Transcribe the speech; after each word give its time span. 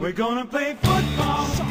We're 0.00 0.12
gonna 0.12 0.46
play 0.46 0.76
football. 0.82 1.70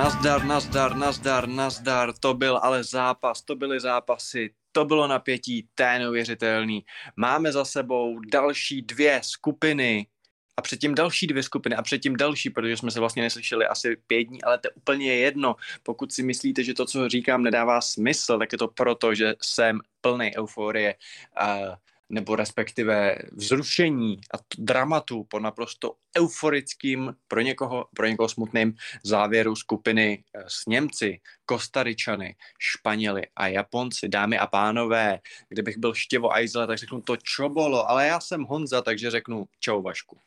Nazdar, 0.00 0.44
nazdar, 0.44 0.96
nazdar, 0.96 1.48
nazdar, 1.48 2.12
to 2.20 2.34
byl 2.34 2.60
ale 2.62 2.84
zápas, 2.84 3.42
to 3.42 3.56
byly 3.56 3.80
zápasy, 3.80 4.50
to 4.72 4.84
bylo 4.84 5.06
napětí, 5.06 5.68
to 5.74 5.82
je 5.82 5.98
neuvěřitelný. 5.98 6.84
Máme 7.16 7.52
za 7.52 7.64
sebou 7.64 8.20
další 8.32 8.82
dvě 8.82 9.20
skupiny 9.24 10.06
a 10.60 10.62
předtím 10.62 10.94
další 10.94 11.26
dvě 11.26 11.42
skupiny 11.42 11.76
a 11.76 11.82
předtím 11.82 12.16
další, 12.16 12.50
protože 12.50 12.76
jsme 12.76 12.90
se 12.90 13.00
vlastně 13.00 13.22
neslyšeli 13.22 13.66
asi 13.66 13.96
pět 14.06 14.24
dní, 14.24 14.42
ale 14.42 14.58
to 14.58 14.68
je 14.68 14.72
úplně 14.72 15.14
jedno. 15.14 15.56
Pokud 15.82 16.12
si 16.12 16.22
myslíte, 16.22 16.64
že 16.64 16.74
to, 16.74 16.84
co 16.84 17.08
říkám, 17.08 17.42
nedává 17.42 17.80
smysl, 17.80 18.38
tak 18.38 18.52
je 18.52 18.58
to 18.58 18.68
proto, 18.68 19.14
že 19.14 19.34
jsem 19.42 19.80
plný 20.00 20.36
euforie. 20.36 20.94
Uh, 21.42 21.74
nebo 22.10 22.36
respektive 22.36 23.16
vzrušení 23.32 24.20
a 24.34 24.38
dramatu 24.58 25.24
po 25.24 25.38
naprosto 25.38 25.94
euforickým, 26.18 27.14
pro 27.28 27.40
někoho, 27.40 27.86
pro 27.94 28.06
někoho 28.06 28.28
smutným 28.28 28.74
závěru 29.04 29.56
skupiny 29.56 30.24
eh, 30.34 30.42
s 30.48 30.66
Němci, 30.66 31.20
Kostaričany, 31.46 32.36
Španěli 32.58 33.22
a 33.36 33.46
Japonci. 33.46 34.08
Dámy 34.08 34.38
a 34.38 34.46
pánové, 34.46 35.18
kdybych 35.48 35.78
byl 35.78 35.94
Štěvo 35.94 36.34
Ajzle, 36.34 36.66
tak 36.66 36.78
řeknu 36.78 37.00
to 37.00 37.16
čobolo, 37.16 37.90
ale 37.90 38.06
já 38.06 38.20
jsem 38.20 38.42
Honza, 38.42 38.82
takže 38.82 39.10
řeknu 39.10 39.44
čau 39.60 39.82
Vašku. 39.82 40.18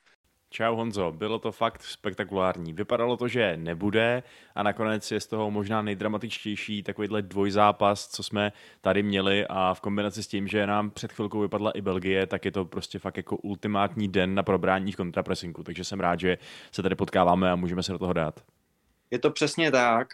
Čau 0.54 0.76
Honzo, 0.76 1.12
bylo 1.12 1.40
to 1.40 1.52
fakt 1.52 1.84
spektakulární. 1.84 2.74
Vypadalo 2.74 3.18
to, 3.18 3.28
že 3.28 3.58
nebude 3.58 4.24
a 4.56 4.64
nakonec 4.64 5.12
je 5.12 5.20
z 5.20 5.28
toho 5.28 5.52
možná 5.52 5.82
nejdramatičtější 5.82 6.84
takovýhle 6.84 7.22
dvojzápas, 7.22 8.08
co 8.08 8.24
jsme 8.24 8.52
tady 8.82 9.04
měli 9.04 9.46
a 9.50 9.74
v 9.74 9.82
kombinaci 9.82 10.24
s 10.24 10.28
tím, 10.28 10.48
že 10.48 10.68
nám 10.68 10.90
před 10.90 11.12
chvilkou 11.12 11.40
vypadla 11.40 11.72
i 11.72 11.82
Belgie, 11.82 12.28
tak 12.28 12.46
je 12.46 12.52
to 12.52 12.66
prostě 12.66 13.00
fakt 13.00 13.18
jako 13.18 13.38
ultimátní 13.38 14.08
den 14.08 14.36
na 14.36 14.44
probrání 14.44 14.92
v 14.92 14.96
kontrapresinku, 14.96 15.64
takže 15.64 15.84
jsem 15.84 16.00
rád, 16.00 16.20
že 16.20 16.38
se 16.72 16.82
tady 16.82 16.96
potkáváme 16.96 17.52
a 17.52 17.56
můžeme 17.56 17.84
se 17.84 17.92
do 17.92 18.00
toho 18.00 18.14
dát. 18.14 18.44
Je 19.12 19.20
to 19.20 19.32
přesně 19.32 19.72
tak. 19.72 20.08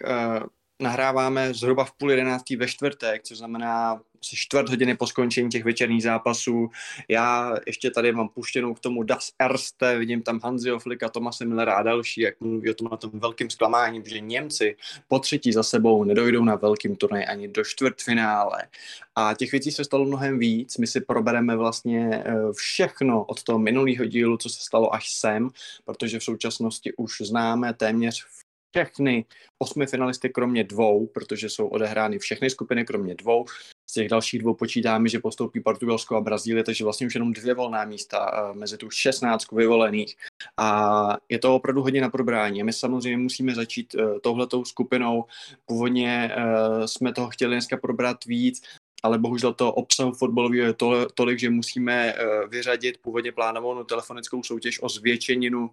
Nahráváme 0.82 1.54
zhruba 1.54 1.84
v 1.84 1.92
půl 1.92 2.12
jedenáctý 2.12 2.56
ve 2.56 2.68
čtvrtek, 2.68 3.24
což 3.24 3.38
znamená 3.38 4.02
asi 4.22 4.36
čtvrt 4.36 4.70
hodiny 4.70 4.98
po 4.98 5.08
skončení 5.08 5.50
těch 5.50 5.64
večerních 5.64 6.04
zápasů. 6.04 6.70
Já 7.08 7.56
ještě 7.68 7.92
tady 7.92 8.12
mám 8.12 8.30
puštěnou 8.30 8.74
k 8.74 8.80
tomu 8.80 9.04
Das 9.04 9.32
Erste, 9.40 9.98
vidím 9.98 10.22
tam 10.22 10.40
Hanziho 10.44 10.80
Flika, 10.80 11.10
Tomase 11.10 11.46
Millera 11.46 11.74
a 11.74 11.84
další, 11.84 12.22
jak 12.22 12.42
mluví 12.42 12.70
o 12.70 12.74
tom 12.74 12.88
na 12.92 12.98
tom 12.98 13.12
velkým 13.14 13.50
zklamání, 13.50 14.04
že 14.06 14.20
Němci 14.20 14.76
po 15.08 15.20
třetí 15.20 15.52
za 15.52 15.64
sebou 15.64 16.04
nedojdou 16.04 16.44
na 16.44 16.56
velkým 16.56 16.96
turnaj 16.96 17.26
ani 17.30 17.48
do 17.48 17.64
čtvrtfinále. 17.64 18.68
A 19.16 19.34
těch 19.34 19.52
věcí 19.52 19.72
se 19.72 19.84
stalo 19.84 20.06
mnohem 20.06 20.40
víc. 20.40 20.78
My 20.78 20.88
si 20.88 21.02
probereme 21.02 21.56
vlastně 21.56 22.10
eh, 22.14 22.34
všechno 22.54 23.24
od 23.24 23.44
toho 23.44 23.60
minulého 23.60 24.06
dílu, 24.06 24.38
co 24.38 24.50
se 24.50 24.62
stalo 24.62 24.94
až 24.94 25.14
sem, 25.14 25.50
protože 25.86 26.20
v 26.20 26.24
současnosti 26.24 26.94
už 26.94 27.18
známe 27.22 27.74
téměř 27.74 28.26
všechny 28.72 29.26
osmi 29.60 29.86
finalisty 29.86 30.30
kromě 30.30 30.64
dvou, 30.64 31.08
protože 31.08 31.50
jsou 31.50 31.68
odehrány 31.68 32.20
všechny 32.20 32.50
skupiny 32.50 32.86
kromě 32.86 33.16
dvou. 33.16 33.46
Z 33.90 33.94
těch 33.94 34.10
dalších 34.10 34.40
dvou 34.40 34.54
počítáme, 34.54 35.10
že 35.10 35.20
postoupí 35.20 35.60
Portugalsko 35.60 36.16
a 36.16 36.22
Brazílie, 36.22 36.64
takže 36.64 36.84
vlastně 36.84 37.08
už 37.08 37.14
jenom 37.14 37.34
dvě 37.34 37.54
volná 37.54 37.86
místa 37.86 38.32
eh, 38.34 38.54
mezi 38.54 38.78
tu 38.78 38.90
16 38.90 39.52
vyvolených. 39.52 40.16
A 40.58 41.18
je 41.30 41.40
to 41.40 41.56
opravdu 41.56 41.82
hodně 41.82 42.02
na 42.02 42.10
probrání. 42.10 42.64
My 42.64 42.74
samozřejmě 42.74 43.18
musíme 43.18 43.56
začít 43.56 43.96
eh, 43.96 44.20
touhletou 44.20 44.66
skupinou. 44.66 45.26
Původně 45.66 46.32
eh, 46.34 46.88
jsme 46.88 47.14
toho 47.14 47.30
chtěli 47.30 47.56
dneska 47.56 47.78
probrat 47.78 48.26
víc, 48.26 48.62
ale 49.04 49.18
bohužel 49.18 49.54
to 49.54 49.74
obsahu 49.74 50.12
fotbalového 50.12 50.66
je 50.66 50.74
to, 50.74 51.08
tolik, 51.14 51.40
že 51.40 51.50
musíme 51.50 52.14
vyřadit 52.50 52.98
původně 53.02 53.32
plánovanou 53.32 53.84
telefonickou 53.84 54.44
soutěž 54.44 54.84
o 54.84 54.90
zvětšeninu 54.90 55.70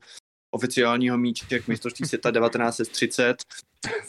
oficiálního 0.56 1.18
míček 1.18 1.68
mistrovství 1.68 2.06
světa 2.06 2.30
1930. 2.30 3.36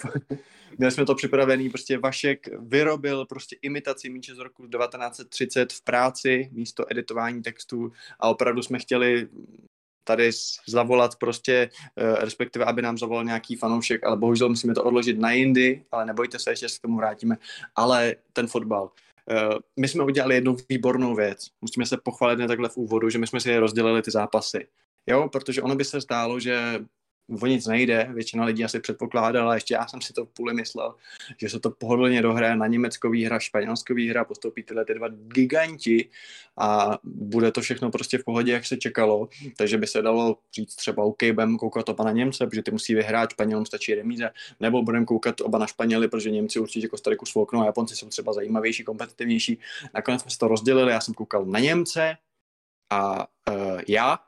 Měli 0.78 0.92
jsme 0.92 1.06
to 1.06 1.16
připravený, 1.16 1.70
prostě 1.70 1.98
Vašek 1.98 2.48
vyrobil 2.60 3.26
prostě 3.26 3.56
imitaci 3.62 4.10
míče 4.10 4.36
z 4.36 4.38
roku 4.38 4.68
1930 4.68 5.74
v 5.74 5.82
práci 5.82 6.50
místo 6.52 6.86
editování 6.92 7.42
textů 7.42 7.92
a 8.20 8.30
opravdu 8.30 8.64
jsme 8.64 8.80
chtěli 8.80 9.28
tady 10.04 10.32
zavolat 10.68 11.16
prostě, 11.16 11.70
eh, 11.98 12.16
respektive 12.26 12.66
aby 12.66 12.82
nám 12.82 12.98
zavolal 12.98 13.24
nějaký 13.24 13.56
fanoušek, 13.56 14.04
ale 14.04 14.18
bohužel 14.18 14.50
musíme 14.50 14.74
to 14.74 14.84
odložit 14.84 15.20
na 15.20 15.32
jindy, 15.32 15.84
ale 15.92 16.06
nebojte 16.06 16.40
se, 16.40 16.52
ještě 16.52 16.70
se 16.70 16.80
k 16.80 16.82
tomu 16.82 16.98
vrátíme, 16.98 17.38
ale 17.76 18.16
ten 18.34 18.48
fotbal. 18.48 18.92
Eh, 19.30 19.60
My 19.78 19.88
jsme 19.88 20.04
udělali 20.04 20.36
jednu 20.36 20.56
výbornou 20.70 21.16
věc. 21.16 21.48
Musíme 21.62 21.86
se 21.86 21.98
pochválit 22.04 22.40
ne 22.40 22.48
takhle 22.48 22.70
v 22.70 22.78
úvodu, 22.78 23.10
že 23.10 23.18
my 23.18 23.28
jsme 23.28 23.40
si 23.40 23.58
rozdělili 23.58 24.02
ty 24.02 24.12
zápasy. 24.12 24.68
Jo, 25.08 25.30
protože 25.30 25.62
ono 25.62 25.76
by 25.76 25.86
se 25.86 26.02
zdálo, 26.02 26.40
že 26.40 26.80
o 27.42 27.46
nic 27.46 27.68
nejde, 27.68 28.10
většina 28.14 28.46
lidí 28.46 28.64
asi 28.64 28.80
předpokládala, 28.80 29.56
ještě 29.56 29.74
já 29.74 29.88
jsem 29.88 30.02
si 30.02 30.14
to 30.14 30.26
v 30.26 30.30
půli 30.30 30.54
myslel, 30.54 30.96
že 31.38 31.50
se 31.50 31.60
to 31.60 31.70
pohodlně 31.70 32.22
dohraje 32.22 32.56
na 32.56 32.68
Německo 32.68 33.10
výhra, 33.10 33.40
Španělsko 33.40 33.94
výhra, 33.94 34.26
postoupí 34.26 34.64
tyhle 34.64 34.86
ty 34.86 34.94
dva 34.94 35.08
giganti 35.10 36.10
a 36.58 36.98
bude 37.04 37.52
to 37.52 37.62
všechno 37.62 37.92
prostě 37.92 38.18
v 38.18 38.24
pohodě, 38.24 38.52
jak 38.52 38.66
se 38.66 38.78
čekalo, 38.78 39.30
takže 39.58 39.78
by 39.78 39.88
se 39.88 40.02
dalo 40.02 40.38
říct 40.54 40.76
třeba 40.76 41.04
OK, 41.04 41.24
budeme 41.24 41.58
koukat 41.58 41.90
oba 41.90 42.04
na 42.04 42.12
Němce, 42.12 42.48
protože 42.48 42.64
ty 42.64 42.72
musí 42.72 42.96
vyhrát, 42.96 43.32
Španělům 43.32 43.66
stačí 43.66 43.96
remíze, 43.96 44.30
nebo 44.60 44.84
budeme 44.84 45.06
koukat 45.06 45.42
oba 45.42 45.58
na 45.58 45.68
Španěli, 45.68 46.08
protože 46.08 46.30
Němci 46.30 46.60
určitě 46.60 46.88
Kostariku 46.88 47.26
svouknou 47.26 47.62
a 47.62 47.66
Japonci 47.66 47.96
jsou 47.96 48.08
třeba 48.08 48.34
zajímavější, 48.34 48.84
kompetitivnější. 48.84 49.60
Nakonec 49.94 50.22
jsme 50.22 50.32
se 50.32 50.38
to 50.38 50.48
rozdělili, 50.48 50.92
já 50.92 51.02
jsem 51.02 51.14
koukal 51.14 51.46
na 51.46 51.60
Němce 51.60 52.18
a 52.90 53.28
uh, 53.50 53.82
já, 53.88 54.20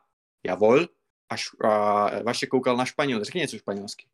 Javol, 0.44 0.88
a, 1.30 1.36
š- 1.38 1.58
a 1.70 2.24
Vaše 2.24 2.48
koukal 2.48 2.78
na 2.78 2.86
Španěl. 2.86 3.24
Řekni 3.24 3.42
něco 3.42 3.58
španělsky. 3.58 4.08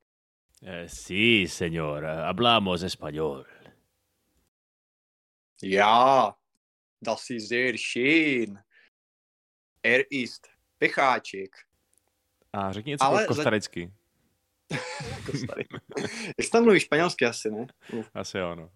Eh, 0.63 0.85
sí, 0.89 1.47
señor, 1.47 2.03
hablamos 2.05 2.81
español. 2.81 3.45
Ja, 5.63 6.33
das 7.01 7.29
ist 7.29 7.49
sehr 7.49 7.77
schön. 7.77 8.57
Er 9.83 10.03
ist 10.09 10.47
Pecháček. 10.77 11.55
A 12.53 12.71
řekni 12.71 12.89
něco 12.91 13.05
Ale 13.05 13.21
za- 13.21 13.27
kostaricky. 13.27 13.93
Kostary. 15.25 15.65
Jak 16.37 16.45
se 16.45 16.49
tam 16.51 16.63
mluví 16.63 16.79
španělsky 16.79 17.25
asi, 17.25 17.51
ne? 17.51 17.67
Asi 18.13 18.37
jo, 18.37 18.55
no. 18.55 18.71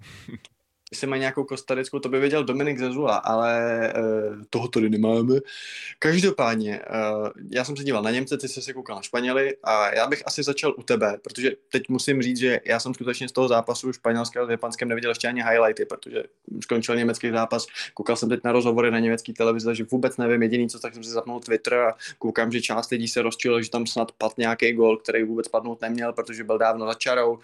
Jestli 0.92 1.08
má 1.08 1.18
nějakou 1.18 1.44
kostarickou, 1.44 2.00
to 2.00 2.10
by 2.10 2.20
věděl 2.20 2.44
Dominik 2.44 2.80
Zezula, 2.80 3.16
ale 3.16 3.94
uh, 3.98 4.44
toho 4.50 4.68
tady 4.68 4.90
nemáme. 4.90 5.36
Každopádně, 6.00 6.80
uh, 7.20 7.28
já 7.52 7.64
jsem 7.64 7.78
se 7.78 7.84
díval 7.84 8.04
na 8.04 8.12
Němce, 8.12 8.38
ty 8.38 8.48
jsi 8.48 8.62
se 8.62 8.74
koukal 8.74 8.96
na 8.96 9.02
Španěli 9.02 9.58
a 9.64 9.96
já 9.96 10.08
bych 10.08 10.24
asi 10.26 10.44
začal 10.44 10.76
u 10.78 10.84
tebe, 10.84 11.18
protože 11.22 11.52
teď 11.72 11.90
musím 11.90 12.22
říct, 12.22 12.38
že 12.38 12.60
já 12.66 12.80
jsem 12.80 12.94
skutečně 12.94 13.30
z 13.30 13.32
toho 13.32 13.48
zápasu 13.48 13.94
španělského 13.94 14.48
s 14.48 14.50
japonském 14.50 14.90
neviděl 14.90 15.12
ještě 15.12 15.28
ani 15.28 15.44
highlighty, 15.44 15.86
protože 15.86 16.24
skončil 16.64 16.96
německý 16.96 17.32
zápas, 17.32 17.68
koukal 17.94 18.16
jsem 18.16 18.30
teď 18.30 18.40
na 18.44 18.52
rozhovory 18.52 18.92
na 18.92 19.00
německé 19.00 19.34
televizi, 19.34 19.66
takže 19.66 19.86
vůbec 19.92 20.18
nevím, 20.18 20.42
jediný 20.42 20.70
co, 20.70 20.80
tak 20.80 20.94
jsem 20.94 21.04
si 21.04 21.10
zapnul 21.10 21.40
Twitter 21.40 21.74
a 21.74 21.96
koukám, 22.18 22.52
že 22.52 22.62
část 22.62 22.90
lidí 22.90 23.08
se 23.08 23.22
rozčilo, 23.22 23.62
že 23.62 23.70
tam 23.70 23.88
snad 23.88 24.12
padl 24.12 24.34
nějaký 24.38 24.74
gol, 24.74 24.98
který 24.98 25.24
vůbec 25.24 25.48
padnout 25.48 25.82
neměl, 25.82 26.14
protože 26.14 26.44
byl 26.44 26.58
dávno 26.58 26.86
za 26.86 26.94
čarou. 26.94 27.32
Uh, 27.34 27.40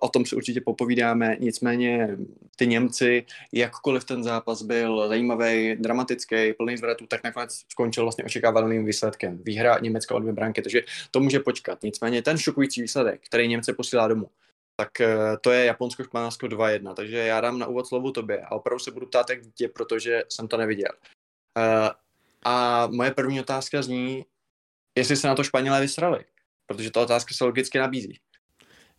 o 0.00 0.08
tom 0.08 0.26
si 0.26 0.36
určitě 0.36 0.60
popovídáme, 0.60 1.36
nicméně 1.40 2.16
ty 2.56 2.71
Němci, 2.72 3.26
jakkoliv 3.52 4.04
ten 4.04 4.24
zápas 4.24 4.62
byl 4.62 5.08
zajímavý, 5.08 5.76
dramatický, 5.76 6.52
plný 6.52 6.76
zvratů, 6.76 7.06
tak 7.06 7.24
nakonec 7.24 7.52
skončil 7.68 8.02
vlastně 8.02 8.24
očekávaným 8.24 8.84
výsledkem. 8.84 9.38
Výhra 9.44 9.78
Německa 9.78 10.14
o 10.14 10.18
dvě 10.18 10.32
branky, 10.32 10.62
takže 10.62 10.82
to 11.10 11.20
může 11.20 11.40
počkat. 11.40 11.82
Nicméně 11.82 12.22
ten 12.22 12.38
šokující 12.38 12.82
výsledek, 12.82 13.20
který 13.26 13.48
Němce 13.48 13.72
posílá 13.72 14.08
domů, 14.08 14.26
tak 14.76 15.00
eh, 15.00 15.36
to 15.40 15.50
je 15.50 15.64
Japonsko-Španělsko 15.64 16.48
2-1. 16.48 16.94
Takže 16.94 17.16
já 17.16 17.40
dám 17.40 17.58
na 17.58 17.66
úvod 17.66 17.86
slovo 17.86 18.10
tobě 18.10 18.40
a 18.40 18.50
opravdu 18.50 18.78
se 18.78 18.90
budu 18.90 19.06
ptát 19.06 19.30
jak 19.30 19.42
dítě, 19.42 19.68
protože 19.68 20.22
jsem 20.28 20.48
to 20.48 20.56
neviděl. 20.56 20.92
Eh, 21.58 21.90
A 22.44 22.86
moje 22.86 23.10
první 23.10 23.40
otázka 23.40 23.82
zní, 23.82 24.24
jestli 24.98 25.16
se 25.16 25.28
na 25.28 25.34
to 25.34 25.44
Španělé 25.44 25.80
vysrali, 25.80 26.24
protože 26.66 26.90
ta 26.90 27.00
otázka 27.00 27.34
se 27.34 27.44
logicky 27.44 27.78
nabízí. 27.78 28.18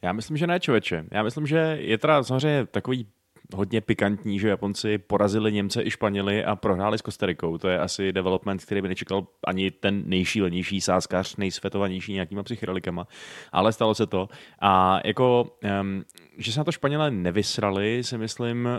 Já 0.04 0.14
myslím, 0.14 0.38
že 0.38 0.48
ne, 0.48 0.60
člověče. 0.60 1.06
Já 1.12 1.24
myslím, 1.24 1.48
že 1.48 1.58
je 1.80 1.98
teda 1.98 2.24
samozřejmě 2.24 2.66
takový 2.66 3.08
hodně 3.56 3.82
pikantní, 3.82 4.40
že 4.40 4.48
Japonci 4.48 4.98
porazili 4.98 5.52
Němce 5.52 5.84
i 5.84 5.92
Španěli 5.92 6.46
a 6.46 6.56
prohráli 6.56 6.98
s 6.98 7.02
Kostarikou. 7.02 7.58
To 7.58 7.68
je 7.68 7.80
asi 7.80 8.12
development, 8.12 8.66
který 8.66 8.82
by 8.82 8.88
nečekal 8.88 9.28
ani 9.48 9.72
ten 9.72 10.04
nejšílenější 10.06 10.82
sázkař, 10.82 11.36
nejsvětovanější 11.36 12.14
nějakýma 12.14 12.44
psychedelikama, 12.44 13.08
ale 13.52 13.74
stalo 13.74 13.96
se 13.96 14.08
to. 14.08 14.30
A 14.62 15.00
jako, 15.06 15.56
um, 15.82 16.04
že 16.38 16.52
se 16.52 16.60
na 16.60 16.64
to 16.64 16.72
Španělé 16.72 17.12
nevysrali, 17.12 18.04
si 18.04 18.18
myslím, 18.18 18.70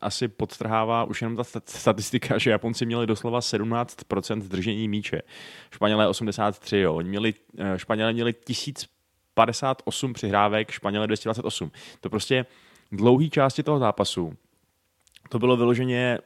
asi 0.00 0.28
podtrhává 0.28 1.04
už 1.04 1.22
jenom 1.22 1.36
ta 1.36 1.42
stat- 1.42 1.70
statistika, 1.70 2.38
že 2.38 2.50
Japonci 2.50 2.86
měli 2.86 3.06
doslova 3.06 3.40
17% 3.40 4.48
držení 4.48 4.88
míče. 4.88 5.22
Španělé 5.70 6.08
83, 6.08 6.78
jo. 6.78 6.94
Oni 6.94 7.08
měli, 7.08 7.34
eh, 7.58 7.78
Španělé 7.78 8.12
měli 8.12 8.32
1000 8.32 8.86
58 9.34 10.12
přihrávek, 10.12 10.70
Španělé 10.70 11.06
228. 11.06 11.70
To 12.00 12.10
prostě 12.10 12.46
dlouhý 12.92 13.30
části 13.30 13.62
toho 13.62 13.78
zápasu 13.78 14.34
to 15.28 15.38
bylo 15.38 15.56
vyloženě 15.56 16.18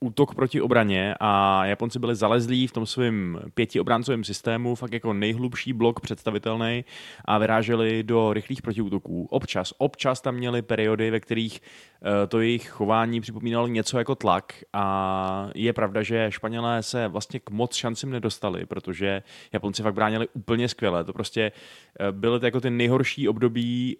útok 0.00 0.34
proti 0.34 0.60
obraně 0.60 1.14
a 1.20 1.64
Japonci 1.66 1.98
byli 1.98 2.14
zalezlí 2.14 2.66
v 2.66 2.72
tom 2.72 2.86
svém 2.86 3.40
pětiobráncovém 3.54 4.24
systému, 4.24 4.74
fakt 4.74 4.92
jako 4.92 5.12
nejhlubší 5.12 5.72
blok 5.72 6.00
představitelný 6.00 6.84
a 7.24 7.38
vyráželi 7.38 8.02
do 8.02 8.32
rychlých 8.32 8.62
protiútoků. 8.62 9.26
Občas, 9.30 9.74
občas 9.78 10.20
tam 10.20 10.34
měli 10.34 10.62
periody, 10.62 11.10
ve 11.10 11.20
kterých 11.20 11.60
eh, 11.62 12.26
to 12.26 12.40
jejich 12.40 12.68
chování 12.68 13.20
připomínalo 13.20 13.66
něco 13.66 13.98
jako 13.98 14.14
tlak 14.14 14.54
a 14.72 15.50
je 15.54 15.72
pravda, 15.72 16.02
že 16.02 16.26
Španělé 16.28 16.82
se 16.82 17.08
vlastně 17.08 17.40
k 17.40 17.50
moc 17.50 17.74
šancím 17.74 18.10
nedostali, 18.10 18.66
protože 18.66 19.22
Japonci 19.52 19.82
fakt 19.82 19.94
bránili 19.94 20.28
úplně 20.32 20.68
skvěle. 20.68 21.04
To 21.04 21.12
prostě 21.12 21.52
eh, 22.00 22.12
byly 22.12 22.40
to 22.40 22.46
jako 22.46 22.60
ty 22.60 22.70
nejhorší 22.70 23.28
období 23.28 23.96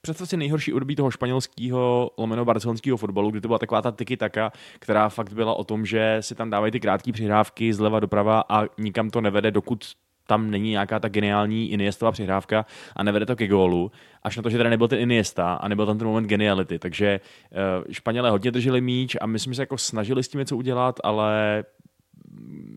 představ 0.00 0.28
si 0.28 0.36
nejhorší 0.36 0.72
období 0.72 0.96
toho 0.96 1.10
španělského 1.10 2.10
lomeno 2.18 2.44
barcelonského 2.44 2.96
fotbalu, 2.96 3.30
kdy 3.30 3.40
to 3.40 3.48
byla 3.48 3.58
taková 3.58 3.82
ta 3.82 3.92
tiki 3.92 4.16
taka, 4.16 4.52
která 4.78 5.08
fakt 5.08 5.32
byla 5.32 5.54
o 5.54 5.64
tom, 5.64 5.86
že 5.86 6.16
si 6.20 6.34
tam 6.34 6.50
dávají 6.50 6.72
ty 6.72 6.80
krátké 6.80 7.12
přihrávky 7.12 7.74
zleva 7.74 8.00
doprava 8.00 8.44
a 8.48 8.64
nikam 8.78 9.10
to 9.10 9.20
nevede, 9.20 9.50
dokud 9.50 9.84
tam 10.26 10.50
není 10.50 10.70
nějaká 10.70 11.00
ta 11.00 11.08
geniální 11.08 11.70
Iniestová 11.70 12.12
přihrávka 12.12 12.66
a 12.96 13.02
nevede 13.02 13.26
to 13.26 13.36
ke 13.36 13.46
gólu, 13.46 13.90
až 14.22 14.36
na 14.36 14.42
to, 14.42 14.50
že 14.50 14.56
tady 14.58 14.70
nebyl 14.70 14.88
ten 14.88 14.98
Iniesta 14.98 15.54
a 15.54 15.68
nebyl 15.68 15.86
tam 15.86 15.98
ten 15.98 16.06
moment 16.06 16.26
geniality. 16.26 16.78
Takže 16.78 17.20
uh, 17.50 17.84
Španělé 17.90 18.30
hodně 18.30 18.50
drželi 18.50 18.80
míč 18.80 19.16
a 19.20 19.26
my 19.26 19.38
jsme 19.38 19.54
se 19.54 19.62
jako 19.62 19.78
snažili 19.78 20.22
s 20.22 20.28
tím 20.28 20.38
něco 20.38 20.56
udělat, 20.56 21.00
ale 21.04 21.64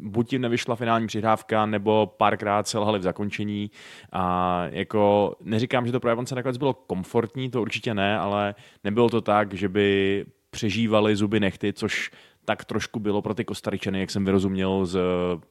buď 0.01 0.33
jim 0.33 0.41
nevyšla 0.41 0.75
finální 0.75 1.07
přihrávka, 1.07 1.65
nebo 1.65 2.13
párkrát 2.17 2.67
selhali 2.67 2.99
v 2.99 3.03
zakončení 3.03 3.71
a 4.11 4.65
jako 4.71 5.35
neříkám, 5.41 5.85
že 5.85 5.91
to 5.91 5.99
pro 5.99 6.09
Japonce 6.09 6.35
nakonec 6.35 6.57
bylo 6.57 6.73
komfortní, 6.73 7.49
to 7.49 7.61
určitě 7.61 7.93
ne, 7.93 8.19
ale 8.19 8.55
nebylo 8.83 9.09
to 9.09 9.21
tak, 9.21 9.53
že 9.53 9.69
by 9.69 10.25
přežívali 10.49 11.15
zuby 11.15 11.39
nechty, 11.39 11.73
což 11.73 12.11
tak 12.45 12.65
trošku 12.65 12.99
bylo 12.99 13.21
pro 13.21 13.33
ty 13.33 13.45
Kostaričany, 13.45 13.99
jak 13.99 14.11
jsem 14.11 14.25
vyrozuměl 14.25 14.85
z 14.85 14.99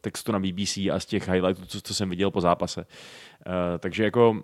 textu 0.01 0.33
na 0.33 0.39
BBC 0.39 0.77
a 0.77 0.95
z 0.99 1.07
těch 1.07 1.29
highlightů, 1.29 1.67
co, 1.67 1.81
co 1.81 1.95
jsem 1.95 2.11
viděl 2.11 2.31
po 2.31 2.41
zápase. 2.41 2.81
Uh, 2.81 3.55
takže 3.79 4.05
jako 4.05 4.43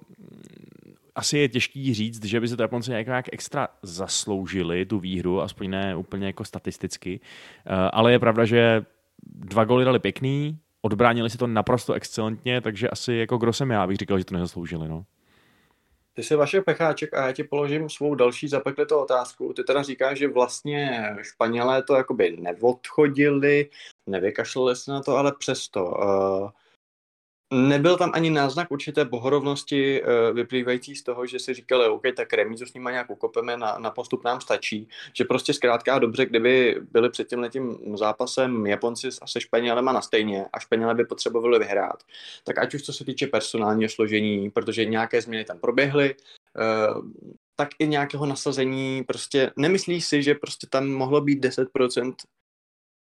asi 1.15 1.39
je 1.39 1.49
těžký 1.49 1.95
říct, 1.95 2.25
že 2.25 2.41
by 2.41 2.49
se 2.49 2.57
to 2.57 2.63
Japonci 2.63 2.91
nějak, 2.91 3.07
nějak 3.07 3.27
extra 3.33 3.69
zasloužili 3.83 4.87
tu 4.87 4.99
výhru, 4.99 5.41
aspoň 5.41 5.71
ne 5.71 5.97
úplně 5.97 6.27
jako 6.27 6.45
statisticky, 6.45 7.21
uh, 7.21 7.77
ale 7.93 8.13
je 8.13 8.19
pravda, 8.19 8.45
že 8.45 8.85
dva 9.39 9.65
góly 9.65 9.85
dali 9.85 9.99
pěkný, 9.99 10.59
odbránili 10.83 11.31
si 11.31 11.39
to 11.39 11.47
naprosto 11.47 11.93
excelentně, 11.93 12.61
takže 12.61 12.89
asi 12.89 13.13
jako 13.13 13.39
kdo 13.39 13.53
jsem 13.53 13.71
já, 13.71 13.87
bych 13.87 13.97
říkal, 13.97 14.19
že 14.19 14.25
to 14.25 14.35
nezasloužili. 14.35 14.89
No. 14.89 15.05
Ty 16.15 16.23
jsi 16.23 16.35
vaše 16.37 16.61
pecháček 16.61 17.15
a 17.15 17.27
já 17.27 17.33
ti 17.33 17.45
položím 17.45 17.89
svou 17.89 18.15
další 18.15 18.49
zapeklitou 18.49 18.99
otázku. 18.99 19.53
Ty 19.53 19.65
teda 19.65 19.83
říkáš, 19.83 20.19
že 20.19 20.29
vlastně 20.29 21.11
Španělé 21.23 21.83
to 21.83 21.95
jakoby 21.95 22.37
neodchodili, 22.41 23.71
nevykašlali 24.07 24.77
se 24.77 24.91
na 24.91 25.03
to, 25.03 25.17
ale 25.17 25.33
přesto. 25.39 25.85
Uh, 25.85 26.51
Nebyl 27.53 27.97
tam 27.97 28.11
ani 28.15 28.31
náznak 28.31 28.71
určité 28.71 29.05
bohorovnosti 29.05 30.03
uh, 30.03 30.09
vyplývající 30.37 30.97
z 30.97 31.03
toho, 31.03 31.27
že 31.27 31.39
si 31.39 31.55
říkali, 31.55 31.89
OK, 31.89 32.03
tak 32.17 32.33
remízu 32.33 32.67
s 32.67 32.75
nimi 32.75 32.91
nějak 32.91 33.11
ukopeme, 33.11 33.57
na, 33.57 33.79
na 33.79 33.91
postup 33.91 34.25
nám 34.25 34.41
stačí. 34.41 34.89
Že 35.15 35.25
prostě 35.25 35.55
zkrátka 35.55 35.95
a 35.95 35.99
dobře, 35.99 36.27
kdyby 36.27 36.81
byli 36.91 37.11
před 37.11 37.29
tím 37.29 37.39
letím 37.39 37.79
zápasem 37.95 38.67
Japonci 38.67 39.09
se 39.27 39.41
Španělema 39.41 39.93
na 39.93 40.01
stejně 40.01 40.47
a 40.53 40.61
Španělé 40.61 40.95
by 40.95 41.05
potřebovali 41.05 41.59
vyhrát, 41.59 42.03
tak 42.45 42.59
ať 42.59 42.75
už 42.75 42.83
co 42.83 42.93
se 42.93 43.05
týče 43.05 43.27
personálního 43.27 43.89
složení, 43.89 44.51
protože 44.51 44.85
nějaké 44.85 45.23
změny 45.23 45.45
tam 45.45 45.59
proběhly, 45.59 46.15
uh, 46.95 47.03
tak 47.57 47.69
i 47.79 47.87
nějakého 47.87 48.27
nasazení, 48.27 49.05
prostě 49.05 49.51
nemyslíš 49.57 50.05
si, 50.05 50.23
že 50.23 50.35
prostě 50.35 50.67
tam 50.71 50.89
mohlo 50.89 51.21
být 51.21 51.45
10% 51.45 52.15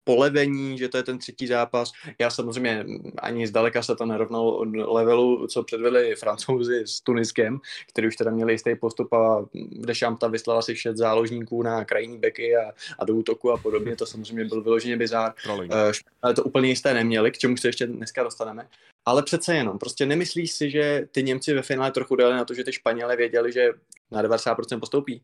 polevení, 0.05 0.79
že 0.79 0.89
to 0.89 0.97
je 0.97 1.03
ten 1.03 1.19
třetí 1.19 1.47
zápas. 1.47 1.93
Já 2.19 2.31
samozřejmě 2.31 2.85
ani 3.19 3.47
zdaleka 3.47 3.83
se 3.83 3.97
to 3.97 4.07
nerovnalo 4.07 4.65
levelu, 4.75 5.47
co 5.47 5.63
předvedli 5.63 6.15
francouzi 6.15 6.83
s 6.87 7.01
Tuniskem, 7.01 7.61
který 7.89 8.09
už 8.09 8.17
teda 8.17 8.31
měli 8.31 8.53
jistý 8.53 8.75
postup 8.77 9.13
a 9.13 9.45
Dešamta 9.71 10.29
vyslala 10.29 10.63
si 10.63 10.77
šest 10.77 10.97
záložníků 10.97 11.63
na 11.63 11.85
krajní 11.85 12.19
beky 12.19 12.57
a, 12.57 12.73
a 12.99 13.05
do 13.05 13.15
útoku 13.15 13.51
a 13.51 13.57
podobně. 13.57 13.97
To 13.97 14.07
samozřejmě 14.07 14.45
byl 14.45 14.63
vyloženě 14.63 14.97
bizár. 14.97 15.35
Uh, 15.49 15.93
ale 16.23 16.35
to 16.35 16.45
úplně 16.45 16.69
jisté 16.69 16.95
neměli, 16.95 17.31
k 17.31 17.39
čemu 17.39 17.57
se 17.57 17.69
ještě 17.69 17.87
dneska 17.87 18.23
dostaneme. 18.23 18.69
Ale 19.05 19.23
přece 19.23 19.55
jenom, 19.55 19.79
prostě 19.79 20.07
nemyslíš 20.07 20.53
si, 20.53 20.71
že 20.71 21.09
ty 21.13 21.23
Němci 21.23 21.55
ve 21.55 21.63
finále 21.63 21.93
trochu 21.93 22.17
dali 22.17 22.35
na 22.35 22.45
to, 22.45 22.55
že 22.55 22.65
ty 22.65 22.73
Španělé 22.73 23.17
věděli, 23.17 23.53
že 23.53 23.69
na 24.11 24.23
90% 24.23 24.81
postoupí? 24.81 25.23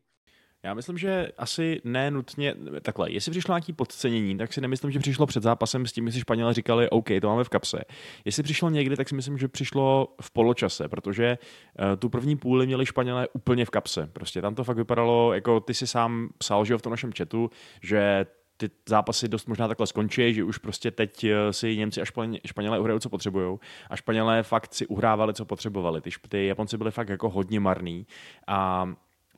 Já 0.62 0.75
myslím, 0.75 0.99
že 0.99 1.28
asi 1.38 1.81
ne 1.84 2.10
nutně 2.10 2.55
takhle. 2.82 3.12
Jestli 3.12 3.31
přišlo 3.31 3.52
nějaký 3.52 3.72
podcenění, 3.72 4.38
tak 4.38 4.52
si 4.52 4.60
nemyslím, 4.60 4.90
že 4.90 4.99
přišlo 4.99 5.26
před 5.26 5.43
zápasem 5.43 5.87
s 5.87 5.93
tím, 5.93 6.06
že 6.06 6.12
si 6.12 6.20
Španělé 6.20 6.55
říkali, 6.55 6.90
OK, 6.90 7.08
to 7.20 7.28
máme 7.28 7.44
v 7.44 7.49
kapse. 7.49 7.84
Jestli 8.25 8.43
přišlo 8.43 8.70
někdy, 8.70 8.96
tak 8.96 9.08
si 9.08 9.14
myslím, 9.14 9.38
že 9.38 9.49
přišlo 9.49 10.14
v 10.20 10.31
poločase, 10.31 10.88
protože 10.88 11.38
uh, 11.38 11.96
tu 11.99 12.08
první 12.08 12.37
půli 12.37 12.66
měli 12.66 12.87
Španělé 12.87 13.28
úplně 13.32 13.64
v 13.64 13.70
kapse. 13.70 14.10
Prostě 14.12 14.43
tam 14.43 14.55
to 14.55 14.64
fakt 14.64 14.76
vypadalo, 14.76 15.34
jako 15.34 15.60
ty 15.60 15.75
si 15.75 15.87
sám 15.87 16.28
psal, 16.38 16.64
že 16.64 16.78
v 16.78 16.82
tom 16.82 16.90
našem 16.90 17.12
chatu, 17.19 17.50
že 17.82 18.26
ty 18.56 18.70
zápasy 18.88 19.28
dost 19.28 19.49
možná 19.49 19.69
takhle 19.69 19.87
skončí, 19.87 20.34
že 20.34 20.44
už 20.44 20.58
prostě 20.58 20.90
teď 20.90 21.25
eh, 21.25 21.52
si 21.52 21.76
Němci 21.76 22.00
a 22.02 22.05
Španělé 22.46 22.78
uhrajou, 22.78 22.99
co 22.99 23.08
potřebují. 23.08 23.58
A 23.90 23.96
Španělé 23.96 24.43
fakt 24.43 24.75
si 24.75 24.87
uhrávali, 24.87 25.34
co 25.34 25.44
potřebovali. 25.44 26.00
Ty, 26.00 26.10
ty 26.28 26.46
Japonci 26.46 26.78
byli 26.78 26.90
fakt 26.90 27.08
jako 27.08 27.28
hodně 27.28 27.60
marný. 27.60 28.06
A 28.46 28.88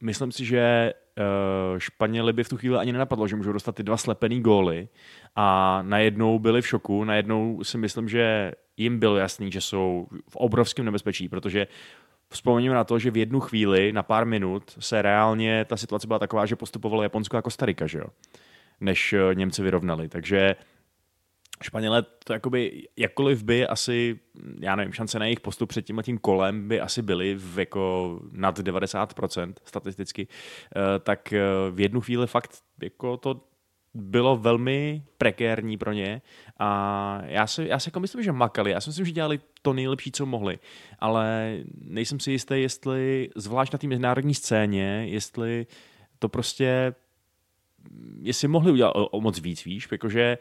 myslím 0.02 0.32
si, 0.32 0.44
že 0.44 0.93
uh, 1.19 1.79
Španěli 1.79 2.32
by 2.32 2.44
v 2.44 2.49
tu 2.49 2.56
chvíli 2.56 2.76
ani 2.76 2.93
nenapadlo, 2.93 3.29
že 3.29 3.37
můžou 3.37 3.52
dostat 3.52 3.75
ty 3.75 3.82
dva 3.82 3.97
slepený 3.97 4.41
góly 4.41 4.88
a 5.37 5.79
najednou 5.82 6.38
byli 6.38 6.62
v 6.62 6.67
šoku, 6.67 7.05
najednou 7.05 7.64
si 7.64 7.79
myslím, 7.79 8.08
že 8.08 8.52
jim 8.76 8.99
bylo 8.99 9.17
jasný, 9.17 9.52
že 9.52 9.61
jsou 9.61 10.06
v 10.29 10.37
obrovském 10.37 10.85
nebezpečí, 10.85 11.29
protože 11.29 11.67
Vzpomeňme 12.32 12.75
na 12.75 12.85
to, 12.85 12.99
že 12.99 13.11
v 13.11 13.17
jednu 13.17 13.41
chvíli, 13.41 13.93
na 13.93 14.02
pár 14.02 14.26
minut, 14.26 14.76
se 14.79 15.02
reálně 15.02 15.64
ta 15.64 15.76
situace 15.76 16.06
byla 16.06 16.19
taková, 16.19 16.46
že 16.46 16.56
postupovalo 16.56 17.03
Japonsko 17.03 17.37
jako 17.37 17.50
Starika, 17.50 17.87
že 17.87 17.99
jo? 17.99 18.06
než 18.81 19.12
eh, 19.12 19.35
Němci 19.35 19.62
vyrovnali. 19.62 20.08
Takže 20.08 20.56
Španělé 21.62 22.03
to 22.25 22.33
jakoby, 22.33 22.89
jakkoliv 22.97 23.43
by 23.43 23.67
asi, 23.67 24.21
já 24.61 24.77
nevím, 24.77 24.93
šance 24.93 25.19
na 25.19 25.25
jejich 25.25 25.41
postup 25.41 25.69
před 25.69 25.83
tím 25.83 26.01
tím 26.03 26.19
kolem 26.19 26.69
by 26.69 26.81
asi 26.81 27.03
byly 27.03 27.35
v 27.35 27.59
jako 27.59 28.20
nad 28.32 28.58
90% 28.58 29.55
statisticky, 29.65 30.29
eh, 30.77 30.99
tak 30.99 31.32
eh, 31.32 31.41
v 31.70 31.81
jednu 31.81 32.01
chvíli 32.01 32.27
fakt 32.27 32.63
jako 32.82 33.17
to 33.17 33.41
bylo 33.94 34.37
velmi 34.37 35.03
prekérní 35.19 35.77
pro 35.77 35.93
ně 35.93 36.23
a 36.58 37.20
já 37.25 37.46
si, 37.46 37.67
já 37.69 37.79
si 37.79 37.89
jako 37.89 38.01
myslím, 38.01 38.23
že 38.23 38.32
makali. 38.32 38.70
Já 38.70 38.81
si 38.81 38.91
myslím, 38.91 39.06
že 39.06 39.13
dělali 39.13 39.41
to 39.63 39.73
nejlepší, 39.73 40.13
co 40.13 40.27
mohli, 40.27 40.58
ale 40.99 41.56
nejsem 41.84 42.20
si 42.20 42.32
jistý, 42.32 42.55
jestli 42.63 43.31
zvlášť 43.37 43.73
na 43.73 43.79
té 43.79 43.87
mezinárodní 43.87 44.34
scéně, 44.34 45.06
jestli 45.08 45.67
to 46.19 46.29
prostě 46.29 46.94
jestli 48.23 48.49
mohli 48.49 48.73
udělat 48.73 48.91
o, 48.91 49.06
o 49.06 49.20
moc 49.20 49.41
víc, 49.41 49.65
víš, 49.65 49.87
protože 49.87 50.39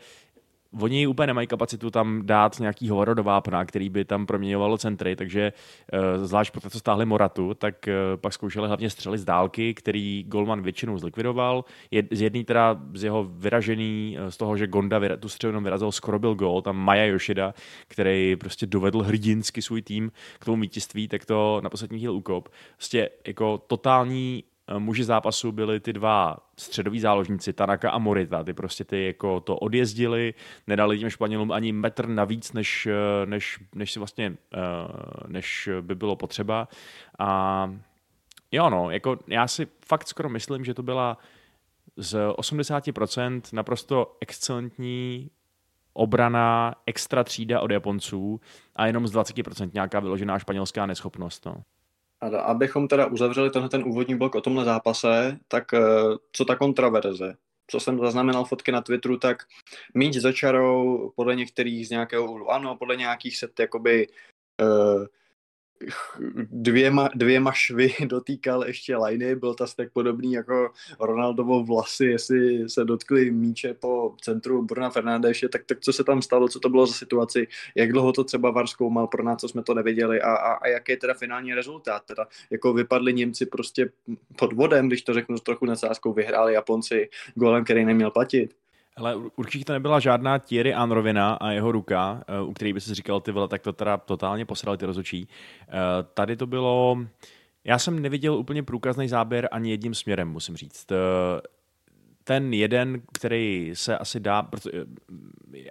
Oni 0.82 1.08
úplně 1.08 1.28
nemají 1.28 1.48
kapacitu 1.48 1.92
tam 1.92 2.22
dát 2.26 2.60
nějaký 2.60 2.90
hovor 2.90 3.16
do 3.16 3.24
vápna, 3.24 3.66
který 3.66 3.90
by 3.90 4.06
tam 4.06 4.26
proměňovalo 4.26 4.78
centry, 4.78 5.16
takže 5.16 5.54
uh, 5.94 6.26
zvlášť 6.26 6.54
po 6.54 6.60
to, 6.60 6.70
co 6.70 6.80
stáhli 6.80 7.06
Moratu, 7.06 7.54
tak 7.54 7.76
uh, 7.88 7.94
pak 8.22 8.34
zkoušeli 8.34 8.68
hlavně 8.68 8.90
střely 8.90 9.18
z 9.18 9.26
dálky, 9.26 9.74
který 9.74 10.24
Golman 10.28 10.62
většinou 10.62 10.98
zlikvidoval. 10.98 11.66
Z 12.12 12.22
jedný 12.22 12.44
teda 12.44 12.82
z 12.94 13.04
jeho 13.04 13.24
vyražený, 13.24 14.18
uh, 14.22 14.30
z 14.30 14.38
toho, 14.38 14.58
že 14.58 14.68
Gonda 14.68 15.18
tu 15.18 15.30
střelu 15.30 15.62
vyrazil, 15.62 15.92
skoro 15.92 16.20
byl 16.20 16.36
gol, 16.36 16.62
tam 16.62 16.78
Maja 16.78 17.06
Yoshida, 17.06 17.54
který 17.88 18.36
prostě 18.36 18.66
dovedl 18.66 19.02
hrdinsky 19.02 19.62
svůj 19.62 19.82
tým 19.82 20.12
k 20.40 20.46
tomu 20.46 20.62
vítězství, 20.62 21.08
tak 21.08 21.26
to 21.26 21.62
na 21.64 21.70
poslední 21.70 21.98
chvíli 21.98 22.14
ukop. 22.14 22.50
Prostě 22.76 23.10
jako 23.28 23.58
totální 23.58 24.44
Eh, 24.44 24.49
muži 24.78 25.04
zápasu 25.04 25.52
byli 25.52 25.80
ty 25.80 25.94
dva 25.94 26.38
středoví 26.58 27.00
záložníci, 27.00 27.54
Tanaka 27.54 27.92
a 27.92 27.98
Morita. 27.98 28.44
Ty 28.44 28.54
prostě 28.54 28.84
ty 28.84 29.06
jako 29.06 29.40
to 29.40 29.58
odjezdili, 29.58 30.34
nedali 30.68 31.00
těm 31.00 31.10
Španělům 31.10 31.52
ani 31.52 31.72
metr 31.72 32.08
navíc, 32.08 32.54
než, 32.54 32.86
eh, 32.86 33.26
než, 33.26 33.60
než 33.76 33.92
si 33.92 34.00
vlastně, 34.00 34.38
eh, 34.54 34.58
než 35.28 35.70
by 35.82 35.96
bylo 35.96 36.16
potřeba. 36.16 36.68
A 37.20 37.74
jo 38.52 38.70
no, 38.70 38.92
jako 38.92 39.20
já 39.28 39.48
si 39.48 39.68
fakt 39.86 40.08
skoro 40.08 40.30
myslím, 40.30 40.66
že 40.66 40.74
to 40.74 40.84
byla 40.84 41.18
z 41.98 42.34
80% 42.36 43.42
naprosto 43.54 44.18
excelentní 44.22 45.30
obrana, 45.94 46.76
extra 46.86 47.24
třída 47.24 47.62
od 47.62 47.72
Japonců 47.72 48.42
a 48.76 48.88
jenom 48.88 49.08
z 49.08 49.12
20% 49.12 49.74
nějaká 49.74 50.00
vyložená 50.00 50.40
španělská 50.40 50.86
neschopnost. 50.86 51.46
No. 51.46 51.64
A 52.22 52.40
abychom 52.40 52.88
teda 52.88 53.06
uzavřeli 53.06 53.50
tenhle 53.50 53.70
ten 53.70 53.84
úvodní 53.84 54.16
blok 54.18 54.36
o 54.36 54.42
tomhle 54.42 54.66
zápase, 54.66 55.40
tak 55.48 55.74
eh, 55.74 55.80
co 56.32 56.46
ta 56.46 56.56
kontraverze? 56.56 57.36
Co 57.72 57.80
jsem 57.80 58.00
zaznamenal 58.00 58.46
fotky 58.46 58.72
na 58.72 58.82
Twitteru, 58.82 59.18
tak 59.18 59.38
míč 59.94 60.18
za 60.18 60.32
čarou 60.32 61.10
podle 61.16 61.36
některých 61.36 61.88
z 61.88 61.90
nějakého 61.90 62.32
úhlu 62.32 62.52
ano, 62.52 62.76
podle 62.76 62.96
nějakých 62.96 63.38
set 63.38 63.60
jakoby 63.60 64.08
uh, 64.62 65.06
dvěma, 66.52 67.10
dvěma 67.16 67.52
švy 67.52 67.94
dotýkal 68.06 68.64
ještě 68.64 68.96
lajny, 68.96 69.36
byl 69.36 69.54
to 69.54 69.66
tak 69.76 69.94
podobný 69.94 70.34
jako 70.34 70.72
Ronaldovo 71.00 71.64
vlasy, 71.64 72.06
jestli 72.06 72.70
se 72.70 72.86
dotkli 72.86 73.32
míče 73.32 73.74
po 73.74 74.16
centru 74.22 74.64
Bruna 74.64 74.90
Fernandéše, 74.90 75.50
tak, 75.50 75.66
tak 75.66 75.80
co 75.80 75.94
se 75.94 76.04
tam 76.04 76.22
stalo, 76.22 76.48
co 76.48 76.60
to 76.60 76.70
bylo 76.70 76.88
za 76.88 76.94
situaci, 76.94 77.48
jak 77.76 77.92
dlouho 77.92 78.12
to 78.12 78.24
třeba 78.24 78.52
VAR 78.52 78.68
zkoumal, 78.68 79.08
pro 79.08 79.24
nás, 79.24 79.42
co 79.42 79.48
jsme 79.48 79.64
to 79.64 79.74
nevěděli 79.74 80.22
a, 80.22 80.34
a, 80.34 80.54
a 80.54 80.68
jaký 80.68 80.92
je 80.92 80.98
teda 80.98 81.14
finální 81.14 81.54
rezultát, 81.54 82.04
teda 82.06 82.28
jako 82.50 82.74
vypadli 82.74 83.14
Němci 83.14 83.46
prostě 83.46 83.90
pod 84.36 84.54
vodem, 84.54 84.88
když 84.88 85.02
to 85.02 85.14
řeknu 85.14 85.38
s 85.38 85.42
trochu 85.42 85.66
nadsázkou, 85.66 86.14
vyhráli 86.14 86.54
Japonci 86.54 87.10
golem, 87.36 87.64
který 87.64 87.86
neměl 87.86 88.12
platit. 88.12 88.56
Ale 89.00 89.16
určitě 89.16 89.66
to 89.66 89.74
nebyla 89.74 90.00
žádná 90.00 90.40
Thierry 90.40 90.74
Anrovina 90.74 91.34
a 91.34 91.52
jeho 91.52 91.72
ruka, 91.72 92.24
eh, 92.28 92.42
u 92.42 92.54
který 92.54 92.74
by 92.74 92.82
si 92.82 92.94
říkal, 92.94 93.22
ty 93.22 93.32
vole, 93.32 93.48
tak 93.48 93.62
to 93.62 93.74
teda 93.74 93.98
totálně 93.98 94.46
posrali 94.46 94.78
ty 94.78 94.86
rozočí. 94.86 95.28
Eh, 95.62 95.72
tady 96.14 96.36
to 96.36 96.48
bylo... 96.48 96.98
Já 97.64 97.80
jsem 97.80 98.02
neviděl 98.02 98.34
úplně 98.34 98.64
průkazný 98.64 99.08
záběr 99.08 99.50
ani 99.52 99.70
jedním 99.70 99.94
směrem, 99.94 100.28
musím 100.28 100.56
říct. 100.56 100.92
Eh, 102.30 102.34
ten 102.34 102.54
jeden, 102.54 103.02
který 103.14 103.72
se 103.74 103.98
asi 103.98 104.20
dá, 104.20 104.44
protože, 104.44 104.86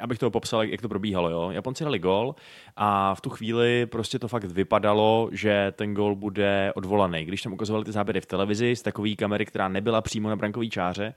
abych 0.00 0.18
to 0.18 0.30
popsal, 0.30 0.62
jak 0.62 0.82
to 0.82 0.88
probíhalo, 0.88 1.30
jo. 1.30 1.50
Japonci 1.50 1.84
dali 1.84 1.98
gol 1.98 2.34
a 2.76 3.14
v 3.14 3.20
tu 3.20 3.30
chvíli 3.30 3.86
prostě 3.86 4.18
to 4.18 4.28
fakt 4.28 4.44
vypadalo, 4.44 5.28
že 5.32 5.72
ten 5.76 5.94
gol 5.94 6.16
bude 6.16 6.72
odvolaný. 6.74 7.24
Když 7.24 7.42
tam 7.42 7.52
ukazovali 7.52 7.84
ty 7.84 7.92
záběry 7.92 8.20
v 8.20 8.26
televizi 8.26 8.76
z 8.76 8.82
takové 8.82 9.14
kamery, 9.14 9.46
která 9.46 9.68
nebyla 9.68 10.00
přímo 10.00 10.28
na 10.28 10.36
brankový 10.36 10.70
čáře, 10.70 11.14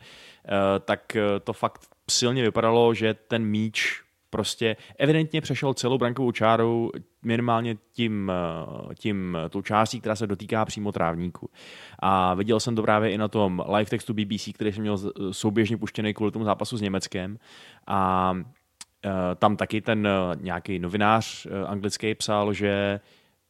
tak 0.85 1.17
to 1.43 1.53
fakt 1.53 1.81
silně 2.09 2.43
vypadalo, 2.43 2.93
že 2.93 3.13
ten 3.13 3.45
míč 3.45 4.01
prostě 4.31 4.75
evidentně 4.97 5.41
přešel 5.41 5.73
celou 5.73 5.97
brankovou 5.97 6.31
čárou 6.31 6.91
minimálně 7.23 7.75
tím, 7.93 8.31
eh, 8.31 8.95
tím 8.95 9.37
tou 9.49 9.61
částí, 9.61 9.99
která 9.99 10.15
se 10.15 10.27
dotýká 10.27 10.65
přímo 10.65 10.91
trávníku. 10.91 11.49
A 11.99 12.33
viděl 12.33 12.59
jsem 12.59 12.75
to 12.75 12.81
právě 12.81 13.11
i 13.11 13.17
na 13.17 13.27
tom 13.27 13.63
live 13.75 13.89
textu 13.89 14.13
BBC, 14.13 14.53
který 14.53 14.71
jsem 14.71 14.81
měl 14.81 14.97
souběžně 15.31 15.77
puštěný 15.77 16.13
kvůli 16.13 16.31
tomu 16.31 16.45
zápasu 16.45 16.77
s 16.77 16.81
Německem. 16.81 17.37
A 17.87 18.33
eh, 19.05 19.09
tam 19.35 19.57
taky 19.57 19.81
ten 19.81 20.07
eh, 20.07 20.11
nějaký 20.41 20.79
novinář 20.79 21.47
anglický 21.67 22.15
psal, 22.15 22.53
že 22.53 22.99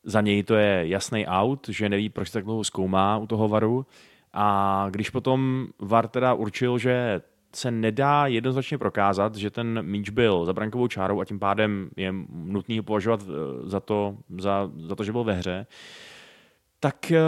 za 0.03 0.21
něj 0.21 0.43
to 0.43 0.55
je 0.55 0.87
jasný 0.87 1.27
out, 1.27 1.69
že 1.69 1.89
neví, 1.89 2.09
proč 2.09 2.29
tak 2.29 2.43
dlouho 2.43 2.63
zkoumá 2.63 3.17
u 3.17 3.27
toho 3.27 3.47
varu. 3.47 3.85
A 4.33 4.87
když 4.89 5.09
potom 5.09 5.67
VAR 5.79 6.07
teda 6.07 6.33
určil, 6.33 6.77
že 6.77 7.21
se 7.55 7.71
nedá 7.71 8.27
jednoznačně 8.27 8.77
prokázat, 8.77 9.35
že 9.35 9.49
ten 9.49 9.81
míč 9.81 10.09
byl 10.09 10.45
za 10.45 10.53
brankovou 10.53 10.87
čárou 10.87 11.21
a 11.21 11.25
tím 11.25 11.39
pádem 11.39 11.89
je 11.97 12.13
nutný 12.29 12.77
ho 12.77 12.83
považovat 12.83 13.21
eh, 13.23 13.69
za 13.69 13.79
to, 13.79 14.17
za, 14.37 14.71
za 14.77 14.95
to, 14.95 15.03
že 15.03 15.11
byl 15.11 15.23
ve 15.23 15.33
hře, 15.33 15.67
tak 16.79 17.11
eh, 17.11 17.19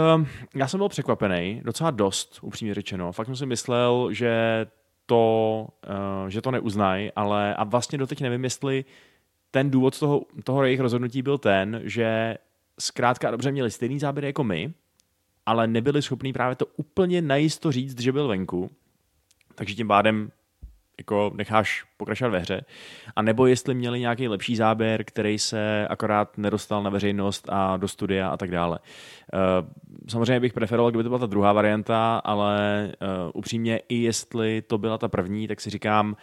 já 0.54 0.68
jsem 0.68 0.78
byl 0.78 0.88
překvapený, 0.88 1.60
docela 1.64 1.90
dost, 1.90 2.38
upřímně 2.42 2.74
řečeno. 2.74 3.12
Fakt 3.12 3.26
jsem 3.26 3.36
si 3.36 3.46
myslel, 3.46 4.08
že 4.12 4.66
to, 5.06 5.66
eh, 5.86 6.30
že 6.30 6.42
to 6.42 6.50
neuznají, 6.50 7.12
ale 7.16 7.54
a 7.54 7.64
vlastně 7.64 7.98
doteď 7.98 8.20
nevím, 8.20 8.44
jestli 8.44 8.84
ten 9.50 9.70
důvod 9.70 9.98
toho, 9.98 10.22
toho 10.44 10.64
jejich 10.64 10.80
rozhodnutí 10.80 11.22
byl 11.22 11.38
ten, 11.38 11.80
že 11.84 12.38
zkrátka 12.78 13.30
dobře 13.30 13.52
měli 13.52 13.70
stejný 13.70 13.98
záběr 13.98 14.24
jako 14.24 14.44
my, 14.44 14.72
ale 15.46 15.66
nebyli 15.66 16.02
schopní 16.02 16.32
právě 16.32 16.56
to 16.56 16.66
úplně 16.76 17.22
najisto 17.22 17.72
říct, 17.72 18.00
že 18.00 18.12
byl 18.12 18.28
venku 18.28 18.70
takže 19.54 19.74
tím 19.74 19.88
pádem 19.88 20.30
jako 20.98 21.32
necháš 21.34 21.84
pokračovat 21.96 22.30
ve 22.30 22.38
hře. 22.38 22.64
A 23.16 23.22
nebo 23.22 23.46
jestli 23.46 23.74
měli 23.74 24.00
nějaký 24.00 24.28
lepší 24.28 24.56
záběr, 24.56 25.04
který 25.04 25.38
se 25.38 25.88
akorát 25.88 26.38
nedostal 26.38 26.82
na 26.82 26.90
veřejnost 26.90 27.48
a 27.48 27.76
do 27.76 27.88
studia 27.88 28.28
a 28.28 28.36
tak 28.36 28.50
dále. 28.50 28.78
Eh, 29.34 29.38
samozřejmě 30.08 30.40
bych 30.40 30.52
preferoval, 30.52 30.90
kdyby 30.90 31.02
to 31.04 31.08
byla 31.08 31.18
ta 31.18 31.26
druhá 31.26 31.52
varianta, 31.52 32.18
ale 32.24 32.88
eh, 32.92 33.06
upřímně 33.34 33.80
i 33.88 33.96
jestli 33.96 34.62
to 34.62 34.78
byla 34.78 34.98
ta 34.98 35.08
první, 35.08 35.48
tak 35.48 35.60
si 35.60 35.70
říkám, 35.70 36.16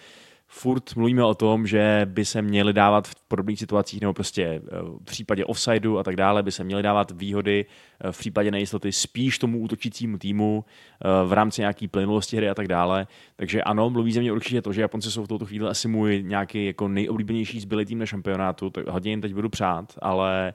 furt 0.53 0.95
mluvíme 0.95 1.23
o 1.23 1.35
tom, 1.35 1.67
že 1.67 2.01
by 2.05 2.25
se 2.25 2.41
měly 2.41 2.73
dávat 2.73 3.07
v 3.07 3.15
podobných 3.27 3.59
situacích, 3.59 4.01
nebo 4.01 4.13
prostě 4.13 4.43
eh, 4.43 4.59
v 5.01 5.05
případě 5.05 5.45
offsideu 5.45 5.97
a 5.97 6.03
tak 6.03 6.15
dále, 6.15 6.43
by 6.43 6.51
se 6.51 6.63
měly 6.63 6.83
dávat 6.83 7.11
výhody 7.11 7.65
eh, 8.01 8.11
v 8.11 8.17
případě 8.17 8.51
nejistoty 8.51 8.91
spíš 8.91 9.39
tomu 9.39 9.59
útočícímu 9.59 10.17
týmu 10.17 10.65
eh, 10.65 11.27
v 11.27 11.33
rámci 11.33 11.61
nějaký 11.61 11.87
plynulosti 11.87 12.37
hry 12.37 12.49
a 12.49 12.55
tak 12.55 12.67
dále. 12.67 13.07
Takže 13.35 13.63
ano, 13.63 13.89
mluví 13.89 14.11
ze 14.11 14.19
mě 14.19 14.31
určitě 14.31 14.61
to, 14.61 14.73
že 14.73 14.81
Japonci 14.81 15.11
jsou 15.11 15.23
v 15.23 15.27
touto 15.27 15.45
chvíli 15.45 15.67
asi 15.67 15.87
můj 15.87 16.23
nějaký 16.23 16.65
jako 16.65 16.87
nejoblíbenější 16.87 17.59
zbylý 17.59 17.85
tým 17.85 17.99
na 17.99 18.05
šampionátu, 18.05 18.69
tak 18.69 18.87
hodně 18.87 19.11
jim 19.11 19.21
teď 19.21 19.33
budu 19.33 19.49
přát, 19.49 19.93
ale 20.01 20.53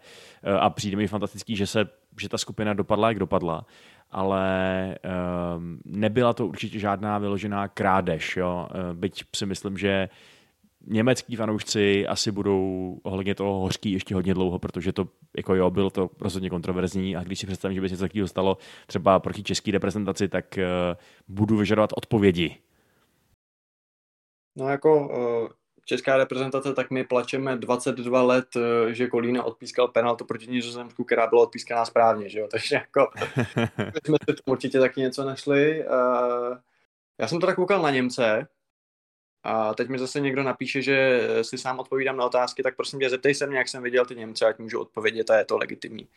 a 0.61 0.71
přijde 0.71 0.97
mi 0.97 1.09
fantastický, 1.09 1.57
že 1.57 1.67
se 1.67 1.89
že 2.21 2.29
ta 2.29 2.39
skupina 2.39 2.75
dopadla, 2.75 3.09
jak 3.09 3.19
dopadla 3.19 3.67
ale 4.17 4.99
um, 5.57 5.81
nebyla 5.85 6.33
to 6.33 6.47
určitě 6.47 6.79
žádná 6.79 7.19
vyložená 7.19 7.69
krádež. 7.69 8.37
Jo? 8.37 8.69
Eh, 8.71 8.95
byť 8.95 9.25
si 9.37 9.47
myslím, 9.47 9.79
že 9.79 10.09
německý 10.87 11.37
fanoušci 11.37 12.07
asi 12.07 12.33
budou 12.33 12.97
ohledně 13.03 13.35
toho 13.35 13.61
hořký 13.61 13.93
ještě 13.93 14.15
hodně 14.15 14.35
dlouho, 14.35 14.59
protože 14.59 14.93
to 14.93 15.09
jako 15.37 15.55
jo, 15.55 15.71
bylo 15.71 15.91
to 15.91 16.11
rozhodně 16.21 16.51
kontroverzní 16.51 17.17
a 17.17 17.23
když 17.23 17.39
si 17.39 17.47
představím, 17.47 17.75
že 17.75 17.81
by 17.81 17.89
se 17.89 17.93
něco 17.93 18.05
takového 18.05 18.29
stalo 18.29 18.59
třeba 18.87 19.21
proti 19.21 19.43
české 19.43 19.71
reprezentaci, 19.71 20.29
tak 20.29 20.59
uh, 20.59 21.35
budu 21.37 21.57
vyžadovat 21.57 21.91
odpovědi. 21.97 22.57
No 24.57 24.69
jako 24.69 25.09
uh, 25.09 25.49
česká 25.87 26.17
reprezentace, 26.17 26.75
tak 26.75 26.91
my 26.91 27.05
plačeme 27.05 27.57
22 27.57 28.23
let, 28.23 28.49
eh, 28.57 28.95
že 28.95 29.07
Kolína 29.07 29.43
odpískal 29.43 29.89
penaltu 29.89 30.25
proti 30.25 30.47
Nizozemsku, 30.47 31.05
která 31.05 31.27
byla 31.27 31.43
odpískaná 31.43 31.85
správně, 31.85 32.29
že 32.29 32.39
jo? 32.39 32.49
Takže 32.51 32.75
jako 32.75 33.11
jsme 34.05 34.17
si 34.31 34.37
určitě 34.47 34.81
taky 34.81 35.01
něco 35.01 35.25
našli. 35.25 35.83
Eh, 35.83 36.59
já 37.19 37.29
jsem 37.29 37.41
tak 37.41 37.57
koukal 37.57 37.83
na 37.83 37.91
Němce 37.91 38.49
a 39.43 39.75
teď 39.75 39.89
mi 39.89 39.99
zase 39.99 40.21
někdo 40.21 40.43
napíše, 40.43 40.83
že 40.83 41.29
si 41.43 41.59
sám 41.59 41.79
odpovídám 41.79 42.17
na 42.17 42.25
otázky, 42.25 42.63
tak 42.63 42.77
prosím 42.77 43.01
tě, 43.01 43.11
zeptej 43.11 43.35
se 43.35 43.47
mě, 43.47 43.59
jak 43.59 43.69
jsem 43.69 43.83
viděl 43.83 44.07
ty 44.07 44.15
Němce, 44.15 44.47
ať 44.47 44.59
můžu 44.59 44.81
odpovědět 44.81 45.31
a 45.31 45.39
je 45.39 45.45
to 45.45 45.59
legitimní. 45.59 46.09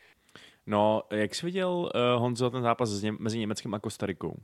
No, 0.65 1.03
jak 1.11 1.35
jsi 1.35 1.45
viděl, 1.45 1.69
uh, 1.69 2.21
Honzo, 2.21 2.49
ten 2.49 2.61
zápas 2.61 3.03
mezi 3.19 3.39
Německem 3.39 3.73
a 3.73 3.79
Kostarikou? 3.79 4.35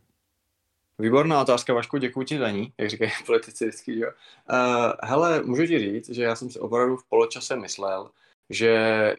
Výborná 1.00 1.42
otázka, 1.42 1.74
Vašku, 1.74 1.98
děkuji 1.98 2.26
ti 2.26 2.40
za 2.40 2.52
ní, 2.52 2.74
jak 2.78 2.90
říkají 2.90 3.12
politici 3.26 3.66
vždycky, 3.66 4.00
jo. 4.00 4.12
Uh, 4.52 4.92
hele, 5.04 5.44
můžu 5.44 5.68
ti 5.68 5.80
říct, 5.80 6.10
že 6.10 6.24
já 6.24 6.36
jsem 6.36 6.50
si 6.50 6.60
opravdu 6.60 6.98
v 6.98 7.10
poločase 7.10 7.56
myslel, 7.56 8.12
že 8.50 8.68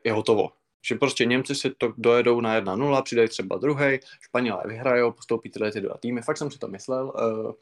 je 0.05 0.13
hotovo. 0.13 0.51
Že 0.87 0.95
prostě 0.95 1.25
Němci 1.25 1.55
si 1.55 1.71
to 1.71 1.93
dojedou 1.97 2.41
na 2.41 2.61
1-0, 2.61 3.03
přidají 3.03 3.29
třeba 3.29 3.57
druhý, 3.57 3.99
Španělé 4.21 4.63
vyhrajou, 4.67 5.13
postoupí 5.13 5.51
tyhle 5.51 5.73
ty 5.73 5.81
dva 5.81 5.97
týmy. 5.97 6.23
Fakt 6.23 6.37
jsem 6.37 6.51
si 6.51 6.59
to 6.59 6.69
myslel. 6.69 7.13
Uh, 7.15 7.53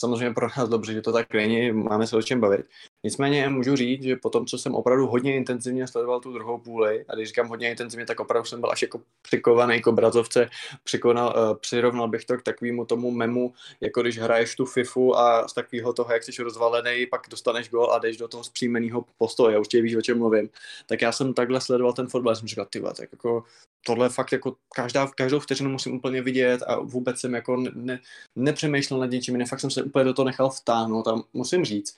samozřejmě 0.00 0.34
pro 0.34 0.48
nás 0.58 0.68
dobře, 0.68 0.92
že 0.92 1.02
to 1.02 1.12
tak 1.12 1.34
není, 1.34 1.72
máme 1.72 2.06
se 2.06 2.16
o 2.16 2.22
čem 2.22 2.40
bavit. 2.40 2.66
Nicméně 3.04 3.48
můžu 3.48 3.76
říct, 3.76 4.02
že 4.02 4.16
po 4.16 4.30
tom, 4.30 4.46
co 4.46 4.58
jsem 4.58 4.74
opravdu 4.74 5.06
hodně 5.06 5.36
intenzivně 5.36 5.86
sledoval 5.86 6.20
tu 6.20 6.32
druhou 6.32 6.58
půli, 6.58 7.04
a 7.08 7.14
když 7.14 7.28
říkám 7.28 7.48
hodně 7.48 7.70
intenzivně, 7.70 8.06
tak 8.06 8.20
opravdu 8.20 8.46
jsem 8.46 8.60
byl 8.60 8.70
až 8.70 8.82
jako 8.82 9.00
přikovaný 9.22 9.76
jako 9.76 9.92
brazovce, 9.92 10.48
přikonal, 10.84 11.34
uh, 11.36 11.56
přirovnal 11.56 12.08
bych 12.08 12.24
to 12.24 12.36
k 12.36 12.42
takovému 12.42 12.84
tomu 12.84 13.10
memu, 13.10 13.52
jako 13.80 14.02
když 14.02 14.18
hraješ 14.18 14.56
tu 14.56 14.66
FIFU 14.66 15.18
a 15.18 15.48
z 15.48 15.54
takového 15.54 15.92
toho, 15.92 16.12
jak 16.12 16.24
jsi 16.24 16.42
rozvalený, 16.42 17.06
pak 17.06 17.20
dostaneš 17.30 17.70
gol 17.70 17.92
a 17.92 17.98
jdeš 17.98 18.16
do 18.16 18.28
toho 18.28 18.44
zpříjmeného 18.44 19.04
postoje, 19.18 19.58
určitě 19.58 19.82
víš, 19.82 19.94
o 19.94 20.02
čem 20.02 20.18
mluvím. 20.18 20.48
Tak 20.86 21.02
já 21.02 21.12
jsem 21.12 21.34
takhle 21.34 21.60
sledoval 21.60 21.92
ten 21.92 22.06
fotbal, 22.06 22.36
jsem 22.36 22.48
říkal, 22.48 22.66
ty 22.70 22.80
tak 22.80 23.08
jako 23.12 23.44
tohle 23.86 24.08
fakt 24.08 24.32
jako 24.32 24.56
každá, 24.74 25.06
každou 25.06 25.40
vteřinu 25.40 25.70
musím 25.70 25.94
úplně 25.94 26.22
vidět 26.22 26.62
a 26.62 26.78
vůbec 26.80 27.20
jsem 27.20 27.34
jako 27.34 27.56
ne, 27.74 28.00
nepřemýšlel 28.36 29.00
nad 29.00 29.10
něčím, 29.10 29.36
ne, 29.36 29.46
fakt 29.46 29.60
jsem 29.60 29.70
se 29.70 29.82
úplně 29.82 30.04
do 30.04 30.14
toho 30.14 30.26
nechal 30.26 30.50
vtáhnout 30.50 31.08
a 31.08 31.22
musím 31.32 31.64
říct, 31.64 31.96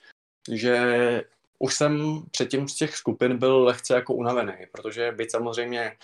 že 0.51 1.23
už 1.59 1.75
jsem 1.75 2.21
předtím 2.31 2.67
z 2.67 2.75
těch 2.75 2.95
skupin 2.95 3.37
byl 3.37 3.63
lehce 3.63 3.93
jako 3.93 4.13
unavený, 4.13 4.53
protože 4.71 5.11
byť 5.11 5.31
samozřejmě 5.31 5.97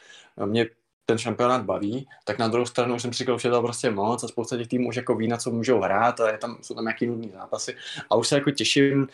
mě 0.45 0.65
ten 1.05 1.17
šampionát 1.17 1.63
baví, 1.63 2.07
tak 2.25 2.37
na 2.39 2.47
druhou 2.47 2.65
stranu 2.65 2.95
už 2.95 3.01
jsem 3.01 3.13
si 3.13 3.17
říkal, 3.17 3.39
že 3.39 3.47
je 3.47 3.51
to 3.51 3.61
prostě 3.61 3.91
moc 3.91 4.23
a 4.23 4.27
spousta 4.27 4.57
těch 4.57 4.67
týmů 4.67 4.87
už 4.87 4.95
jako 4.95 5.15
ví, 5.15 5.27
na 5.27 5.37
co 5.37 5.51
můžou 5.51 5.79
hrát 5.81 6.19
a 6.19 6.31
je 6.31 6.37
tam, 6.37 6.57
jsou 6.61 6.75
tam 6.75 6.83
nějaký 6.83 7.07
nudný 7.07 7.31
zápasy. 7.31 7.75
A 8.09 8.15
už 8.15 8.27
se 8.27 8.35
jako 8.35 8.51
těším, 8.51 9.07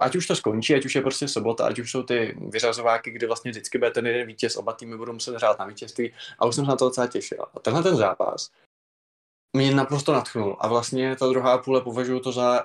ať 0.00 0.16
už 0.16 0.26
to 0.26 0.36
skončí, 0.36 0.74
ať 0.74 0.84
už 0.84 0.94
je 0.94 1.02
prostě 1.02 1.28
sobota, 1.28 1.66
ať 1.66 1.78
už 1.78 1.90
jsou 1.90 2.02
ty 2.02 2.36
vyřazováky, 2.40 3.10
kde 3.10 3.26
vlastně 3.26 3.50
vždycky 3.50 3.78
bude 3.78 3.90
ten 3.90 4.06
jeden 4.06 4.26
vítěz, 4.26 4.56
oba 4.56 4.72
týmy 4.72 4.96
budou 4.96 5.12
muset 5.12 5.36
hrát 5.36 5.58
na 5.58 5.64
vítězství. 5.64 6.12
A 6.38 6.46
už 6.46 6.54
jsem 6.54 6.64
se 6.64 6.70
na 6.70 6.76
to 6.76 6.84
docela 6.84 7.06
těšil. 7.06 7.46
A 7.54 7.60
tenhle 7.60 7.82
ten 7.82 7.96
zápas 7.96 8.50
mě 9.52 9.74
naprosto 9.74 10.12
natchnul 10.12 10.56
a 10.60 10.68
vlastně 10.68 11.16
ta 11.16 11.28
druhá 11.28 11.58
půle 11.58 11.80
považuji 11.80 12.20
to 12.20 12.32
za 12.32 12.64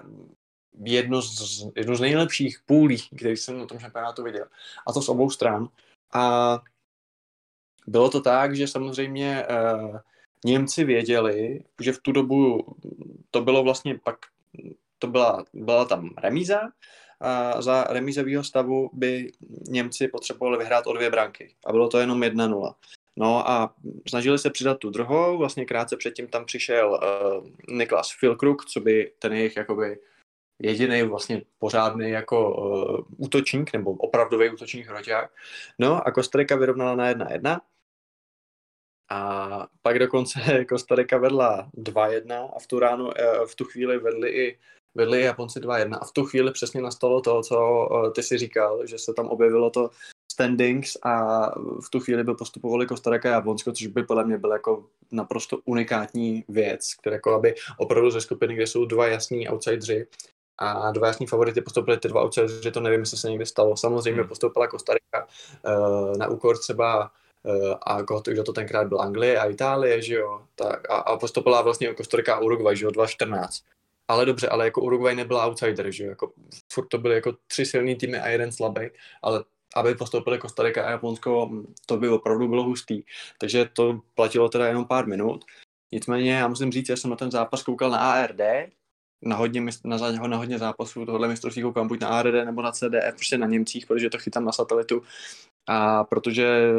jedno 0.84 1.22
z, 1.22 1.68
jedno 1.76 1.96
z 1.96 2.00
nejlepších 2.00 2.60
půlí, 2.66 2.98
který 3.18 3.38
jsem 3.38 3.60
na 3.60 3.66
tom 3.66 3.80
šampionátu 3.80 4.24
viděl. 4.24 4.46
A 4.88 4.94
to 4.94 5.02
z 5.02 5.10
obou 5.10 5.30
stran. 5.30 5.68
A 6.14 6.60
bylo 7.88 8.10
to 8.10 8.22
tak, 8.22 8.56
že 8.56 8.68
samozřejmě 8.68 9.46
uh, 9.46 9.98
Němci 10.46 10.84
věděli, 10.84 11.64
že 11.82 11.92
v 11.92 12.00
tu 12.00 12.12
dobu 12.12 12.66
to 13.32 13.42
bylo 13.42 13.64
vlastně 13.64 14.00
pak, 14.04 14.18
to 15.00 15.08
byla, 15.08 15.46
byla 15.54 15.86
tam 15.86 16.10
remíza, 16.18 16.60
a 17.22 17.62
za 17.62 17.84
remízového 17.84 18.44
stavu 18.44 18.90
by 18.94 19.32
Němci 19.68 20.08
potřebovali 20.08 20.58
vyhrát 20.58 20.88
o 20.88 20.94
dvě 20.94 21.10
branky. 21.10 21.56
A 21.66 21.72
bylo 21.72 21.88
to 21.88 22.00
jenom 22.00 22.22
1-0. 22.22 22.74
No 23.16 23.50
a 23.50 23.76
snažili 24.10 24.40
se 24.40 24.50
přidat 24.50 24.78
tu 24.78 24.90
druhou, 24.90 25.38
vlastně 25.38 25.66
krátce 25.66 25.98
předtím 25.98 26.28
tam 26.28 26.46
přišel 26.46 26.92
uh, 26.92 27.48
Niklas 27.78 28.12
Filkruk, 28.20 28.66
co 28.66 28.80
by 28.80 29.12
ten 29.20 29.34
jejich 29.34 29.58
jakoby 29.58 30.00
jediný 30.60 31.04
vlastně 31.04 31.42
pořádný 31.60 32.10
jako 32.10 32.56
uh, 32.56 33.06
útočník, 33.18 33.74
nebo 33.74 33.92
opravdový 33.92 34.50
útočník 34.50 34.88
hroťák. 34.88 35.32
No 35.80 36.08
a 36.08 36.12
Kostarika 36.12 36.56
vyrovnala 36.56 36.96
na 36.96 37.14
1-1. 37.14 37.60
A 39.12 39.68
pak 39.82 40.00
dokonce 40.00 40.66
Kostarika 40.70 41.18
vedla 41.18 41.70
2-1 41.78 42.50
a 42.56 42.60
v 42.60 42.68
tu 42.68 42.80
ránu, 42.80 43.06
uh, 43.06 43.12
v 43.46 43.56
tu 43.56 43.66
chvíli 43.66 43.98
vedli 43.98 44.30
i 44.30 44.60
vedli 44.96 45.22
Japonci 45.22 45.60
2-1 45.60 45.98
a 46.02 46.06
v 46.06 46.12
tu 46.12 46.26
chvíli 46.26 46.52
přesně 46.52 46.82
nastalo 46.82 47.22
to, 47.22 47.42
co 47.42 47.88
uh, 47.92 48.12
ty 48.14 48.24
si 48.24 48.38
říkal, 48.38 48.86
že 48.88 48.98
se 48.98 49.14
tam 49.14 49.28
objevilo 49.28 49.70
to 49.70 49.90
standings 50.32 50.98
a 51.04 51.46
v 51.86 51.90
tu 51.90 52.00
chvíli 52.00 52.24
by 52.24 52.34
postupovali 52.36 52.86
Kostarika 52.86 53.30
a 53.30 53.34
Japonsko, 53.34 53.72
což 53.72 53.88
by 53.88 54.04
podle 54.04 54.26
mě 54.26 54.38
byl 54.38 54.52
jako 54.52 54.86
naprosto 55.12 55.58
unikátní 55.66 56.44
věc, 56.50 56.94
které 56.94 57.16
jako 57.16 57.34
aby 57.34 57.56
opravdu 57.78 58.12
ze 58.12 58.22
skupiny, 58.22 58.56
kde 58.56 58.68
jsou 58.68 58.86
dva 58.86 59.08
jasní 59.08 59.50
outsidři 59.50 60.08
a 60.60 60.92
dva 60.92 61.08
jasní 61.08 61.28
favority 61.28 61.62
postoupili 61.62 61.98
ty 61.98 62.08
dva 62.08 62.24
outsidři, 62.24 62.72
to 62.72 62.80
nevím, 62.80 63.00
jestli 63.00 63.18
se 63.18 63.30
někdy 63.30 63.46
stalo. 63.46 63.78
Samozřejmě 63.78 64.22
hmm. 64.22 64.30
postoupila 64.30 64.68
Kostarika 64.68 65.28
uh, 65.68 66.18
na 66.18 66.28
úkor 66.28 66.58
třeba 66.58 67.12
uh, 67.44 67.74
a 67.86 68.02
kdo 68.02 68.44
to 68.44 68.54
tenkrát 68.54 68.88
byl 68.88 69.02
Anglie 69.02 69.40
a 69.40 69.46
Itálie, 69.46 70.02
že 70.02 70.16
jo, 70.16 70.42
tak, 70.56 70.90
a, 70.90 70.96
a 70.96 71.18
postoupila 71.18 71.62
vlastně 71.62 71.94
Kostarika 71.94 72.36
a 72.36 72.40
Uruguay, 72.40 72.76
že 72.76 72.86
jo, 72.86 72.92
2014. 72.92 73.64
Ale 74.08 74.26
dobře, 74.26 74.50
ale 74.50 74.66
jako 74.66 74.82
Uruguay 74.82 75.16
nebyla 75.16 75.46
outsider, 75.46 75.92
že 75.92 76.04
jo, 76.04 76.10
jako 76.10 76.32
furt 76.74 76.88
to 76.88 76.98
byly 76.98 77.16
jako 77.16 77.34
tři 77.48 77.66
silný 77.66 77.96
týmy 77.96 78.20
a 78.20 78.28
jeden 78.28 78.52
slabý, 78.52 78.90
ale 79.22 79.44
aby 79.76 79.96
postoupili 79.96 80.38
Kostarika 80.38 80.86
a 80.86 80.92
Japonsko, 80.92 81.50
to 81.86 81.98
by 81.98 82.10
opravdu 82.10 82.48
bylo 82.48 82.64
hustý. 82.64 83.04
Takže 83.38 83.70
to 83.74 84.00
platilo 84.16 84.50
teda 84.50 84.68
jenom 84.68 84.86
pár 84.86 85.08
minut. 85.08 85.46
Nicméně 85.92 86.34
já 86.34 86.48
musím 86.48 86.72
říct, 86.72 86.88
že 86.88 86.98
jsem 86.98 87.10
na 87.10 87.16
ten 87.16 87.32
zápas 87.32 87.64
koukal 87.64 87.90
na 87.90 87.98
ARD, 87.98 88.42
na 89.22 89.36
hodně, 89.36 89.62
na, 89.84 89.98
na 90.28 90.38
hodně 90.38 90.58
zápasů 90.58 91.06
tohle 91.06 91.28
mistrovství 91.28 91.64
koukám 91.64 91.88
buď 91.88 92.00
na 92.00 92.08
ARD 92.08 92.46
nebo 92.46 92.62
na 92.62 92.72
CDF, 92.72 93.16
prostě 93.16 93.38
na 93.38 93.48
Němcích, 93.48 93.86
protože 93.86 94.10
to 94.10 94.18
chytám 94.18 94.46
na 94.46 94.52
satelitu 94.52 95.04
a 95.68 96.04
protože 96.04 96.74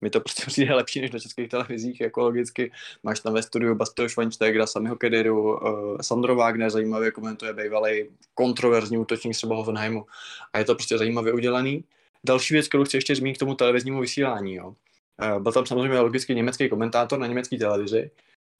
mi 0.00 0.10
to 0.10 0.20
prostě 0.20 0.42
přijde 0.46 0.74
lepší 0.74 1.00
než 1.00 1.10
na 1.10 1.18
českých 1.18 1.48
televizích, 1.48 2.00
jako 2.00 2.20
logicky. 2.20 2.72
Máš 3.02 3.20
tam 3.20 3.34
ve 3.34 3.42
studiu 3.42 3.74
Bastio 3.74 4.08
Schweinsteigera, 4.08 4.66
Samiho 4.66 4.96
Kediru, 4.96 5.58
uh, 5.58 5.98
Sandro 6.00 6.36
Wagner 6.36 6.70
zajímavě 6.70 7.10
komentuje 7.10 7.52
bývalý 7.52 8.08
kontroverzní 8.34 8.98
útočník 8.98 9.34
třeba 9.34 9.56
Hoffenheimu 9.56 10.06
a 10.52 10.58
je 10.58 10.64
to 10.64 10.74
prostě 10.74 10.98
zajímavě 10.98 11.32
udělaný. 11.32 11.84
Další 12.26 12.54
věc, 12.54 12.68
kterou 12.68 12.84
chci 12.84 12.96
ještě 12.96 13.16
zmínit 13.16 13.36
k 13.36 13.38
tomu 13.38 13.54
televiznímu 13.54 14.00
vysílání. 14.00 14.54
Jo. 14.54 14.68
Uh, 14.68 15.42
byl 15.42 15.52
tam 15.52 15.66
samozřejmě 15.66 15.98
logicky 15.98 16.34
německý 16.34 16.68
komentátor 16.68 17.18
na 17.18 17.26
německé 17.26 17.58
televizi 17.58 18.10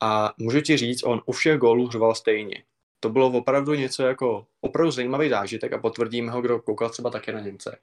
a 0.02 0.32
můžu 0.38 0.60
ti 0.60 0.76
říct, 0.76 1.02
on 1.02 1.22
u 1.26 1.32
všech 1.32 1.58
gólů 1.58 1.90
řval 1.90 2.14
stejně. 2.14 2.62
To 3.00 3.09
bylo 3.09 3.26
opravdu 3.26 3.75
něco 3.75 4.02
jako 4.02 4.47
opravdu 4.61 4.90
zajímavý 4.90 5.28
zážitek 5.28 5.73
a 5.73 5.78
potvrdíme 5.78 6.33
ho, 6.33 6.42
kdo 6.42 6.61
koukal 6.61 6.90
třeba 6.90 7.11
také 7.11 7.33
na 7.33 7.40
Němce 7.40 7.78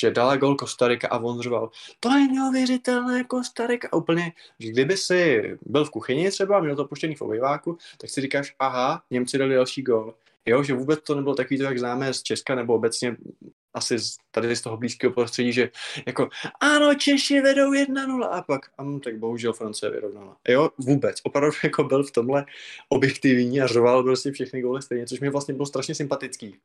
že 0.00 0.10
dala 0.10 0.36
gol 0.36 0.54
Kostarika 0.54 1.08
a 1.08 1.18
on 1.18 1.40
řval, 1.40 1.70
to 2.00 2.10
je 2.10 2.28
neuvěřitelné 2.28 3.24
Kostarika. 3.24 3.88
A 3.92 3.96
úplně, 3.96 4.32
že 4.58 4.68
kdyby 4.68 4.96
si 4.96 5.42
byl 5.62 5.84
v 5.84 5.90
kuchyni 5.90 6.30
třeba 6.30 6.56
a 6.56 6.60
měl 6.60 6.76
to 6.76 6.84
puštěný 6.84 7.14
v 7.14 7.22
obejváku, 7.22 7.78
tak 8.00 8.10
si 8.10 8.20
říkáš, 8.20 8.54
aha, 8.58 9.02
Němci 9.10 9.38
dali 9.38 9.54
další 9.54 9.82
gol. 9.82 10.14
Jo, 10.46 10.62
že 10.62 10.74
vůbec 10.74 11.00
to 11.02 11.14
nebylo 11.14 11.34
takový 11.34 11.58
to, 11.58 11.64
jak 11.64 11.78
známe 11.78 12.14
z 12.14 12.22
Česka 12.22 12.54
nebo 12.54 12.74
obecně 12.74 13.16
asi 13.74 13.98
z, 13.98 14.16
tady 14.30 14.56
z 14.56 14.60
toho 14.60 14.76
blízkého 14.76 15.12
prostředí, 15.12 15.52
že 15.52 15.70
jako 16.06 16.28
ano, 16.60 16.94
Češi 16.94 17.40
vedou 17.40 17.72
1-0 17.72 18.28
a 18.30 18.42
pak, 18.42 18.70
a 18.78 18.84
tak 19.04 19.18
bohužel 19.18 19.52
Francie 19.52 19.90
vyrovnala. 19.90 20.36
Jo, 20.48 20.70
vůbec. 20.78 21.20
Opravdu 21.22 21.56
jako 21.64 21.84
byl 21.84 22.04
v 22.04 22.10
tomhle 22.10 22.46
objektivní 22.88 23.60
a 23.60 23.66
řoval 23.66 24.02
prostě 24.02 24.32
všechny 24.32 24.62
góly 24.62 24.82
stejně, 24.82 25.06
což 25.06 25.20
mi 25.20 25.30
vlastně 25.30 25.54
bylo 25.54 25.66
strašně 25.66 25.94
sympatický. 25.94 26.56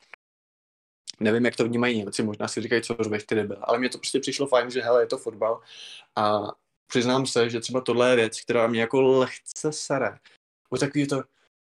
Nevím, 1.19 1.45
jak 1.45 1.55
to 1.55 1.65
vnímají 1.65 1.97
Němci, 1.97 2.23
možná 2.23 2.47
si 2.47 2.61
říkají, 2.61 2.81
co 2.81 2.95
řveš 2.99 3.23
ty 3.23 3.35
debil, 3.35 3.57
ale 3.61 3.79
mně 3.79 3.89
to 3.89 3.97
prostě 3.97 4.19
přišlo 4.19 4.47
fajn, 4.47 4.71
že 4.71 4.81
hele, 4.81 5.01
je 5.01 5.07
to 5.07 5.17
fotbal 5.17 5.61
a 6.15 6.41
přiznám 6.87 7.25
se, 7.25 7.49
že 7.49 7.59
třeba 7.59 7.81
tohle 7.81 8.09
je 8.09 8.15
věc, 8.15 8.41
která 8.41 8.67
mě 8.67 8.81
jako 8.81 9.01
lehce 9.01 9.71
sere. 9.71 10.17
Bo 10.71 10.77
takový 10.77 11.07
to, 11.07 11.21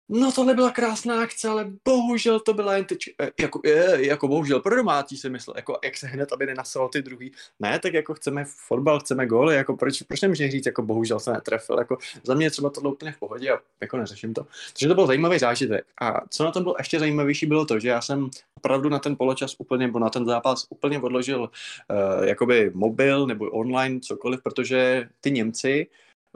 no 0.10 0.32
tohle 0.32 0.54
byla 0.54 0.72
krásná 0.72 1.22
akce, 1.22 1.48
ale 1.48 1.72
bohužel 1.86 2.40
to 2.40 2.54
byla 2.54 2.76
jen 2.76 2.86
tyč, 2.86 3.10
eh, 3.22 3.32
jako, 3.42 3.62
je, 3.66 4.08
jako 4.08 4.28
bohužel 4.28 4.60
pro 4.60 4.76
domácí 4.76 5.18
si 5.18 5.30
myslel, 5.30 5.54
jako 5.58 5.80
jak 5.84 5.98
se 5.98 6.08
hned, 6.08 6.34
aby 6.34 6.46
nenasal 6.46 6.90
ty 6.90 7.02
druhý. 7.02 7.32
Ne, 7.60 7.80
tak 7.80 7.94
jako 7.94 8.14
chceme 8.14 8.46
fotbal, 8.68 9.00
chceme 9.00 9.28
góly, 9.28 9.56
jako 9.56 9.78
proč, 9.78 10.02
proč 10.02 10.22
nemůže 10.22 10.52
říct, 10.52 10.66
jako 10.66 10.82
bohužel 10.82 11.20
se 11.20 11.34
netrefil, 11.34 11.80
jako 11.80 11.98
za 12.24 12.34
mě 12.34 12.52
třeba 12.52 12.70
tohle 12.70 12.92
úplně 12.92 13.12
v 13.12 13.20
pohodě 13.20 13.52
a 13.52 13.60
jako 13.82 13.98
neřeším 13.98 14.34
to. 14.34 14.48
Takže 14.74 14.88
to 14.88 14.96
byl 14.96 15.08
zajímavý 15.08 15.40
zážitek. 15.40 15.86
A 16.02 16.28
co 16.30 16.44
na 16.44 16.52
tom 16.52 16.64
bylo 16.64 16.76
ještě 16.78 17.00
zajímavější, 17.00 17.46
bylo 17.46 17.66
to, 17.66 17.80
že 17.80 17.90
já 17.90 18.02
jsem 18.02 18.30
opravdu 18.58 18.90
na 18.90 19.00
ten 19.00 19.16
poločas 19.16 19.56
úplně, 19.58 19.88
nebo 19.88 20.00
na 20.00 20.10
ten 20.10 20.26
zápas 20.26 20.66
úplně 20.70 21.00
odložil 21.00 21.40
uh, 21.40 22.24
jakoby 22.24 22.72
mobil 22.74 23.28
nebo 23.28 23.46
online, 23.46 24.00
cokoliv, 24.00 24.44
protože 24.44 25.10
ty 25.22 25.32
Němci 25.32 25.88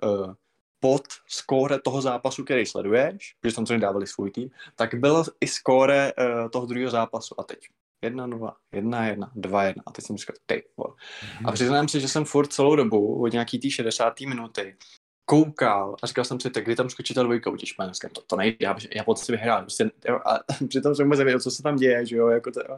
uh, 0.03 0.33
pod 0.79 1.01
skóre 1.27 1.79
toho 1.79 2.01
zápasu, 2.01 2.43
který 2.43 2.65
sleduješ, 2.65 3.35
protože 3.39 3.55
samozřejmě 3.55 3.79
dávali 3.79 4.07
svůj 4.07 4.31
tým, 4.31 4.49
tak 4.75 4.95
bylo 4.95 5.23
i 5.41 5.47
skóre 5.47 6.13
uh, 6.13 6.49
toho 6.49 6.65
druhého 6.65 6.91
zápasu 6.91 7.39
a 7.39 7.43
teď 7.43 7.59
1-0, 8.05 8.53
1-1, 8.73 9.29
2-1 9.35 9.73
a 9.85 9.91
teď 9.91 10.05
jsem 10.05 10.17
říkal, 10.17 10.35
ty 10.45 10.63
mm-hmm. 10.77 11.49
A 11.49 11.51
přiznám 11.51 11.87
si, 11.87 12.01
že 12.01 12.07
jsem 12.07 12.25
furt 12.25 12.47
celou 12.47 12.75
dobu 12.75 13.21
od 13.21 13.33
nějaký 13.33 13.59
té 13.59 13.69
60. 13.69 14.19
minuty 14.19 14.77
koukal 15.25 15.95
a 16.03 16.07
říkal 16.07 16.25
jsem 16.25 16.39
si, 16.39 16.49
tak 16.49 16.63
kdy 16.63 16.75
tam 16.75 16.89
skočí 16.89 17.13
ta 17.13 17.23
dvojka 17.23 17.49
u 17.49 17.55
těch 17.55 17.69
španělském, 17.69 18.09
to, 18.09 18.21
to 18.21 18.35
nejde, 18.35 18.57
já, 18.61 18.75
já 18.95 19.15
si 19.15 19.31
vyhrál, 19.31 19.61
prostě, 19.61 19.91
jo, 20.07 20.19
a 20.25 20.39
přitom 20.67 20.95
jsem 20.95 21.05
vůbec 21.05 21.19
nevěděl, 21.19 21.39
co 21.39 21.51
se 21.51 21.63
tam 21.63 21.75
děje, 21.75 22.05
že 22.05 22.15
jo, 22.15 22.27
jako 22.27 22.51
to, 22.51 22.59
jo. 22.69 22.77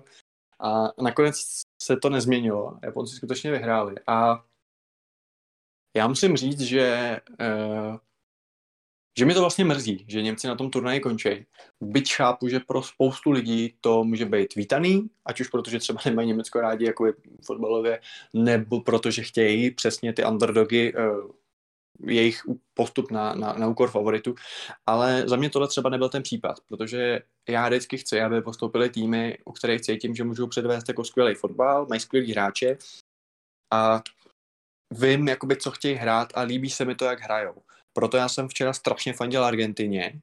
A 0.59 1.01
nakonec 1.03 1.35
se 1.83 1.97
to 1.97 2.09
nezměnilo, 2.09 2.77
Japonci 2.83 3.15
skutečně 3.15 3.51
vyhráli 3.51 3.95
a 4.07 4.43
já 5.97 6.07
musím 6.07 6.37
říct, 6.37 6.61
že, 6.61 7.17
uh, 7.39 7.97
že 9.17 9.25
mi 9.25 9.33
to 9.33 9.39
vlastně 9.41 9.65
mrzí, 9.65 10.05
že 10.07 10.21
Němci 10.21 10.47
na 10.47 10.55
tom 10.55 10.69
turnaji 10.71 10.99
končí. 10.99 11.45
Byť 11.81 12.13
chápu, 12.13 12.47
že 12.47 12.59
pro 12.59 12.83
spoustu 12.83 13.31
lidí 13.31 13.75
to 13.81 14.03
může 14.03 14.25
být 14.25 14.55
vítaný, 14.55 15.09
ať 15.25 15.41
už 15.41 15.47
protože 15.47 15.79
třeba 15.79 16.01
nemají 16.05 16.27
Německo 16.27 16.61
rádi 16.61 16.85
jako 16.85 17.05
je 17.05 17.13
fotbalově, 17.45 18.01
nebo 18.33 18.81
protože 18.81 19.23
chtějí 19.23 19.71
přesně 19.71 20.13
ty 20.13 20.25
underdogy 20.25 20.93
uh, 20.93 21.31
jejich 22.05 22.41
postup 22.73 23.11
na, 23.11 23.33
na, 23.33 23.53
na 23.53 23.67
úkor 23.67 23.89
favoritu, 23.89 24.35
ale 24.85 25.23
za 25.27 25.35
mě 25.35 25.49
tohle 25.49 25.67
třeba 25.67 25.89
nebyl 25.89 26.09
ten 26.09 26.23
případ, 26.23 26.59
protože 26.67 27.21
já 27.49 27.67
vždycky 27.67 27.97
chci, 27.97 28.21
aby 28.21 28.41
postoupili 28.41 28.89
týmy, 28.89 29.37
u 29.45 29.51
kterých 29.51 29.81
cítím, 29.81 30.15
že 30.15 30.23
můžou 30.23 30.47
předvést 30.47 30.87
jako 30.87 31.03
skvělý 31.03 31.35
fotbal, 31.35 31.85
mají 31.89 32.01
skvělý 32.01 32.31
hráče 32.31 32.77
a 33.73 34.01
vím, 34.91 35.27
jakoby, 35.27 35.55
co 35.55 35.71
chtějí 35.71 35.95
hrát 35.95 36.31
a 36.35 36.41
líbí 36.41 36.69
se 36.69 36.85
mi 36.85 36.95
to, 36.95 37.05
jak 37.05 37.21
hrajou. 37.21 37.55
Proto 37.93 38.17
já 38.17 38.29
jsem 38.29 38.47
včera 38.47 38.73
strašně 38.73 39.13
fandil 39.13 39.45
Argentině, 39.45 40.21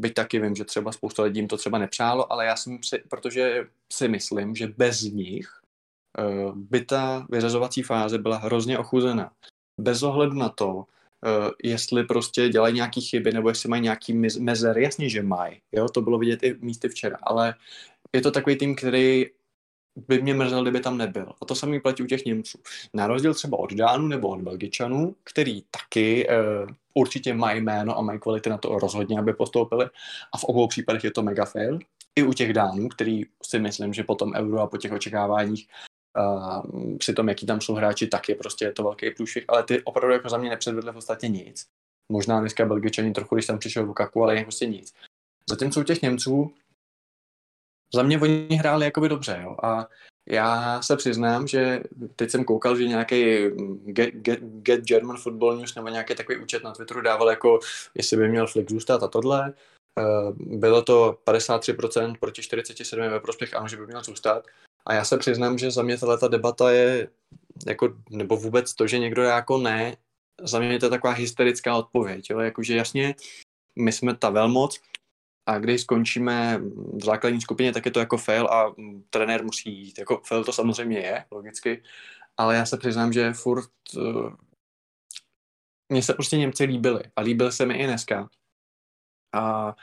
byť 0.00 0.14
taky 0.14 0.40
vím, 0.40 0.54
že 0.54 0.64
třeba 0.64 0.92
spousta 0.92 1.22
lidí 1.22 1.38
jim 1.38 1.48
to 1.48 1.56
třeba 1.56 1.78
nepřálo, 1.78 2.32
ale 2.32 2.46
já 2.46 2.56
jsem 2.56 2.78
si, 2.82 2.98
protože 3.08 3.66
si 3.92 4.08
myslím, 4.08 4.54
že 4.54 4.66
bez 4.66 5.02
nich 5.02 5.60
uh, 6.18 6.56
by 6.56 6.84
ta 6.84 7.26
vyřazovací 7.30 7.82
fáze 7.82 8.18
byla 8.18 8.36
hrozně 8.36 8.78
ochuzená. 8.78 9.32
Bez 9.80 10.02
ohledu 10.02 10.34
na 10.34 10.48
to, 10.48 10.74
uh, 10.74 10.84
jestli 11.64 12.04
prostě 12.04 12.48
dělají 12.48 12.74
nějaký 12.74 13.00
chyby, 13.00 13.32
nebo 13.32 13.48
jestli 13.48 13.68
mají 13.68 13.82
nějaký 13.82 14.12
mezer, 14.38 14.78
jasně, 14.78 15.08
že 15.08 15.22
mají, 15.22 15.60
jo, 15.72 15.88
to 15.88 16.02
bylo 16.02 16.18
vidět 16.18 16.42
i 16.42 16.56
místy 16.60 16.88
včera, 16.88 17.18
ale 17.22 17.54
je 18.12 18.20
to 18.20 18.30
takový 18.30 18.56
tým, 18.56 18.76
který 18.76 19.26
by 20.08 20.22
mě 20.22 20.34
mrzel, 20.34 20.62
kdyby 20.62 20.80
tam 20.80 20.98
nebyl. 20.98 21.32
A 21.42 21.44
to 21.44 21.54
samý 21.54 21.80
platí 21.80 22.02
u 22.02 22.06
těch 22.06 22.24
Němců. 22.24 22.58
Na 22.94 23.06
rozdíl 23.06 23.34
třeba 23.34 23.58
od 23.58 23.72
Dánů 23.72 24.08
nebo 24.08 24.28
od 24.28 24.40
Belgičanů, 24.40 25.16
který 25.24 25.62
taky 25.70 26.28
uh, 26.28 26.70
určitě 26.94 27.34
mají 27.34 27.60
jméno 27.60 27.98
a 27.98 28.02
mají 28.02 28.18
kvality 28.20 28.50
na 28.50 28.58
to 28.58 28.78
rozhodně, 28.78 29.18
aby 29.18 29.32
postoupili. 29.32 29.86
A 30.34 30.38
v 30.38 30.44
obou 30.44 30.68
případech 30.68 31.04
je 31.04 31.10
to 31.10 31.22
mega 31.22 31.44
fail. 31.44 31.78
I 32.16 32.22
u 32.22 32.32
těch 32.32 32.52
Dánů, 32.52 32.88
který 32.88 33.22
si 33.42 33.58
myslím, 33.58 33.92
že 33.92 34.02
po 34.02 34.14
tom 34.14 34.32
euro 34.32 34.60
a 34.60 34.66
po 34.66 34.76
těch 34.76 34.92
očekáváních 34.92 35.68
uh, 36.18 36.96
při 36.98 37.12
tom, 37.12 37.28
jaký 37.28 37.46
tam 37.46 37.60
jsou 37.60 37.74
hráči, 37.74 38.06
tak 38.06 38.28
je 38.28 38.34
prostě 38.34 38.72
to 38.72 38.82
velký 38.82 39.10
průšvih, 39.10 39.44
ale 39.48 39.62
ty 39.62 39.82
opravdu 39.82 40.12
jako 40.12 40.28
za 40.28 40.38
mě 40.38 40.50
nepředvedli 40.50 40.90
v 40.90 40.94
podstatě 40.94 41.28
nic. 41.28 41.66
Možná 42.12 42.40
dneska 42.40 42.64
Belgičani 42.64 43.12
trochu, 43.12 43.34
když 43.34 43.46
tam 43.46 43.58
přišel 43.58 43.84
Lukaku, 43.84 44.22
ale 44.22 44.42
prostě 44.42 44.66
nic. 44.66 44.94
Zatímco 45.50 45.80
u 45.80 45.84
těch 45.84 46.02
Němců 46.02 46.54
za 47.94 48.02
mě 48.02 48.20
oni 48.20 48.48
hráli 48.60 48.84
jakoby 48.84 49.08
dobře, 49.08 49.40
jo. 49.42 49.56
A 49.62 49.88
já 50.28 50.82
se 50.82 50.96
přiznám, 50.96 51.46
že 51.46 51.80
teď 52.16 52.30
jsem 52.30 52.44
koukal, 52.44 52.76
že 52.76 52.84
nějaký 52.84 53.24
get, 53.84 54.14
get, 54.14 54.40
get 54.42 54.84
German 54.84 55.16
Football 55.16 55.56
News 55.56 55.74
nebo 55.74 55.88
nějaký 55.88 56.14
takový 56.14 56.38
účet 56.38 56.64
na 56.64 56.72
Twitteru 56.72 57.00
dával 57.00 57.30
jako, 57.30 57.58
jestli 57.94 58.16
by 58.16 58.28
měl 58.28 58.46
Flick 58.46 58.70
zůstat 58.70 59.02
a 59.02 59.08
tohle. 59.08 59.54
Eh, 59.98 60.32
bylo 60.36 60.82
to 60.82 61.18
53% 61.24 62.14
proti 62.20 62.42
47% 62.42 63.10
ve 63.10 63.20
prospěch, 63.20 63.54
ano, 63.54 63.68
že 63.68 63.76
by 63.76 63.86
měl 63.86 64.04
zůstat. 64.04 64.46
A 64.86 64.94
já 64.94 65.04
se 65.04 65.18
přiznám, 65.18 65.58
že 65.58 65.70
za 65.70 65.82
mě 65.82 65.98
ta 65.98 66.28
debata 66.28 66.70
je 66.70 67.08
jako, 67.66 67.96
nebo 68.10 68.36
vůbec 68.36 68.74
to, 68.74 68.86
že 68.86 68.98
někdo 68.98 69.22
jako 69.22 69.58
ne, 69.58 69.96
za 70.42 70.58
mě 70.58 70.78
to 70.78 70.86
je 70.86 70.90
taková 70.90 71.12
hysterická 71.12 71.76
odpověď, 71.76 72.30
jo? 72.30 72.38
jakože 72.38 72.76
jasně, 72.76 73.14
my 73.76 73.92
jsme 73.92 74.16
ta 74.16 74.30
velmoc 74.30 74.80
a 75.46 75.58
když 75.58 75.80
skončíme 75.80 76.58
v 76.92 77.04
základní 77.04 77.40
skupině, 77.40 77.72
tak 77.72 77.86
je 77.86 77.92
to 77.92 78.00
jako 78.00 78.16
fail 78.16 78.46
a 78.46 78.74
trenér 79.10 79.44
musí 79.44 79.78
jít. 79.78 79.98
Jako 79.98 80.20
fail 80.24 80.44
to 80.44 80.52
samozřejmě 80.52 80.98
je, 80.98 81.24
logicky, 81.30 81.82
ale 82.36 82.56
já 82.56 82.66
se 82.66 82.76
přiznám, 82.76 83.12
že 83.12 83.32
furt 83.32 83.70
uh, 83.96 84.32
mně 85.88 86.02
se 86.02 86.14
prostě 86.14 86.38
Němci 86.38 86.64
líbili 86.64 87.02
a 87.16 87.20
líbil 87.20 87.52
se 87.52 87.66
mi 87.66 87.74
i 87.74 87.86
dneska. 87.86 88.28
A 89.34 89.74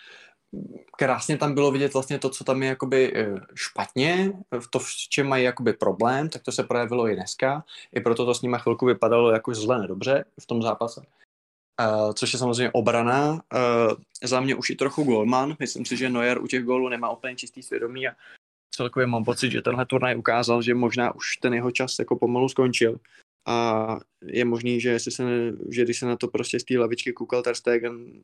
krásně 0.97 1.37
tam 1.37 1.53
bylo 1.53 1.71
vidět 1.71 1.93
vlastně 1.93 2.19
to, 2.19 2.29
co 2.29 2.43
tam 2.43 2.63
je 2.63 2.69
jakoby 2.69 3.13
eh, 3.15 3.35
špatně, 3.55 4.33
to, 4.69 4.79
v 4.79 4.89
čem 5.09 5.27
mají 5.27 5.43
jakoby 5.43 5.73
problém, 5.73 6.29
tak 6.29 6.43
to 6.43 6.51
se 6.51 6.63
projevilo 6.63 7.09
i 7.09 7.15
dneska. 7.15 7.63
I 7.91 8.01
proto 8.01 8.25
to 8.25 8.33
s 8.33 8.41
nima 8.41 8.57
chvilku 8.57 8.85
vypadalo 8.85 9.31
jako 9.31 9.53
zle 9.53 9.79
nedobře 9.79 10.25
v 10.41 10.45
tom 10.45 10.61
zápase. 10.61 11.01
Uh, 11.01 11.22
což 12.13 12.33
je 12.33 12.39
samozřejmě 12.39 12.71
obrana. 12.71 13.31
Uh, 13.33 13.39
za 14.23 14.41
mě 14.41 14.55
už 14.55 14.69
i 14.69 14.75
trochu 14.75 15.03
golman. 15.03 15.55
Myslím 15.59 15.85
si, 15.85 15.97
že 15.97 16.09
Neuer 16.09 16.41
u 16.41 16.47
těch 16.47 16.63
gólů 16.63 16.89
nemá 16.89 17.09
úplně 17.11 17.35
čistý 17.35 17.63
svědomí 17.63 18.07
a 18.07 18.15
celkově 18.75 19.07
mám 19.07 19.23
pocit, 19.23 19.51
že 19.51 19.61
tenhle 19.61 19.85
turnaj 19.85 20.17
ukázal, 20.17 20.61
že 20.61 20.73
možná 20.73 21.15
už 21.15 21.37
ten 21.37 21.53
jeho 21.53 21.71
čas 21.71 21.99
jako 21.99 22.15
pomalu 22.15 22.49
skončil. 22.49 22.99
A 23.47 23.99
je 24.25 24.45
možný, 24.45 24.81
že, 24.81 24.89
jestli 24.89 25.11
se, 25.11 25.23
že 25.69 25.83
když 25.83 25.99
se 25.99 26.05
na 26.05 26.17
to 26.17 26.27
prostě 26.27 26.59
z 26.59 26.63
té 26.63 26.77
lavičky 26.77 27.13
koukal 27.13 27.41
Ter 27.41 27.55
Stegen, 27.55 28.21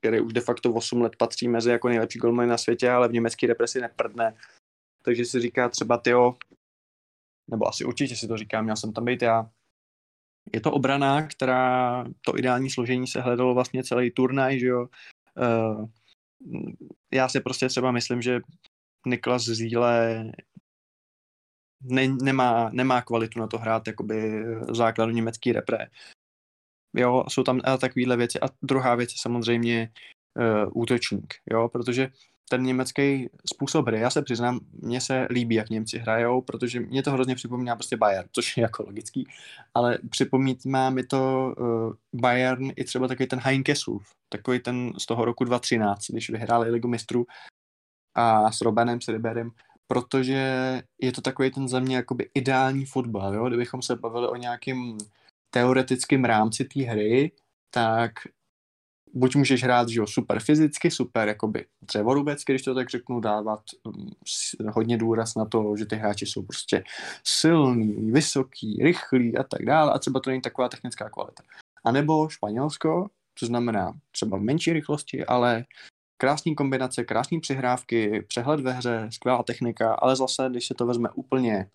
který 0.00 0.20
už 0.20 0.32
de 0.32 0.40
facto 0.40 0.72
8 0.72 1.02
let 1.02 1.16
patří 1.16 1.48
mezi 1.48 1.70
jako 1.70 1.88
nejlepší 1.88 2.18
golmany 2.18 2.48
na 2.48 2.58
světě, 2.58 2.90
ale 2.90 3.08
v 3.08 3.12
německé 3.12 3.46
represi 3.46 3.80
neprdne. 3.80 4.36
Takže 5.02 5.24
si 5.24 5.40
říká 5.40 5.68
třeba, 5.68 5.98
tyjo, 5.98 6.36
nebo 7.50 7.68
asi 7.68 7.84
určitě 7.84 8.16
si 8.16 8.28
to 8.28 8.36
říkám, 8.36 8.64
měl 8.64 8.76
jsem 8.76 8.92
tam 8.92 9.04
být 9.04 9.22
já. 9.22 9.50
Je 10.52 10.60
to 10.60 10.72
obrana, 10.72 11.26
která 11.26 12.04
to 12.20 12.38
ideální 12.38 12.70
složení 12.70 13.06
se 13.06 13.20
hledalo 13.20 13.54
vlastně 13.54 13.84
celý 13.84 14.10
turnaj, 14.10 14.58
že 14.58 14.66
jo. 14.66 14.86
Uh, 15.36 15.86
já 17.12 17.28
si 17.28 17.40
prostě 17.40 17.68
třeba 17.68 17.90
myslím, 17.90 18.22
že 18.22 18.40
Niklas 19.06 19.44
Zíle 19.44 20.24
ne, 21.82 22.08
nemá, 22.22 22.70
nemá 22.72 23.02
kvalitu 23.02 23.40
na 23.40 23.46
to 23.46 23.58
hrát 23.58 23.86
jakoby 23.86 24.44
základu 24.72 25.12
německý 25.12 25.52
repre 25.52 25.86
jo, 26.96 27.24
jsou 27.28 27.42
tam 27.42 27.60
takovéhle 27.60 28.16
věci. 28.16 28.40
A 28.40 28.46
druhá 28.62 28.94
věc 28.94 29.10
je 29.10 29.16
samozřejmě 29.20 29.92
uh, 30.36 30.82
útočník, 30.82 31.34
jo, 31.50 31.68
protože 31.68 32.08
ten 32.48 32.62
německý 32.62 33.28
způsob 33.54 33.86
hry, 33.86 34.00
já 34.00 34.10
se 34.10 34.22
přiznám, 34.22 34.60
mně 34.72 35.00
se 35.00 35.26
líbí, 35.30 35.54
jak 35.54 35.70
Němci 35.70 35.98
hrajou, 35.98 36.40
protože 36.40 36.80
mě 36.80 37.02
to 37.02 37.10
hrozně 37.10 37.34
připomíná 37.34 37.76
prostě 37.76 37.96
Bayern, 37.96 38.28
což 38.32 38.56
je 38.56 38.62
jako 38.62 38.82
logický, 38.82 39.28
ale 39.74 39.98
připomíná 40.10 40.90
mi 40.90 41.04
to 41.04 41.54
uh, 41.58 42.20
Bayern 42.20 42.70
i 42.76 42.84
třeba 42.84 43.08
takový 43.08 43.26
ten 43.26 43.38
Heinkesův, 43.42 44.10
takový 44.28 44.60
ten 44.60 44.92
z 44.98 45.06
toho 45.06 45.24
roku 45.24 45.44
2013, 45.44 46.10
když 46.10 46.30
vyhráli 46.30 46.70
Ligu 46.70 46.88
mistrů 46.88 47.26
a 48.14 48.52
s 48.52 48.60
Robenem, 48.60 49.00
s 49.00 49.08
Riberem, 49.08 49.50
protože 49.86 50.82
je 51.00 51.12
to 51.12 51.20
takový 51.20 51.50
ten 51.50 51.68
za 51.68 51.80
mě 51.80 51.96
jakoby 51.96 52.30
ideální 52.34 52.86
fotbal, 52.86 53.34
jo? 53.34 53.48
kdybychom 53.48 53.82
se 53.82 53.96
bavili 53.96 54.28
o 54.28 54.36
nějakým 54.36 54.98
teoretickém 55.50 56.24
rámci 56.24 56.64
té 56.64 56.82
hry, 56.82 57.32
tak 57.70 58.12
buď 59.14 59.36
můžeš 59.36 59.62
hrát 59.62 59.88
že 59.88 60.00
jo, 60.00 60.06
super 60.06 60.40
fyzicky, 60.40 60.90
super 60.90 61.28
jakoby 61.28 61.64
dřevorubecky, 61.82 62.52
když 62.52 62.62
to 62.62 62.74
tak 62.74 62.90
řeknu, 62.90 63.20
dávat 63.20 63.60
um, 63.84 64.10
hodně 64.72 64.98
důraz 64.98 65.34
na 65.34 65.44
to, 65.44 65.76
že 65.76 65.86
ty 65.86 65.96
hráči 65.96 66.26
jsou 66.26 66.42
prostě 66.42 66.84
silný, 67.24 68.10
vysoký, 68.10 68.78
rychlý 68.82 69.38
a 69.38 69.42
tak 69.42 69.64
dále 69.64 69.92
a 69.92 69.98
třeba 69.98 70.20
to 70.20 70.30
není 70.30 70.42
taková 70.42 70.68
technická 70.68 71.10
kvalita. 71.10 71.42
A 71.84 71.92
nebo 71.92 72.28
Španělsko, 72.28 73.06
co 73.34 73.46
znamená 73.46 73.92
třeba 74.10 74.38
menší 74.38 74.72
rychlosti, 74.72 75.24
ale 75.24 75.64
krásný 76.16 76.54
kombinace, 76.54 77.04
krásné 77.04 77.40
přihrávky, 77.40 78.22
přehled 78.28 78.60
ve 78.60 78.72
hře, 78.72 79.08
skvělá 79.10 79.42
technika, 79.42 79.94
ale 79.94 80.16
zase, 80.16 80.46
když 80.50 80.66
se 80.66 80.74
to 80.74 80.86
vezme 80.86 81.08
úplně 81.14 81.66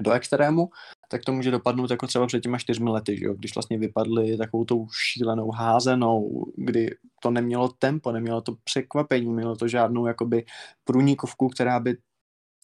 do 0.00 0.12
extrému, 0.12 0.70
tak 1.08 1.24
to 1.24 1.32
může 1.32 1.50
dopadnout 1.50 1.90
jako 1.90 2.06
třeba 2.06 2.26
před 2.26 2.40
těma 2.40 2.58
čtyřmi 2.58 2.90
lety, 2.90 3.18
že 3.18 3.24
jo? 3.24 3.34
když 3.34 3.54
vlastně 3.54 3.78
vypadly 3.78 4.36
takovou 4.36 4.64
tou 4.64 4.86
šílenou 4.88 5.50
házenou, 5.50 6.44
kdy 6.56 6.90
to 7.22 7.30
nemělo 7.30 7.68
tempo, 7.68 8.12
nemělo 8.12 8.40
to 8.40 8.54
překvapení, 8.64 9.32
mělo 9.32 9.56
to 9.56 9.68
žádnou 9.68 10.06
jakoby 10.06 10.44
průnikovku, 10.84 11.48
která 11.48 11.80
by 11.80 11.96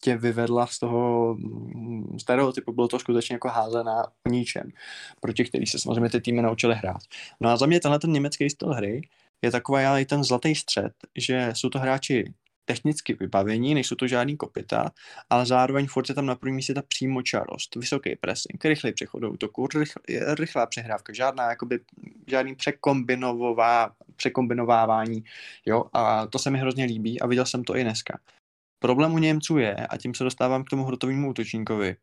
tě 0.01 0.17
vyvedla 0.17 0.67
z 0.67 0.79
toho 0.79 1.35
mm, 1.35 2.19
stereotypu, 2.19 2.73
bylo 2.73 2.87
to 2.87 2.99
skutečně 2.99 3.33
jako 3.33 3.47
házená 3.47 4.03
ničem, 4.29 4.69
proti 5.21 5.45
který 5.45 5.65
se 5.65 5.79
samozřejmě 5.79 6.09
ty 6.09 6.21
týmy 6.21 6.41
naučili 6.41 6.75
hrát. 6.75 7.01
No 7.41 7.49
a 7.49 7.57
za 7.57 7.65
mě 7.65 7.79
tenhle 7.79 7.99
ten 7.99 8.11
německý 8.11 8.49
styl 8.49 8.73
hry 8.73 9.01
je 9.41 9.51
takový 9.51 9.83
ale 9.83 10.01
i 10.01 10.05
ten 10.05 10.23
zlatý 10.23 10.55
střed, 10.55 10.93
že 11.17 11.51
jsou 11.53 11.69
to 11.69 11.79
hráči 11.79 12.33
technicky 12.69 13.13
vybavení, 13.13 13.73
nejsou 13.73 13.95
to 13.95 14.07
žádný 14.07 14.37
kopita, 14.37 14.91
ale 15.29 15.45
zároveň 15.45 15.87
furt 15.87 16.09
je 16.09 16.15
tam 16.15 16.25
na 16.25 16.35
první 16.35 16.55
místě 16.55 16.73
ta 16.73 16.81
přímočarost, 16.81 17.75
vysoký 17.75 18.15
pressing, 18.15 18.65
rychlý 18.65 18.93
přechod 18.93 19.19
do 19.19 19.31
útoku, 19.31 19.67
rychl, 19.67 19.99
rychlá 20.39 20.65
přehrávka, 20.65 21.13
žádná 21.13 21.49
jakoby, 21.49 21.79
žádný 22.27 22.55
překombinová, 22.55 23.91
překombinovávání, 24.15 25.23
jo, 25.65 25.83
a 25.93 26.27
to 26.27 26.39
se 26.39 26.49
mi 26.49 26.59
hrozně 26.59 26.85
líbí 26.85 27.21
a 27.21 27.27
viděl 27.27 27.45
jsem 27.45 27.63
to 27.63 27.75
i 27.75 27.83
dneska. 27.83 28.19
Problém 28.79 29.13
u 29.13 29.17
Němců 29.17 29.57
je, 29.57 29.75
a 29.75 29.97
tím 29.97 30.13
se 30.13 30.23
dostávám 30.23 30.63
k 30.63 30.69
tomu 30.69 30.83
hrotovému 30.83 31.29
útočníkovi, 31.29 31.95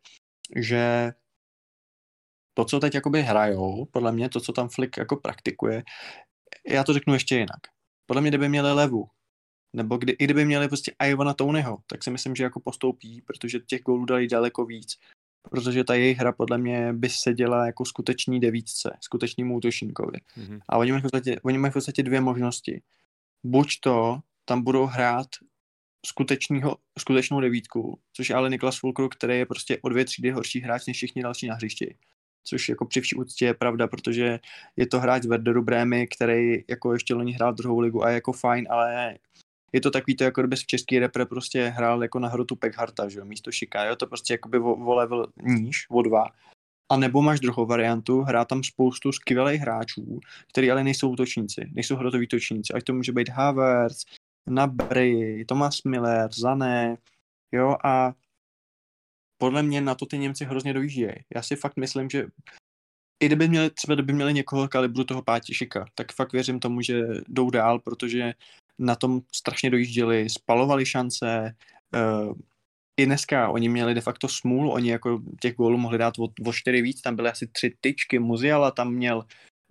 že 0.57 1.13
to, 2.55 2.65
co 2.65 2.81
teď 2.81 2.95
jakoby 2.95 3.23
hrajou, 3.23 3.85
podle 3.85 4.13
mě 4.13 4.29
to, 4.29 4.41
co 4.41 4.53
tam 4.53 4.69
Flick 4.69 4.97
jako 4.97 5.17
praktikuje, 5.17 5.83
já 6.69 6.85
to 6.85 6.93
řeknu 6.93 7.15
ještě 7.15 7.35
jinak. 7.35 7.61
Podle 8.07 8.23
mě, 8.23 8.31
kdyby 8.31 8.49
měli 8.49 8.73
levu, 8.73 9.09
nebo 9.77 9.97
kdy, 9.97 10.13
i 10.13 10.25
kdyby 10.25 10.45
měli 10.45 10.69
prostě 10.69 10.93
Ivana 11.09 11.35
Tonyho, 11.35 11.79
tak 11.87 12.05
si 12.05 12.11
myslím, 12.11 12.37
že 12.37 12.45
jako 12.45 12.61
postoupí, 12.61 13.23
protože 13.27 13.61
těch 13.61 13.83
gólů 13.83 14.05
dali 14.05 14.29
daleko 14.29 14.65
víc. 14.67 14.99
Protože 15.51 15.85
ta 15.85 15.95
jejich 15.95 16.19
hra 16.19 16.33
podle 16.33 16.59
mě 16.59 16.93
by 16.93 17.09
se 17.09 17.35
děla 17.35 17.67
jako 17.67 17.85
skutečný 17.85 18.41
devítce, 18.41 18.97
skutečnému 19.01 19.57
útočníkovi. 19.57 20.19
Mm-hmm. 20.39 20.61
A 20.69 20.79
oni 20.79 20.93
mají, 20.93 21.01
v 21.01 21.03
podstatě, 21.03 21.41
oni 21.43 21.59
mají 21.59 21.71
v 21.71 21.75
podstatě 21.75 22.03
dvě 22.03 22.21
možnosti. 22.21 22.83
Buď 23.45 23.81
to 23.81 24.21
tam 24.45 24.63
budou 24.63 24.87
hrát 24.87 25.27
skutečného, 26.07 26.77
skutečnou 26.99 27.41
devítku, 27.41 27.99
což 28.13 28.31
je 28.31 28.37
ale 28.37 28.51
Niklas 28.51 28.79
Fulkru, 28.79 29.09
který 29.09 29.39
je 29.39 29.47
prostě 29.47 29.79
o 29.83 29.89
dvě 29.89 30.05
třídy 30.05 30.31
horší 30.31 30.61
hráč 30.61 30.87
než 30.87 30.97
všichni 30.97 31.23
další 31.23 31.47
na 31.47 31.55
hřišti. 31.55 31.97
Což 32.45 32.69
jako 32.69 32.87
při 32.87 33.01
vší 33.01 33.17
úctě 33.17 33.45
je 33.45 33.55
pravda, 33.55 33.87
protože 33.87 34.41
je 34.77 34.87
to 34.87 35.01
hráč 35.01 35.25
Werderu 35.27 35.63
Brémy, 35.63 36.07
který 36.07 36.65
jako 36.71 36.93
ještě 36.93 37.15
loni 37.15 37.33
hrál 37.33 37.55
druhou 37.55 37.81
ligu 37.81 38.05
a 38.05 38.09
je 38.09 38.15
jako 38.15 38.33
fajn, 38.33 38.67
ale 38.71 39.19
je 39.77 39.81
to 39.81 39.91
takový 39.91 40.17
to, 40.17 40.25
jako 40.25 40.41
kdyby 40.41 40.57
v 40.57 40.67
český 40.67 40.99
repre 40.99 41.27
prostě 41.27 41.69
hrál 41.69 42.03
jako 42.03 42.19
na 42.19 42.29
hrotu 42.29 42.57
Pekharta, 42.57 43.09
že 43.09 43.19
jo, 43.19 43.25
místo 43.25 43.53
Šika, 43.53 43.85
jo, 43.85 43.97
to 43.97 44.07
prostě 44.07 44.35
jakoby 44.35 44.59
o, 44.59 44.95
level 44.95 45.27
níž, 45.43 45.87
o 45.91 46.03
dva. 46.03 46.25
A 46.93 46.97
nebo 46.97 47.23
máš 47.23 47.41
druhou 47.41 47.67
variantu, 47.67 48.21
hrá 48.21 48.45
tam 48.45 48.63
spoustu 48.63 49.13
skvělých 49.13 49.61
hráčů, 49.61 50.21
který 50.49 50.71
ale 50.71 50.85
nejsou 50.85 51.11
útočníci, 51.11 51.71
nejsou 51.73 51.97
hrotoví 51.97 52.27
útočníci, 52.27 52.73
ať 52.73 52.85
to 52.85 52.93
může 52.93 53.13
být 53.13 53.29
Havertz, 53.29 54.05
Nabry, 54.51 55.45
Thomas 55.49 55.83
Miller, 55.83 56.31
Zané, 56.33 56.97
jo, 57.53 57.77
a 57.85 58.13
podle 59.39 59.63
mě 59.63 59.81
na 59.81 59.95
to 59.95 60.07
ty 60.07 60.19
Němci 60.19 60.45
hrozně 60.45 60.73
dojíždějí. 60.73 61.15
Já 61.35 61.43
si 61.43 61.57
fakt 61.57 61.77
myslím, 61.77 62.11
že 62.11 62.27
i 63.21 63.27
kdyby 63.27 63.49
měli, 63.49 63.71
třeba 63.71 63.95
kdyby 63.95 64.13
měli 64.13 64.35
někoho 64.35 64.69
kalibru 64.69 65.05
toho 65.05 65.23
Pátišika, 65.23 65.85
tak 65.95 66.13
fakt 66.13 66.33
věřím 66.33 66.61
tomu, 66.61 66.81
že 66.81 67.03
jdou 67.29 67.51
dál, 67.51 67.79
protože 67.79 68.33
na 68.79 68.97
tom 68.97 69.21
strašně 69.35 69.71
dojížděli, 69.71 70.31
spalovali 70.31 70.87
šance, 70.87 71.55
uh, 71.95 72.35
i 72.97 73.07
dneska 73.07 73.49
oni 73.49 73.69
měli 73.69 73.95
de 73.95 74.01
facto 74.01 74.29
smůlu, 74.29 74.73
oni 74.73 74.91
jako 74.91 75.23
těch 75.41 75.55
gólů 75.55 75.79
mohli 75.79 75.99
dát 75.99 76.19
o, 76.19 76.29
o 76.47 76.53
čtyři 76.53 76.83
víc, 76.83 77.01
tam 77.01 77.17
byly 77.17 77.31
asi 77.31 77.47
tři 77.47 77.75
tyčky, 77.81 78.19
Muziala 78.19 78.71
tam 78.71 78.93
měl 78.93 79.25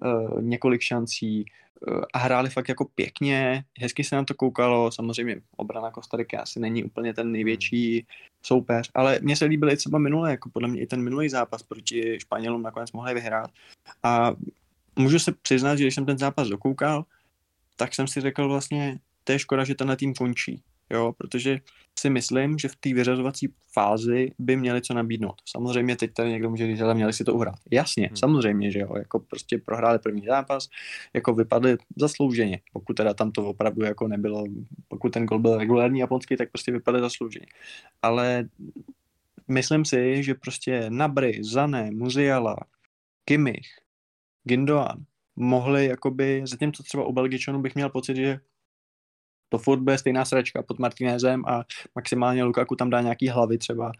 uh, 0.06 0.41
několik 0.41 0.82
šancí 0.82 1.46
uh, 1.88 2.02
a 2.13 2.18
hráli 2.18 2.50
fakt 2.50 2.70
jako 2.70 2.86
pěkně, 2.96 3.63
hezky 3.80 4.04
se 4.04 4.15
nám 4.15 4.26
to 4.26 4.34
koukalo, 4.34 4.91
samozřejmě 4.91 5.41
obrana 5.58 5.91
Kostariky 5.91 6.38
asi 6.38 6.60
není 6.60 6.84
úplně 6.84 7.13
ten 7.13 7.32
největší 7.32 8.06
soupeř, 8.46 8.91
ale 8.94 9.20
mně 9.22 9.36
se 9.36 9.46
líbily 9.46 9.78
třeba 9.78 10.00
minulé, 10.00 10.32
jako 10.32 10.50
podle 10.50 10.68
mě 10.68 10.82
i 10.82 10.88
ten 10.88 11.02
minulý 11.02 11.30
zápas 11.30 11.63
proti 11.63 12.20
Španělům 12.20 12.62
nakonec 12.62 12.91
mohli 12.91 13.13
vyhrát. 13.13 13.52
A 14.04 14.34
můžu 14.96 15.20
se 15.20 15.32
přiznat, 15.32 15.76
že 15.76 15.84
když 15.84 15.96
jsem 15.96 16.06
ten 16.06 16.18
zápas 16.18 16.48
dokoukal, 16.48 17.06
tak 17.75 17.95
jsem 17.95 18.07
si 18.07 18.21
řekl 18.21 18.47
vlastně, 18.47 18.99
to 19.23 19.31
je 19.31 19.39
škoda, 19.39 19.63
že 19.63 19.75
tenhle 19.75 19.95
tým 19.95 20.13
končí, 20.13 20.61
jo, 20.89 21.13
protože 21.17 21.59
si 21.99 22.09
myslím, 22.09 22.57
že 22.57 22.67
v 22.67 22.75
té 22.75 22.93
vyřazovací 22.93 23.53
fázi 23.73 24.31
by 24.39 24.57
měli 24.57 24.81
co 24.81 24.93
nabídnout. 24.93 25.41
Samozřejmě 25.45 25.95
teď 25.95 26.13
tady 26.13 26.29
někdo 26.29 26.49
může 26.49 26.67
říct, 26.67 26.81
ale 26.81 26.93
měli 26.93 27.13
si 27.13 27.23
to 27.23 27.33
uhrát. 27.33 27.55
Jasně, 27.71 28.07
hmm. 28.07 28.15
samozřejmě, 28.15 28.71
že 28.71 28.79
jo, 28.79 28.97
jako 28.97 29.19
prostě 29.19 29.57
prohráli 29.57 29.99
první 29.99 30.25
zápas, 30.25 30.67
jako 31.13 31.33
vypadli 31.33 31.77
zaslouženě, 31.95 32.61
pokud 32.73 32.93
teda 32.93 33.13
tam 33.13 33.31
to 33.31 33.45
opravdu 33.45 33.83
jako 33.83 34.07
nebylo, 34.07 34.43
pokud 34.88 35.09
ten 35.09 35.25
gol 35.25 35.39
byl 35.39 35.57
regulární 35.57 35.99
japonský, 35.99 36.35
tak 36.35 36.51
prostě 36.51 36.71
vypadli 36.71 37.01
zaslouženě. 37.01 37.45
Ale 38.01 38.47
myslím 39.47 39.85
si, 39.85 40.23
že 40.23 40.33
prostě 40.33 40.85
Nabry, 40.89 41.41
Zané, 41.43 41.91
Muziala, 41.91 42.55
Kimmich, 43.25 43.67
Gindoan 44.43 45.05
mohli 45.36 45.86
jakoby, 45.86 46.41
zatímco 46.45 46.84
třeba 46.84 47.06
u 47.06 47.13
Belgičanů 47.13 47.62
bych 47.62 47.76
měl 47.76 47.89
pocit, 47.89 48.15
že 48.15 48.39
to 49.50 49.58
furt 49.58 49.80
bude 49.80 49.98
stejná 49.98 50.26
sračka 50.26 50.63
pod 50.63 50.80
Martinezem 50.80 51.45
a 51.45 51.63
maximálně 51.95 52.43
Lukaku 52.43 52.76
tam 52.76 52.89
dá 52.89 53.02
nějaký 53.02 53.28
hlavy 53.28 53.58
třeba, 53.58 53.91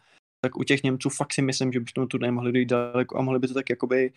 tak 0.41 0.58
u 0.58 0.63
těch 0.63 0.84
Němců 0.84 1.10
fakt 1.10 1.34
si 1.34 1.41
myslím, 1.41 1.71
že 1.71 1.80
by 1.80 1.86
v 1.86 1.93
tom 1.93 2.08
turnaji 2.08 2.32
mohli 2.32 2.52
dojít 2.52 2.69
daleko 2.69 3.17
a 3.17 3.21
mohli 3.21 3.39
by 3.39 3.48
to 3.48 3.54
tak 3.54 3.69
jakoby 3.69 4.13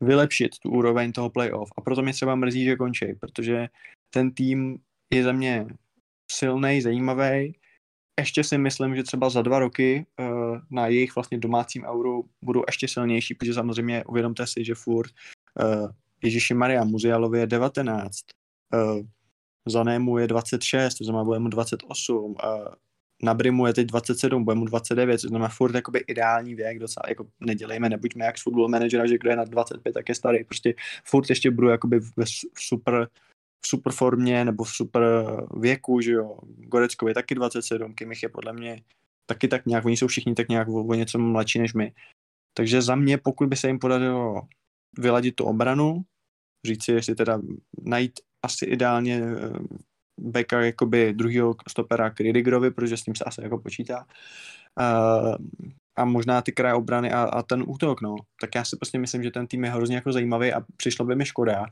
vylepšit 0.00 0.58
tu 0.58 0.70
úroveň 0.70 1.12
toho 1.12 1.30
playoff. 1.30 1.70
A 1.76 1.80
proto 1.80 2.02
mě 2.02 2.12
třeba 2.12 2.34
mrzí, 2.34 2.64
že 2.64 2.76
končí, 2.76 3.14
protože 3.20 3.68
ten 4.14 4.30
tým 4.30 4.78
je 5.12 5.22
za 5.22 5.32
mě 5.32 5.66
silný, 6.32 6.80
zajímavý. 6.80 7.54
Ještě 8.20 8.44
si 8.44 8.58
myslím, 8.58 8.96
že 8.96 9.02
třeba 9.02 9.30
za 9.30 9.42
dva 9.42 9.58
roky 9.58 10.06
uh, 10.20 10.58
na 10.70 10.86
jejich 10.86 11.14
vlastně 11.14 11.38
domácím 11.38 11.84
euru 11.84 12.28
budou 12.44 12.62
ještě 12.68 12.88
silnější, 12.88 13.34
protože 13.34 13.54
samozřejmě 13.54 14.04
uvědomte 14.04 14.46
si, 14.46 14.64
že 14.64 14.74
furt 14.74 15.12
Ježíši 16.22 16.54
Maria 16.54 16.84
Muzialovi 16.84 17.38
je 17.38 17.46
19, 17.46 18.12
uh, 18.74 19.06
Zanému 19.68 20.18
je 20.18 20.26
26, 20.26 20.94
to 20.94 21.04
znamená 21.04 21.24
bude 21.24 21.38
mu 21.38 21.48
28, 21.48 22.30
uh, 22.30 22.34
na 23.22 23.34
Brimu 23.34 23.66
je 23.66 23.74
teď 23.74 23.86
27, 23.86 24.44
bude 24.44 24.56
mu 24.56 24.64
29, 24.64 25.20
to 25.20 25.28
znamená 25.28 25.48
furt 25.48 25.74
jakoby 25.74 25.98
ideální 25.98 26.54
věk, 26.54 26.78
docela, 26.78 27.04
jako 27.08 27.26
nedělejme, 27.40 27.88
nebuďme 27.88 28.24
jak 28.24 28.38
z 28.38 28.42
football 28.42 28.68
managera, 28.68 29.06
že 29.06 29.18
kdo 29.18 29.30
je 29.30 29.36
na 29.36 29.44
25, 29.44 29.92
tak 29.92 30.08
je 30.08 30.14
starý, 30.14 30.44
prostě 30.44 30.74
furt 31.04 31.30
ještě 31.30 31.50
budu 31.50 31.68
jakoby 31.68 32.00
v, 32.00 32.10
v 32.54 32.62
super 32.62 33.08
v 33.64 33.68
super 33.68 33.92
formě 33.92 34.44
nebo 34.44 34.64
v 34.64 34.70
super 34.70 35.02
věku, 35.56 36.00
že 36.00 36.12
jo. 36.12 36.38
Goreckovi 36.56 37.10
je 37.10 37.14
taky 37.14 37.34
27, 37.34 37.94
Kimich 37.94 38.22
je 38.22 38.28
podle 38.28 38.52
mě 38.52 38.82
taky 39.26 39.48
tak 39.48 39.66
nějak, 39.66 39.84
oni 39.84 39.96
jsou 39.96 40.06
všichni 40.06 40.34
tak 40.34 40.48
nějak 40.48 40.68
o 40.68 40.94
něco 40.94 41.18
mladší 41.18 41.58
než 41.58 41.74
my. 41.74 41.92
Takže 42.54 42.82
za 42.82 42.94
mě, 42.94 43.18
pokud 43.18 43.48
by 43.48 43.56
se 43.56 43.66
jim 43.66 43.78
podařilo 43.78 44.42
vyladit 44.98 45.36
tu 45.36 45.44
obranu, 45.44 46.02
říct 46.66 46.84
si, 46.84 46.92
jestli 46.92 47.14
teda 47.14 47.40
najít 47.82 48.20
asi 48.42 48.64
ideálně 48.64 49.22
eh, 49.24 49.58
beka 50.20 50.60
jakoby 50.60 51.12
druhého 51.12 51.54
stopera 51.68 52.10
k 52.10 52.20
Ridigerovi, 52.20 52.70
protože 52.70 52.96
s 52.96 53.02
tím 53.02 53.14
se 53.14 53.24
asi 53.24 53.42
jako 53.42 53.58
počítá. 53.58 54.06
Uh, 54.80 55.36
a 55.96 56.04
možná 56.04 56.42
ty 56.42 56.52
kraje 56.52 56.74
obrany 56.74 57.12
a, 57.12 57.22
a 57.22 57.42
ten 57.42 57.64
útok, 57.66 58.00
no. 58.00 58.16
Tak 58.40 58.54
já 58.54 58.64
si 58.64 58.76
prostě 58.76 58.98
myslím, 58.98 59.22
že 59.22 59.30
ten 59.30 59.46
tým 59.46 59.64
je 59.64 59.70
hrozně 59.70 59.96
jako 59.96 60.12
zajímavý 60.12 60.52
a 60.52 60.60
přišlo 60.76 61.04
by 61.04 61.16
mi 61.16 61.26
škoda 61.26 61.66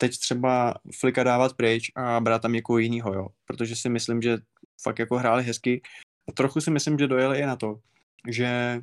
teď 0.00 0.18
třeba 0.18 0.74
Flika 1.00 1.22
dávat 1.24 1.56
pryč 1.56 1.92
a 1.96 2.20
brát 2.20 2.42
tam 2.42 2.52
někoho 2.52 2.78
jinýho, 2.78 3.14
jo. 3.14 3.28
Protože 3.44 3.76
si 3.76 3.88
myslím, 3.88 4.22
že 4.22 4.38
fakt 4.82 4.98
jako 4.98 5.16
hráli 5.16 5.42
hezky. 5.42 5.82
A 6.28 6.32
trochu 6.32 6.60
si 6.60 6.70
myslím, 6.70 6.98
že 6.98 7.06
dojeli 7.06 7.38
i 7.38 7.46
na 7.46 7.56
to, 7.56 7.80
že 8.28 8.80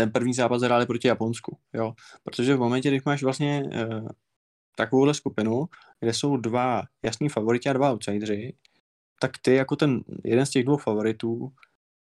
ten 0.00 0.12
první 0.12 0.34
zápas 0.34 0.62
hráli 0.62 0.86
proti 0.86 1.08
Japonsku, 1.08 1.58
jo. 1.72 1.94
Protože 2.24 2.54
v 2.54 2.58
momentě, 2.58 2.88
když 2.88 3.04
máš 3.04 3.22
vlastně 3.22 3.62
uh, 3.64 4.08
takovouhle 4.76 5.14
skupinu, 5.14 5.64
kde 6.00 6.12
jsou 6.12 6.36
dva 6.36 6.82
jasní 7.02 7.28
favoriti 7.28 7.68
a 7.68 7.72
dva 7.72 7.92
outsideri, 7.92 8.52
tak 9.20 9.30
ty 9.42 9.54
jako 9.54 9.76
ten 9.76 10.00
jeden 10.24 10.46
z 10.46 10.50
těch 10.50 10.64
dvou 10.64 10.76
favoritů, 10.76 11.52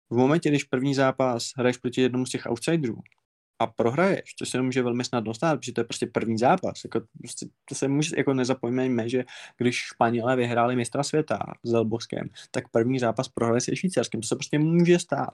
v 0.09 0.17
momentě, 0.17 0.49
když 0.49 0.63
první 0.63 0.93
zápas 0.93 1.51
hraješ 1.57 1.77
proti 1.77 2.01
jednomu 2.01 2.25
z 2.25 2.29
těch 2.29 2.45
outsiderů 2.45 2.97
a 3.59 3.67
prohraješ, 3.67 4.33
to 4.33 4.45
se 4.45 4.61
může 4.61 4.83
velmi 4.83 5.03
snadno 5.03 5.33
stát, 5.33 5.59
protože 5.59 5.73
to 5.73 5.81
je 5.81 5.85
prostě 5.85 6.05
první 6.05 6.37
zápas. 6.37 6.83
Jako, 6.83 7.01
prostě, 7.21 7.47
to 7.65 7.75
se 7.75 7.87
může, 7.87 8.15
jako 8.17 8.33
nezapomeňme, 8.33 9.09
že 9.09 9.23
když 9.57 9.75
Španělé 9.75 10.35
vyhráli 10.35 10.75
mistra 10.75 11.03
světa 11.03 11.39
s 11.63 11.73
Elboskem, 11.73 12.29
tak 12.51 12.69
první 12.69 12.99
zápas 12.99 13.27
prohráli 13.27 13.61
se 13.61 13.75
Švýcarskem. 13.75 14.21
To 14.21 14.27
se 14.27 14.35
prostě 14.35 14.59
může 14.59 14.99
stát. 14.99 15.33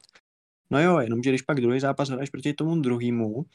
No 0.74 0.82
jo, 0.82 1.00
jenomže 1.00 1.30
když 1.30 1.42
pak 1.42 1.62
druhý 1.62 1.80
zápas 1.80 2.10
hraješ 2.10 2.30
proti 2.30 2.54
tomu 2.54 2.76
druhému, 2.76 3.36
uh, 3.36 3.46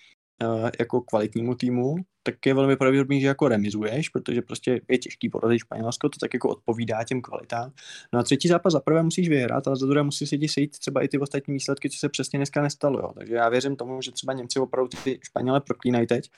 jako 0.79 1.01
kvalitnímu 1.01 1.55
týmu, 1.55 1.97
tak 2.23 2.47
je 2.47 2.55
velmi 2.55 2.77
pravděpodobný, 2.77 3.21
že 3.21 3.27
jako 3.27 3.49
remizuješ, 3.49 4.09
protože 4.09 4.43
prostě 4.43 4.81
je 4.89 4.99
těžký 4.99 5.29
porazit 5.29 5.59
Španělsko, 5.59 6.09
to 6.09 6.19
tak 6.21 6.35
jako 6.35 6.49
odpovídá 6.49 7.05
těm 7.05 7.23
kvalitám. 7.23 7.73
No 8.13 8.21
a 8.21 8.23
třetí 8.23 8.49
zápas 8.49 8.73
za 8.73 8.81
prvé 8.81 9.03
musíš 9.03 9.29
vyhrát, 9.29 9.67
ale 9.67 9.77
za 9.77 9.87
druhé 9.87 10.03
musí 10.03 10.27
se 10.27 10.39
ti 10.39 10.49
sejít 10.49 10.79
třeba 10.79 11.03
i 11.03 11.09
ty 11.09 11.19
ostatní 11.19 11.55
výsledky, 11.55 11.91
co 11.91 11.99
se 11.99 12.09
přesně 12.09 12.39
dneska 12.39 12.63
nestalo. 12.63 12.99
Jo. 12.99 13.13
Takže 13.15 13.35
já 13.35 13.49
věřím 13.49 13.77
tomu, 13.77 14.03
že 14.03 14.13
třeba 14.13 14.33
Němci 14.33 14.59
opravdu 14.59 14.89
ty 15.05 15.21
Španěle 15.23 15.61
proklínají 15.61 16.07
teď 16.07 16.31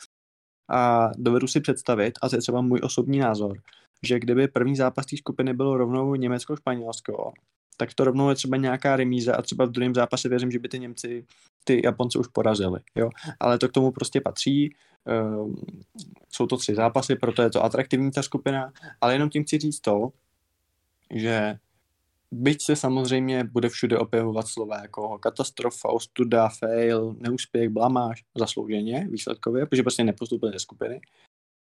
a 0.71 1.11
dovedu 1.17 1.47
si 1.47 1.61
představit, 1.61 2.19
a 2.23 2.29
to 2.29 2.37
je 2.37 2.41
třeba 2.41 2.61
můj 2.61 2.81
osobní 2.83 3.19
názor, 3.19 3.59
že 4.07 4.19
kdyby 4.19 4.49
první 4.49 4.77
zápas 4.77 5.07
té 5.07 5.17
skupiny 5.17 5.55
byl 5.55 5.77
rovnou 5.77 6.15
Německo-Španělsko, 6.15 7.33
tak 7.81 7.95
to 7.95 8.05
rovnou 8.05 8.29
je 8.29 8.35
třeba 8.35 8.57
nějaká 8.57 8.97
remíza 8.97 9.37
a 9.37 9.43
třeba 9.43 9.65
v 9.65 9.71
druhém 9.71 9.95
zápase 9.95 10.29
věřím, 10.29 10.51
že 10.51 10.59
by 10.59 10.69
ty 10.69 10.79
Němci 10.79 11.27
ty 11.65 11.81
Japonce 11.85 12.19
už 12.19 12.27
porazili, 12.27 12.81
jo. 12.95 13.11
Ale 13.41 13.59
to 13.59 13.69
k 13.69 13.73
tomu 13.73 13.91
prostě 13.91 14.21
patří, 14.21 14.75
uh, 15.05 15.55
jsou 16.29 16.47
to 16.47 16.57
tři 16.57 16.75
zápasy, 16.75 17.17
proto 17.17 17.43
je 17.43 17.51
to 17.51 17.65
atraktivní 17.65 18.11
ta 18.11 18.23
skupina, 18.23 18.73
ale 19.01 19.13
jenom 19.13 19.31
tím 19.31 19.45
chci 19.45 19.59
říct 19.59 19.81
to, 19.81 20.13
že 21.15 21.59
byť 22.31 22.63
se 22.63 22.77
samozřejmě 22.77 23.45
bude 23.45 23.69
všude 23.69 23.99
objevovat 23.99 24.49
slova 24.49 24.83
jako 24.83 25.19
katastrofa, 25.19 25.89
ostuda, 25.89 26.49
fail, 26.49 27.17
neúspěch, 27.19 27.69
blamáž, 27.69 28.25
zaslouženě, 28.35 29.09
výsledkově, 29.11 29.67
protože 29.67 29.83
prostě 29.83 30.05
nepostupili 30.05 30.53
ze 30.53 30.59
skupiny, 30.59 31.01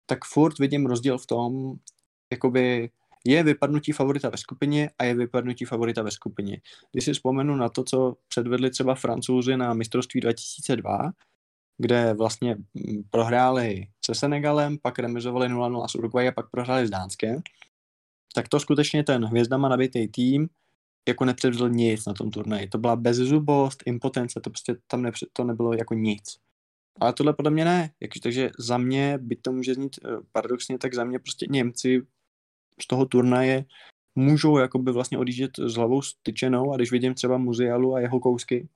tak 0.05 0.25
furt 0.25 0.59
vidím 0.59 0.85
rozdíl 0.85 1.17
v 1.17 1.25
tom, 1.25 1.75
jakoby 2.31 2.89
je 3.27 3.43
vypadnutí 3.43 3.91
favorita 3.91 4.29
ve 4.29 4.37
skupině 4.37 4.89
a 4.99 5.03
je 5.03 5.13
vypadnutí 5.13 5.65
favorita 5.65 6.03
ve 6.03 6.11
skupině. 6.11 6.61
Když 6.91 7.05
si 7.05 7.13
vzpomenu 7.13 7.55
na 7.55 7.69
to, 7.69 7.83
co 7.83 8.15
předvedli 8.27 8.69
třeba 8.69 8.95
francouzi 8.95 9.57
na 9.57 9.73
mistrovství 9.73 10.21
2002, 10.21 11.11
kde 11.77 12.13
vlastně 12.13 12.55
mm, 12.55 13.03
prohráli 13.09 13.87
se 14.05 14.15
Senegalem, 14.15 14.77
pak 14.77 14.99
remizovali 14.99 15.47
0-0 15.47 15.87
s 15.87 15.95
Uruguay 15.95 16.27
a 16.27 16.31
pak 16.31 16.49
prohráli 16.49 16.87
s 16.87 16.89
Dánskem, 16.89 17.41
tak 18.35 18.47
to 18.47 18.59
skutečně 18.59 19.03
ten 19.03 19.25
hvězdama 19.25 19.69
nabitý 19.69 20.07
tým 20.07 20.49
jako 21.07 21.25
nepředvedl 21.25 21.69
nic 21.69 22.05
na 22.05 22.13
tom 22.13 22.31
turnaji. 22.31 22.67
To 22.67 22.77
byla 22.77 22.95
bezzubost, 22.95 23.83
impotence, 23.85 24.39
to 24.39 24.49
prostě 24.49 24.75
tam 24.87 25.01
nepře- 25.01 25.27
to 25.33 25.43
nebylo 25.43 25.73
jako 25.73 25.93
nic. 25.93 26.39
Ale 26.99 27.13
tohle 27.13 27.33
podle 27.33 27.51
mě 27.51 27.65
ne. 27.65 27.91
Jak, 27.99 28.11
takže 28.23 28.49
za 28.59 28.77
mě, 28.77 29.17
by 29.21 29.35
to 29.35 29.51
může 29.51 29.73
znít 29.73 29.99
eh, 30.05 30.09
paradoxně, 30.31 30.77
tak 30.77 30.93
za 30.93 31.03
mě 31.03 31.19
prostě 31.19 31.45
Němci 31.49 32.01
z 32.81 32.87
toho 32.87 33.05
turnaje 33.05 33.65
můžou 34.15 34.57
jakoby 34.57 34.91
vlastně 34.91 35.17
odjíždět 35.17 35.51
s 35.65 35.75
hlavou 35.75 36.01
styčenou 36.01 36.73
a 36.73 36.75
když 36.75 36.91
vidím 36.91 37.13
třeba 37.13 37.37
Muzialu 37.37 37.95
a 37.95 37.99
jeho 37.99 38.19
kousky, 38.19 38.67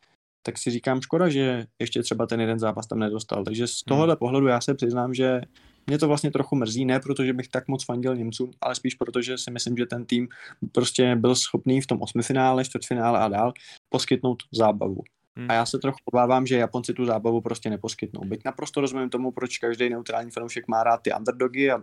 tak 0.43 0.57
si 0.57 0.71
říkám 0.71 1.01
škoda, 1.01 1.29
že 1.29 1.65
ještě 1.79 2.01
třeba 2.03 2.27
ten 2.27 2.41
jeden 2.41 2.59
zápas 2.59 2.87
tam 2.87 2.99
nedostal. 2.99 3.43
Takže 3.43 3.67
z 3.67 3.81
tohohle 3.81 4.13
hmm. 4.13 4.19
pohledu 4.19 4.47
já 4.47 4.61
se 4.61 4.73
přiznám, 4.73 5.13
že 5.13 5.41
mě 5.87 5.97
to 5.97 6.07
vlastně 6.07 6.31
trochu 6.31 6.55
mrzí, 6.55 6.85
ne 6.85 6.99
protože 6.99 7.33
bych 7.33 7.47
tak 7.47 7.67
moc 7.67 7.85
fandil 7.85 8.15
Němcům, 8.15 8.51
ale 8.61 8.75
spíš 8.75 8.95
protože 8.95 9.37
si 9.37 9.51
myslím, 9.51 9.77
že 9.77 9.85
ten 9.85 10.05
tým 10.05 10.27
prostě 10.71 11.15
byl 11.15 11.35
schopný 11.35 11.81
v 11.81 11.87
tom 11.87 12.01
osmifinále, 12.01 12.65
čtvrtfinále 12.65 13.19
a 13.19 13.27
dál 13.27 13.53
poskytnout 13.89 14.43
zábavu. 14.51 15.03
Hmm. 15.35 15.51
A 15.51 15.53
já 15.53 15.65
se 15.65 15.79
trochu 15.79 15.97
obávám, 16.05 16.45
že 16.45 16.57
Japonci 16.57 16.93
tu 16.93 17.05
zábavu 17.05 17.41
prostě 17.41 17.69
neposkytnou. 17.69 18.21
Byť 18.25 18.41
naprosto 18.45 18.81
rozumím 18.81 19.09
tomu, 19.09 19.31
proč 19.31 19.57
každý 19.57 19.89
neutrální 19.89 20.31
fanoušek 20.31 20.67
má 20.67 20.83
rád 20.83 21.01
ty 21.01 21.13
underdogy 21.13 21.71
a 21.71 21.81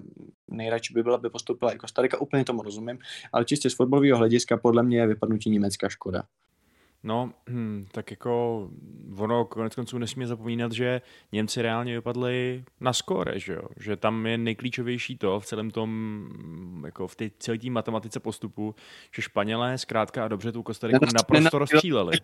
nejradši 0.50 0.94
by 0.94 1.02
byla, 1.02 1.16
aby 1.16 1.30
postoupila 1.30 1.72
i 1.72 1.78
Kostarika, 1.78 2.20
úplně 2.20 2.44
tomu 2.44 2.62
rozumím, 2.62 2.98
ale 3.32 3.44
čistě 3.44 3.70
z 3.70 3.74
fotbalového 3.74 4.18
hlediska 4.18 4.56
podle 4.56 4.82
mě 4.82 4.98
je 4.98 5.06
vypadnutí 5.06 5.50
Německa 5.50 5.88
škoda. 5.88 6.22
No, 7.02 7.32
hm, 7.48 7.86
tak 7.92 8.10
jako 8.10 8.70
ono 9.16 9.44
konec 9.44 9.74
konců 9.74 9.98
nesmí 9.98 10.26
zapomínat, 10.26 10.72
že 10.72 11.00
Němci 11.32 11.62
reálně 11.62 11.94
vypadli 11.94 12.64
na 12.80 12.92
skóre, 12.92 13.38
že 13.38 13.52
jo? 13.52 13.62
Že 13.76 13.96
tam 13.96 14.26
je 14.26 14.38
nejklíčovější 14.38 15.18
to 15.18 15.40
v 15.40 15.46
celém 15.46 15.70
tom, 15.70 16.82
jako 16.84 17.08
v 17.08 17.16
té 17.16 17.30
celé 17.38 17.58
té 17.58 17.70
matematice 17.70 18.20
postupu, 18.20 18.74
že 19.14 19.22
Španělé 19.22 19.78
zkrátka 19.78 20.24
a 20.24 20.28
dobře 20.28 20.52
tu 20.52 20.62
Kostariku 20.62 21.04
naprosto 21.14 21.58
rozstříleli. 21.58 22.18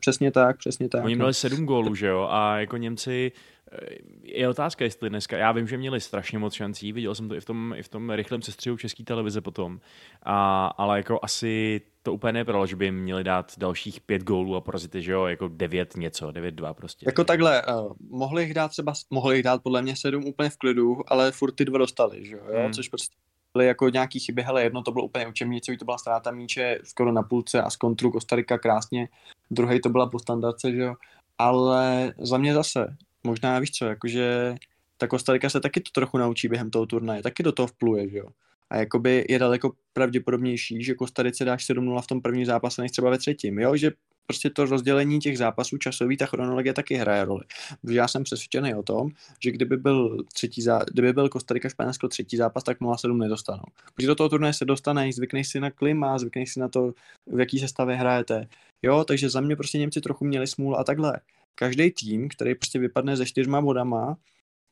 Přesně 0.00 0.30
tak, 0.30 0.58
přesně 0.58 0.88
tak. 0.88 1.04
Oni 1.04 1.14
měli 1.14 1.34
sedm 1.34 1.66
gólů, 1.66 1.94
že 1.94 2.06
jo, 2.06 2.28
a 2.30 2.58
jako 2.58 2.76
Němci 2.76 3.32
eh, 3.72 3.86
je 4.22 4.48
otázka, 4.48 4.84
jestli 4.84 5.10
dneska, 5.10 5.38
já 5.38 5.52
vím, 5.52 5.68
že 5.68 5.78
měli 5.78 6.00
strašně 6.00 6.38
moc 6.38 6.54
šancí, 6.54 6.92
viděl 6.92 7.14
jsem 7.14 7.28
to 7.28 7.34
i 7.34 7.40
v 7.40 7.44
tom, 7.44 7.74
i 7.76 7.82
v 7.82 7.88
tom 7.88 8.10
rychlém 8.10 8.42
sestřihu 8.42 8.76
české 8.76 9.04
televize 9.04 9.40
potom, 9.40 9.80
a, 10.22 10.66
ale 10.66 10.96
jako 10.96 11.18
asi 11.22 11.80
to 12.02 12.12
úplně 12.12 12.32
nebylo, 12.32 12.66
že 12.66 12.76
by 12.76 12.84
jim 12.84 12.94
měli 12.94 13.24
dát 13.24 13.52
dalších 13.58 14.00
pět 14.00 14.22
gólů 14.22 14.56
a 14.56 14.60
porazit 14.60 14.94
že 14.94 15.12
jo, 15.12 15.26
jako 15.26 15.48
devět 15.48 15.96
něco, 15.96 16.30
devět 16.30 16.54
dva 16.54 16.74
prostě. 16.74 17.06
Jako 17.08 17.24
takhle, 17.24 17.62
uh, 17.66 17.92
mohli 18.10 18.42
jich 18.42 18.54
dát 18.54 18.68
třeba, 18.68 18.92
mohli 19.10 19.36
jich 19.36 19.42
dát 19.42 19.62
podle 19.62 19.82
mě 19.82 19.96
sedm 19.96 20.24
úplně 20.24 20.50
v 20.50 20.56
klidu, 20.56 20.96
ale 21.06 21.32
furt 21.32 21.52
ty 21.52 21.64
dva 21.64 21.78
dostali, 21.78 22.26
že 22.26 22.36
jo, 22.36 22.42
hmm. 22.62 22.72
což 22.72 22.88
prostě 22.88 23.16
byly 23.56 23.66
jako 23.66 23.88
nějaký 23.88 24.20
chyby, 24.20 24.42
hele, 24.42 24.62
jedno 24.62 24.82
to 24.82 24.92
bylo 24.92 25.04
úplně 25.04 25.28
učebnicový, 25.28 25.78
to 25.78 25.84
byla 25.84 25.98
ztráta 25.98 26.30
míče 26.30 26.78
skoro 26.84 27.12
na 27.12 27.22
půlce 27.22 27.62
a 27.62 27.70
z 27.70 27.76
kontru 27.76 28.10
Kostarika 28.10 28.58
krásně, 28.58 29.08
druhý 29.50 29.80
to 29.80 29.88
byla 29.88 30.06
po 30.10 30.18
standardce, 30.18 30.72
že 30.72 30.80
jo, 30.80 30.94
ale 31.38 32.14
za 32.18 32.38
mě 32.38 32.54
zase, 32.54 32.96
možná 33.24 33.58
víš 33.58 33.70
co, 33.70 33.84
jakože 33.84 34.54
ta 34.96 35.06
Kostarika 35.06 35.50
se 35.50 35.60
taky 35.60 35.80
to 35.80 35.90
trochu 35.94 36.18
naučí 36.18 36.48
během 36.48 36.70
toho 36.70 36.86
turnaje, 36.86 37.22
taky 37.22 37.42
do 37.42 37.52
toho 37.52 37.66
vpluje, 37.66 38.10
že 38.10 38.18
jo. 38.18 38.28
A 38.70 38.76
jakoby 38.76 39.24
je 39.28 39.38
daleko 39.38 39.72
pravděpodobnější, 39.92 40.84
že 40.84 40.94
Kostarice 40.94 41.44
dáš 41.44 41.70
7-0 41.70 42.00
v 42.00 42.06
tom 42.06 42.22
prvním 42.22 42.46
zápase, 42.46 42.82
než 42.82 42.90
třeba 42.90 43.10
ve 43.10 43.18
třetím. 43.18 43.58
Jo, 43.58 43.76
že 43.76 43.90
prostě 44.26 44.50
to 44.50 44.64
rozdělení 44.64 45.18
těch 45.18 45.38
zápasů 45.38 45.78
časový, 45.78 46.16
ta 46.16 46.26
chronologie 46.26 46.72
taky 46.72 46.94
hraje 46.94 47.24
roli. 47.24 47.44
Protože 47.80 47.98
já 47.98 48.08
jsem 48.08 48.24
přesvědčený 48.24 48.74
o 48.74 48.82
tom, 48.82 49.08
že 49.44 49.50
kdyby 49.50 49.76
byl, 49.76 50.24
třetí 50.32 50.62
zá, 50.62 50.84
kdyby 50.92 51.12
byl 51.12 51.28
Kostarika 51.28 51.68
Španělsko 51.68 52.08
třetí 52.08 52.36
zápas, 52.36 52.64
tak 52.64 52.80
0-7 52.80 53.16
nedostanou. 53.16 53.64
Protože 53.94 54.06
do 54.06 54.14
toho 54.14 54.28
turnaje 54.28 54.52
se 54.52 54.64
dostaneš, 54.64 55.14
zvykneš 55.14 55.48
si 55.48 55.60
na 55.60 55.70
klima, 55.70 56.18
zvykneš 56.18 56.52
si 56.52 56.60
na 56.60 56.68
to, 56.68 56.92
v 57.26 57.40
jaký 57.40 57.58
sestavě 57.58 57.96
hrajete. 57.96 58.48
Jo, 58.82 59.04
takže 59.04 59.30
za 59.30 59.40
mě 59.40 59.56
prostě 59.56 59.78
Němci 59.78 60.00
trochu 60.00 60.24
měli 60.24 60.46
smůl 60.46 60.76
a 60.76 60.84
takhle. 60.84 61.20
Každý 61.54 61.90
tým, 61.90 62.28
který 62.28 62.54
prostě 62.54 62.78
vypadne 62.78 63.16
se 63.16 63.26
čtyřma 63.26 63.60
bodama, 63.60 64.16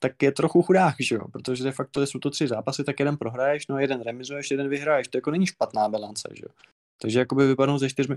tak 0.05 0.23
je 0.23 0.33
trochu 0.33 0.63
chudák, 0.63 0.95
že 1.01 1.15
jo? 1.15 1.29
protože 1.33 1.65
de 1.65 1.73
facto 1.73 2.07
jsou 2.07 2.19
to 2.19 2.31
tři 2.31 2.49
zápasy, 2.49 2.85
tak 2.85 3.01
jeden 3.01 3.17
prohraješ, 3.17 3.67
no 3.67 3.79
jeden 3.79 4.03
remizuješ, 4.03 4.51
jeden 4.51 4.69
vyhraješ, 4.69 5.09
to 5.09 5.19
jako 5.19 5.31
není 5.31 5.47
špatná 5.47 5.89
bilance, 5.89 6.29
že 6.35 6.43
jo? 6.43 6.55
Takže 7.03 7.19
jakoby 7.19 7.47
vypadnou 7.47 7.79
ze 7.79 7.91
čtyřmi, 7.91 8.17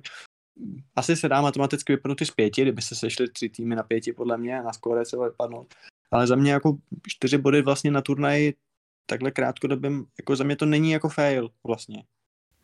asi 0.96 1.16
se 1.16 1.30
dá 1.30 1.42
matematicky 1.42 1.94
vypadnout 1.94 2.22
i 2.22 2.26
z 2.26 2.32
pěti, 2.32 2.62
kdyby 2.62 2.82
se 2.82 2.96
sešly 2.96 3.30
tři 3.30 3.50
týmy 3.50 3.76
na 3.76 3.84
pěti, 3.84 4.14
podle 4.14 4.38
mě, 4.38 4.64
na 4.64 4.74
skóre 4.74 5.06
se 5.06 5.18
vypadnout. 5.18 5.74
Ale 6.12 6.28
za 6.28 6.36
mě 6.36 6.52
jako 6.52 6.78
čtyři 7.08 7.38
body 7.38 7.62
vlastně 7.62 7.92
na 7.92 8.02
turnaji 8.02 8.54
takhle 9.06 9.32
krátkodobým, 9.32 10.06
jako 10.20 10.36
za 10.36 10.44
mě 10.44 10.56
to 10.56 10.66
není 10.66 10.92
jako 10.92 11.10
fail 11.10 11.50
vlastně. 11.64 12.04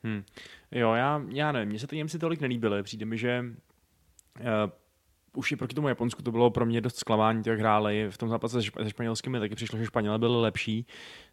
Hmm. 0.04 0.24
Jo, 0.72 0.94
já, 0.94 1.26
já 1.30 1.52
nevím, 1.52 1.70
mně 1.70 1.80
se 1.80 1.88
ty 1.88 1.96
Němci 1.96 2.20
tolik 2.20 2.42
nelíbily, 2.42 2.84
přijde 2.84 3.06
mi, 3.06 3.18
že 3.18 3.44
uh, 4.40 4.46
už 5.36 5.52
i 5.52 5.56
proti 5.56 5.76
tomu 5.76 5.88
Japonsku 5.88 6.22
to 6.22 6.32
bylo 6.32 6.52
pro 6.52 6.66
mě 6.66 6.82
dost 6.82 6.96
zklamání, 6.96 7.44
jak 7.46 7.60
hráli 7.60 8.08
v 8.10 8.18
tom 8.18 8.30
zápase 8.30 8.62
se 8.62 8.90
španělskými, 8.90 9.40
taky 9.40 9.56
přišlo, 9.56 9.80
že 9.80 9.86
Španělé 9.86 10.20
byli 10.20 10.42
lepší 10.42 10.86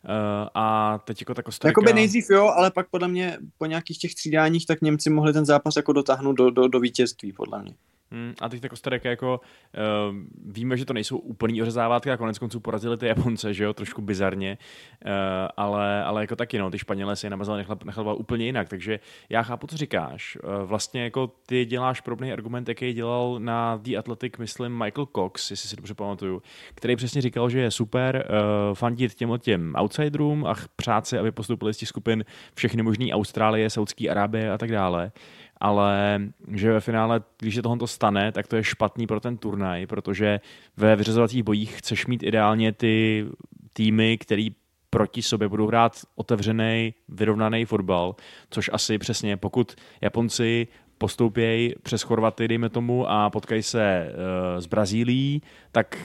uh, 0.04 0.10
a 0.54 0.98
teď 0.98 1.20
jako 1.20 1.34
ta 1.34 1.42
Kostarika... 1.42 1.80
Jakoby 1.80 1.92
nejdřív 1.92 2.30
jo, 2.30 2.46
ale 2.56 2.70
pak 2.70 2.88
podle 2.90 3.08
mě 3.08 3.38
po 3.58 3.66
nějakých 3.66 3.98
těch 3.98 4.12
střídáních 4.12 4.66
tak 4.66 4.80
Němci 4.80 5.10
mohli 5.10 5.32
ten 5.32 5.44
zápas 5.44 5.76
jako 5.76 5.92
dotáhnout 5.92 6.32
do, 6.32 6.50
do, 6.50 6.68
do 6.68 6.80
vítězství, 6.80 7.32
podle 7.32 7.62
mě. 7.62 7.74
Hmm, 8.12 8.34
a 8.40 8.48
teď 8.48 8.60
ta 8.60 8.68
Kostarika 8.68 9.08
jako 9.10 9.40
uh, 9.40 10.16
víme, 10.52 10.76
že 10.76 10.84
to 10.84 10.92
nejsou 10.92 11.18
úplný 11.18 11.62
ořezávátky 11.62 12.10
a 12.10 12.16
konec 12.16 12.38
konců 12.38 12.60
porazili 12.60 12.96
ty 12.96 13.06
Japonce, 13.06 13.54
že 13.54 13.64
jo, 13.64 13.72
trošku 13.72 14.02
bizarně, 14.02 14.58
uh, 15.04 15.10
ale, 15.56 16.04
ale 16.04 16.20
jako 16.20 16.36
taky 16.36 16.58
no, 16.58 16.70
ty 16.70 16.78
Španělé 16.78 17.16
si 17.16 17.26
je 17.26 17.30
namazali 17.30 17.64
nechleba 17.84 18.14
úplně 18.14 18.46
jinak, 18.46 18.68
takže 18.68 19.00
já 19.28 19.42
chápu, 19.42 19.66
co 19.66 19.76
říkáš. 19.76 20.38
Uh, 20.44 20.68
vlastně 20.68 21.02
jako 21.02 21.32
ty 21.46 21.64
děláš 21.64 22.00
podobný 22.00 22.32
argument, 22.32 22.68
jaký 22.68 22.92
dělal 22.92 23.38
na 23.38 23.76
The 23.76 23.96
Athletic, 23.98 24.32
myslím, 24.38 24.72
Michael 24.84 25.06
Cox, 25.16 25.50
jestli 25.50 25.68
si 25.68 25.76
dobře 25.76 25.94
pamatuju, 25.94 26.42
který 26.74 26.96
přesně 26.96 27.22
říkal, 27.22 27.50
že 27.50 27.60
je 27.60 27.70
super 27.70 28.26
uh, 28.28 28.74
fandit 28.74 29.14
těm 29.14 29.30
těm 29.38 29.74
outsiderům 29.78 30.46
a 30.46 30.54
přát 30.76 31.06
si, 31.06 31.18
aby 31.18 31.32
postupili 31.32 31.74
z 31.74 31.76
těch 31.76 31.88
skupin 31.88 32.24
všechny 32.54 32.82
možný 32.82 33.14
Austrálie, 33.14 33.70
Saudské 33.70 34.08
Arábie 34.08 34.52
a 34.52 34.58
tak 34.58 34.70
dále 34.70 35.12
ale 35.60 36.20
že 36.48 36.72
ve 36.72 36.80
finále, 36.80 37.22
když 37.38 37.54
se 37.54 37.62
tohoto 37.62 37.86
stane, 37.86 38.32
tak 38.32 38.46
to 38.46 38.56
je 38.56 38.64
špatný 38.64 39.06
pro 39.06 39.20
ten 39.20 39.36
turnaj, 39.36 39.86
protože 39.86 40.40
ve 40.76 40.96
vyřazovacích 40.96 41.42
bojích 41.42 41.78
chceš 41.78 42.06
mít 42.06 42.22
ideálně 42.22 42.72
ty 42.72 43.26
týmy, 43.72 44.18
který 44.18 44.50
proti 44.90 45.22
sobě 45.22 45.48
budou 45.48 45.66
hrát 45.66 45.92
otevřený, 46.14 46.94
vyrovnaný 47.08 47.64
fotbal, 47.64 48.16
což 48.50 48.70
asi 48.72 48.98
přesně, 48.98 49.36
pokud 49.36 49.74
Japonci 50.00 50.68
postoupějí 50.98 51.74
přes 51.82 52.02
Chorvaty, 52.02 52.48
dejme 52.48 52.68
tomu, 52.68 53.10
a 53.10 53.30
potkají 53.30 53.62
se 53.62 54.12
uh, 54.12 54.60
s 54.60 54.66
Brazílií, 54.66 55.42
tak 55.72 55.98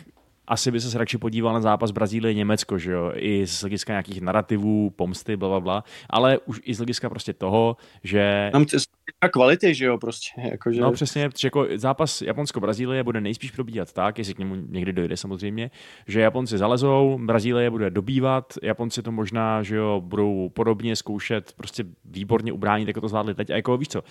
asi 0.47 0.71
by 0.71 0.81
se 0.81 0.97
radši 0.97 1.17
podíval 1.17 1.53
na 1.53 1.61
zápas 1.61 1.91
Brazílie 1.91 2.33
Německo, 2.33 2.77
že 2.77 2.91
jo, 2.91 3.11
i 3.15 3.47
z 3.47 3.61
hlediska 3.61 3.93
nějakých 3.93 4.21
narrativů, 4.21 4.89
pomsty, 4.89 5.37
bla, 5.37 5.49
bla, 5.49 5.59
bla, 5.59 5.83
ale 6.09 6.39
už 6.39 6.61
i 6.63 6.73
z 6.73 6.77
hlediska 6.77 7.09
prostě 7.09 7.33
toho, 7.33 7.77
že... 8.03 8.49
Tam 8.51 8.65
a 9.21 9.29
kvality, 9.29 9.75
že 9.75 9.85
jo, 9.85 9.97
prostě. 9.97 10.41
Jako, 10.51 10.71
že... 10.71 10.81
No 10.81 10.91
přesně, 10.91 11.29
že 11.37 11.47
jako 11.47 11.67
zápas 11.75 12.21
Japonsko-Brazílie 12.21 13.03
bude 13.03 13.21
nejspíš 13.21 13.51
probíhat 13.51 13.93
tak, 13.93 14.17
jestli 14.17 14.33
k 14.33 14.39
němu 14.39 14.55
někdy 14.55 14.93
dojde 14.93 15.17
samozřejmě, 15.17 15.71
že 16.07 16.21
Japonci 16.21 16.57
zalezou, 16.57 17.19
Brazílie 17.25 17.69
bude 17.69 17.89
dobývat, 17.89 18.53
Japonci 18.63 19.01
to 19.01 19.11
možná, 19.11 19.63
že 19.63 19.75
jo, 19.75 20.01
budou 20.05 20.49
podobně 20.49 20.95
zkoušet 20.95 21.53
prostě 21.53 21.83
výborně 22.05 22.53
ubránit, 22.53 22.87
jako 22.87 23.01
to 23.01 23.07
zvládli 23.07 23.35
teď. 23.35 23.49
A 23.49 23.55
jako 23.55 23.77
víš 23.77 23.87
co, 23.87 24.03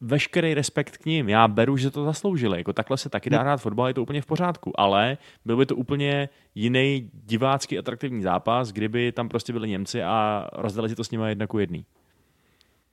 veškerý 0.00 0.54
respekt 0.54 0.96
k 0.96 1.06
ním. 1.06 1.28
Já 1.28 1.48
beru, 1.48 1.76
že 1.76 1.90
to 1.90 2.04
zasloužili. 2.04 2.58
Jako 2.58 2.72
takhle 2.72 2.96
se 2.96 3.08
taky 3.08 3.30
dá 3.30 3.40
hrát 3.40 3.56
fotbal, 3.56 3.88
je 3.88 3.94
to 3.94 4.02
úplně 4.02 4.22
v 4.22 4.26
pořádku. 4.26 4.80
Ale 4.80 5.18
byl 5.44 5.56
by 5.56 5.66
to 5.66 5.76
úplně 5.76 6.28
jiný 6.54 7.10
divácký 7.12 7.78
atraktivní 7.78 8.22
zápas, 8.22 8.72
kdyby 8.72 9.12
tam 9.12 9.28
prostě 9.28 9.52
byli 9.52 9.68
Němci 9.68 10.02
a 10.02 10.48
rozdali 10.52 10.88
si 10.88 10.94
to 10.94 11.04
s 11.04 11.10
nimi 11.10 11.28
jedna 11.28 11.46
ku 11.46 11.58
jedný. 11.58 11.86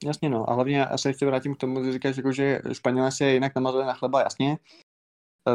Jasně 0.05 0.29
no, 0.29 0.49
a 0.49 0.53
hlavně 0.53 0.77
já 0.77 0.97
se 0.97 1.09
ještě 1.09 1.25
vrátím 1.25 1.55
k 1.55 1.57
tomu, 1.57 1.83
že 1.83 1.91
říkáš, 1.91 2.17
jako, 2.17 2.31
že 2.31 2.61
Španělé 2.71 3.11
se 3.11 3.31
jinak 3.31 3.55
namazali 3.55 3.85
na 3.85 3.93
chleba, 3.93 4.21
jasně. 4.21 4.57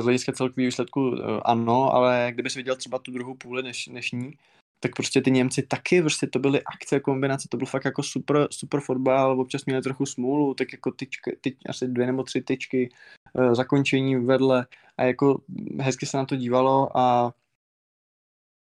Z 0.00 0.04
hlediska 0.04 0.32
celkový 0.32 0.66
výsledku 0.66 1.14
eh, 1.14 1.40
ano, 1.44 1.94
ale 1.94 2.28
kdybys 2.34 2.54
viděl 2.54 2.76
třeba 2.76 2.98
tu 2.98 3.10
druhou 3.12 3.34
půli 3.34 3.62
než, 3.62 3.88
dnešní, 3.88 4.32
tak 4.80 4.96
prostě 4.96 5.22
ty 5.22 5.30
Němci 5.30 5.62
taky, 5.62 6.00
prostě 6.00 6.26
to 6.26 6.38
byly 6.38 6.62
akce, 6.64 7.00
kombinace, 7.00 7.48
to 7.50 7.56
byl 7.56 7.66
fakt 7.66 7.84
jako 7.84 8.02
super, 8.02 8.48
super 8.50 8.80
fotbal, 8.80 9.40
občas 9.40 9.64
měli 9.64 9.82
trochu 9.82 10.06
smůlu, 10.06 10.54
tak 10.54 10.72
jako 10.72 10.90
tyčky, 10.90 11.38
ty, 11.40 11.56
asi 11.68 11.88
dvě 11.88 12.06
nebo 12.06 12.22
tři 12.22 12.42
tyčky, 12.42 12.90
uh, 13.34 13.54
zakončení 13.54 14.16
vedle 14.16 14.66
a 14.96 15.04
jako 15.04 15.42
hezky 15.80 16.06
se 16.06 16.16
na 16.16 16.24
to 16.24 16.36
dívalo 16.36 16.98
a 16.98 17.34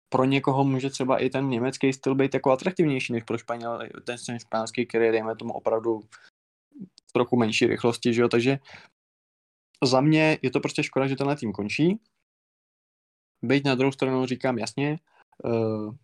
pro 0.10 0.26
někoho 0.26 0.64
může 0.64 0.90
třeba 0.90 1.18
i 1.18 1.30
ten 1.30 1.50
německý 1.50 1.94
styl 1.94 2.16
být 2.16 2.34
jako 2.34 2.52
atraktivnější 2.52 3.14
než 3.14 3.24
pro 3.24 3.38
Španěl, 3.38 3.80
ten, 4.04 4.40
španělský, 4.40 4.86
který 4.86 5.06
je, 5.06 5.12
dejme 5.12 5.36
tomu, 5.36 5.54
opravdu 5.54 6.02
trochu 7.14 7.38
menší 7.38 7.68
rychlosti, 7.68 8.14
že 8.14 8.22
jo, 8.22 8.30
takže 8.30 8.60
za 9.84 10.02
mě 10.02 10.38
je 10.42 10.52
to 10.52 10.60
prostě 10.60 10.84
škoda, 10.84 11.08
že 11.08 11.16
tenhle 11.16 11.36
tým 11.36 11.52
končí. 11.52 12.00
Být 13.42 13.66
na 13.66 13.76
druhou 13.76 13.92
stranu 13.92 14.26
říkám 14.26 14.58
jasně, 14.58 15.00
uh, 15.44 15.96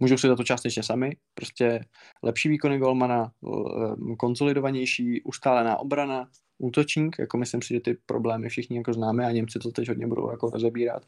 můžou 0.00 0.16
si 0.16 0.28
za 0.28 0.36
to 0.36 0.44
částečně 0.44 0.82
sami, 0.82 1.16
prostě 1.34 1.84
lepší 2.22 2.48
výkony 2.48 2.78
golmana, 2.78 3.32
uh, 3.40 4.16
konsolidovanější, 4.16 5.22
ustálená 5.22 5.76
obrana, 5.76 6.28
útočník, 6.58 7.16
jako 7.18 7.38
myslím 7.38 7.62
si, 7.62 7.74
že 7.74 7.80
ty 7.80 7.96
problémy 8.06 8.48
všichni 8.48 8.76
jako 8.76 8.92
známe 8.92 9.26
a 9.26 9.30
Němci 9.30 9.58
to 9.58 9.70
teď 9.70 9.88
hodně 9.88 10.06
budou 10.06 10.30
jako 10.30 10.50
rozebírat. 10.50 11.02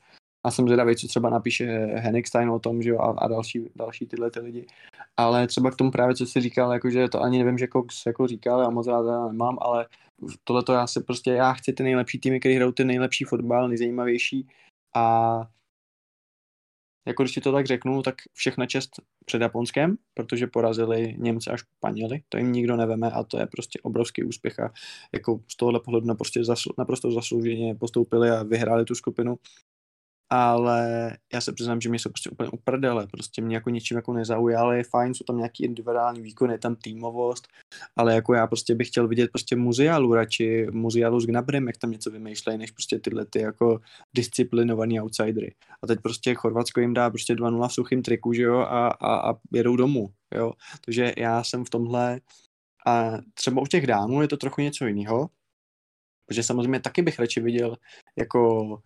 A 0.44 0.51
jsem 0.51 0.66
zvědavý, 0.66 0.96
co 0.96 1.09
třeba 1.09 1.31
napíše 1.31 1.64
Henigstein 1.94 2.51
o 2.51 2.59
tom, 2.59 2.83
že 2.83 2.90
jo, 2.90 2.99
a, 2.99 3.11
a 3.11 3.29
další, 3.29 3.70
další 3.77 4.07
tyhle 4.07 4.31
ty 4.31 4.40
lidi. 4.40 4.66
Ale 5.16 5.46
třeba 5.46 5.70
k 5.70 5.77
tomu 5.77 5.90
právě, 5.90 6.14
co 6.14 6.27
jsi 6.27 6.40
říkal, 6.40 6.72
jako, 6.72 6.90
že 6.90 7.09
to 7.09 7.22
ani 7.22 7.38
nevím, 7.38 7.59
že 7.59 7.68
Cox 7.72 8.07
jako 8.07 8.27
říkal, 8.27 8.61
já 8.61 8.70
moc 8.70 8.87
rád 8.87 9.29
nemám, 9.29 9.59
ale 9.61 9.87
tohle 10.44 10.62
to 10.62 10.72
já 10.72 10.87
se 10.87 11.01
prostě, 11.01 11.31
já 11.31 11.53
chci 11.53 11.72
ty 11.72 11.83
nejlepší 11.83 12.18
týmy, 12.18 12.40
které 12.40 12.55
hrajou 12.55 12.72
ty 12.72 12.85
nejlepší 12.85 13.25
fotbal, 13.25 13.68
nejzajímavější 13.68 14.49
a 14.94 15.40
jako 17.07 17.23
když 17.23 17.33
ti 17.33 17.40
to 17.40 17.53
tak 17.53 17.66
řeknu, 17.66 18.03
tak 18.03 18.14
všechna 18.33 18.66
čest 18.66 18.90
před 19.25 19.42
Japonskem, 19.42 19.97
protože 20.14 20.47
porazili 20.47 21.14
Němce 21.19 21.51
a 21.51 21.57
Španěli, 21.57 22.21
to 22.29 22.38
jim 22.38 22.53
nikdo 22.53 22.77
neveme 22.77 23.11
a 23.11 23.25
to 23.25 23.38
je 23.38 23.47
prostě 23.47 23.79
obrovský 23.83 24.25
úspěch 24.25 24.61
a 24.61 24.73
jako 25.14 25.40
z 25.49 25.57
tohohle 25.57 25.81
pohledu 25.81 26.07
naprosto, 26.07 26.45
zaslu, 26.45 26.73
naprosto 26.79 27.11
zaslouženě 27.11 27.75
postoupili 27.75 28.31
a 28.31 28.42
vyhráli 28.42 28.85
tu 28.85 28.95
skupinu 28.95 29.37
ale 30.31 31.12
já 31.33 31.41
se 31.41 31.53
přiznám, 31.53 31.81
že 31.81 31.89
mě 31.89 31.99
jsou 31.99 32.11
prostě 32.11 32.31
úplně 32.31 32.49
uprdele, 32.51 33.07
prostě 33.07 33.43
mě 33.43 33.57
jako 33.57 33.71
ničím 33.71 33.97
jako 33.97 34.12
nezaujali, 34.12 34.85
fajn, 34.85 35.15
jsou 35.15 35.25
tam 35.25 35.37
nějaký 35.37 35.65
individuální 35.65 36.23
výkon, 36.23 36.51
je 36.51 36.59
tam 36.59 36.77
týmovost, 36.77 37.49
ale 37.97 38.15
jako 38.15 38.35
já 38.35 38.47
prostě 38.47 38.75
bych 38.75 38.89
chtěl 38.89 39.09
vidět 39.09 39.31
prostě 39.33 39.57
muziálu 39.57 40.15
radši, 40.15 40.67
muziálu 40.71 41.21
s 41.21 41.27
Gnabrem, 41.27 41.67
jak 41.67 41.77
tam 41.77 41.91
něco 41.91 42.11
vymýšlejí, 42.11 42.59
než 42.59 42.71
prostě 42.71 42.99
tyhle 42.99 43.27
ty 43.27 43.41
jako 43.41 43.81
disciplinovaný 44.17 45.01
outsidery. 45.01 45.55
A 45.83 45.87
teď 45.87 46.01
prostě 46.01 46.35
Chorvatsko 46.35 46.81
jim 46.81 46.95
dá 46.95 47.11
prostě 47.11 47.35
2-0 47.35 47.69
v 47.69 47.73
suchým 47.73 48.03
triku, 48.03 48.33
že 48.33 48.43
jo, 48.43 48.59
a, 48.59 48.89
a, 48.89 49.31
a 49.31 49.35
jedou 49.53 49.77
domů, 49.77 50.09
jo. 50.35 50.53
Takže 50.85 51.12
já 51.17 51.45
jsem 51.45 51.65
v 51.65 51.71
tomhle 51.71 52.21
a 52.87 53.12
třeba 53.35 53.62
u 53.62 53.67
těch 53.67 53.87
dámů 53.87 54.23
je 54.23 54.29
to 54.29 54.37
trochu 54.37 54.61
něco 54.61 54.87
jiného, 54.87 55.29
protože 56.27 56.42
samozřejmě 56.42 56.81
taky 56.81 57.03
bych 57.03 57.19
radši 57.19 57.40
viděl 57.40 57.77
jako 58.17 58.83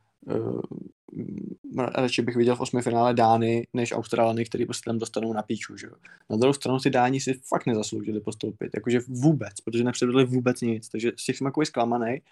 radši 1.95 2.23
bych 2.23 2.37
viděl 2.37 2.57
v 2.57 2.61
osmi 2.61 2.83
finále 2.83 3.15
Dány 3.15 3.67
než 3.75 3.93
Australany, 3.93 4.45
který 4.45 4.65
prostě 4.65 4.91
tam 4.91 4.99
dostanou 4.99 5.33
na 5.33 5.43
píču, 5.43 5.77
že. 5.77 5.87
Na 6.31 6.37
druhou 6.37 6.53
stranu 6.53 6.79
si 6.79 6.91
Dáni 6.91 7.21
si 7.21 7.35
fakt 7.35 7.67
nezasloužili 7.67 8.21
postoupit, 8.21 8.71
jakože 8.75 9.01
vůbec, 9.09 9.61
protože 9.61 9.85
nepředvedli 9.85 10.25
vůbec 10.25 10.61
nic, 10.61 10.89
takže 10.89 11.13
z 11.17 11.25
těch 11.25 11.37
jsem 11.37 11.45
jako 11.45 11.67
zklamaný, 11.67 12.23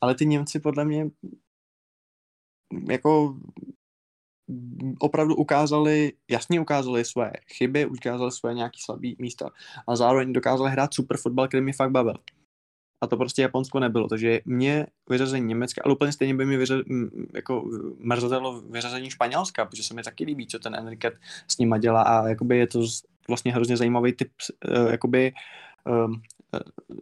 ale 0.00 0.14
ty 0.14 0.26
Němci 0.26 0.60
podle 0.60 0.84
mě 0.84 1.10
jako 2.90 3.38
opravdu 4.98 5.36
ukázali, 5.36 6.12
jasně 6.30 6.60
ukázali 6.60 7.04
své 7.04 7.32
chyby, 7.52 7.86
ukázali 7.86 8.32
své 8.32 8.54
nějaké 8.54 8.76
slabé 8.84 9.08
místa 9.18 9.50
a 9.86 9.96
zároveň 9.96 10.32
dokázali 10.32 10.70
hrát 10.70 10.94
super 10.94 11.16
fotbal, 11.16 11.48
který 11.48 11.62
mě 11.62 11.72
fakt 11.72 11.90
bavil 11.90 12.14
a 13.02 13.06
to 13.06 13.16
prostě 13.16 13.42
Japonsko 13.42 13.80
nebylo. 13.80 14.08
Takže 14.08 14.40
mě 14.44 14.86
vyřazení 15.10 15.46
Německa, 15.46 15.82
ale 15.84 15.94
úplně 15.94 16.12
stejně 16.12 16.34
by 16.34 16.46
mi 16.46 16.56
vyře, 16.56 16.82
jako 17.34 17.70
mrzelo 17.98 18.60
vyřazení 18.60 19.10
Španělska, 19.10 19.64
protože 19.64 19.82
se 19.82 19.94
mi 19.94 20.02
taky 20.02 20.24
líbí, 20.24 20.46
co 20.46 20.58
ten 20.58 20.74
Enrique 20.74 21.18
s 21.48 21.58
nima 21.58 21.78
dělá 21.78 22.02
a 22.02 22.28
jakoby 22.28 22.58
je 22.58 22.66
to 22.66 22.80
vlastně 23.28 23.52
hrozně 23.52 23.76
zajímavý 23.76 24.12
typ 24.12 24.30
uh, 24.68 24.90
jakoby 24.90 25.32
um, 26.06 26.22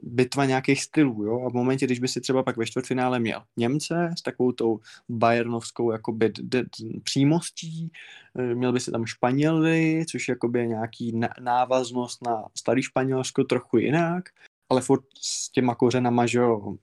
bitva 0.03 0.45
nějakých 0.45 0.83
stylů, 0.83 1.25
jo, 1.25 1.43
a 1.47 1.51
v 1.51 1.55
momentě, 1.55 1.87
když 1.87 1.99
by 1.99 2.09
si 2.09 2.21
třeba 2.21 2.43
pak 2.43 2.57
ve 2.57 2.67
čtvrtfinále 2.67 3.19
měl 3.19 3.43
Němce 3.57 4.15
s 4.19 4.23
takovou 4.23 4.53
tou 4.53 4.81
Bayernovskou 5.09 5.93
jakoby 5.93 6.29
d- 6.29 6.43
d- 6.43 7.01
přímostí, 7.03 7.93
eh, 8.39 8.55
měl 8.55 8.73
by 8.73 8.81
si 8.81 8.91
tam 8.91 9.07
Španěly, 9.07 10.05
což 10.11 10.29
jakoby 10.29 10.59
je 10.59 10.67
nějaký 10.67 11.21
návaznost 11.41 12.25
na 12.25 12.45
starý 12.55 12.83
Španělsko 12.83 13.45
trochu 13.45 13.79
jinak, 13.79 14.25
ale 14.71 14.81
furt 14.81 15.05
s 15.21 15.51
těma 15.53 15.75
kořenama, 15.75 16.27
že 16.27 16.39
jo, 16.39 16.77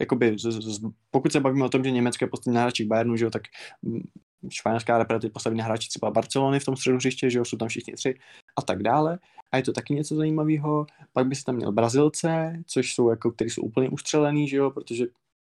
jakoby, 0.00 0.38
z, 0.38 0.42
z, 0.42 0.80
pokud 1.10 1.32
se 1.32 1.40
bavíme 1.40 1.64
o 1.64 1.68
tom, 1.68 1.84
že 1.84 1.90
Německo 1.90 2.24
je 2.24 2.28
poslední 2.28 2.60
hráči 2.60 2.84
Bayernu, 2.84 3.16
že 3.16 3.24
jo, 3.24 3.30
tak 3.30 3.42
španělská 4.48 4.98
reprezentace 4.98 5.32
postaví 5.32 5.56
na 5.56 5.64
hráči 5.64 5.88
třeba 5.88 6.10
Barcelony 6.10 6.60
v 6.60 6.64
tom 6.64 6.76
středu 6.76 6.96
hřiště, 6.96 7.30
že 7.30 7.38
jo, 7.38 7.44
jsou 7.44 7.56
tam 7.56 7.68
všichni 7.68 7.92
tři 7.92 8.14
a 8.56 8.62
tak 8.62 8.82
dále. 8.82 9.18
A 9.52 9.56
je 9.56 9.62
to 9.62 9.72
taky 9.72 9.94
něco 9.94 10.14
zajímavého. 10.16 10.86
Pak 11.12 11.26
by 11.26 11.34
si 11.34 11.44
tam 11.44 11.56
měl 11.56 11.72
Brazilce, 11.72 12.62
což 12.66 12.94
jsou 12.94 13.10
jako, 13.10 13.30
který 13.30 13.50
jsou 13.50 13.62
úplně 13.62 13.88
ustřelený, 13.88 14.48
že 14.48 14.56
jo, 14.56 14.70
protože 14.70 15.06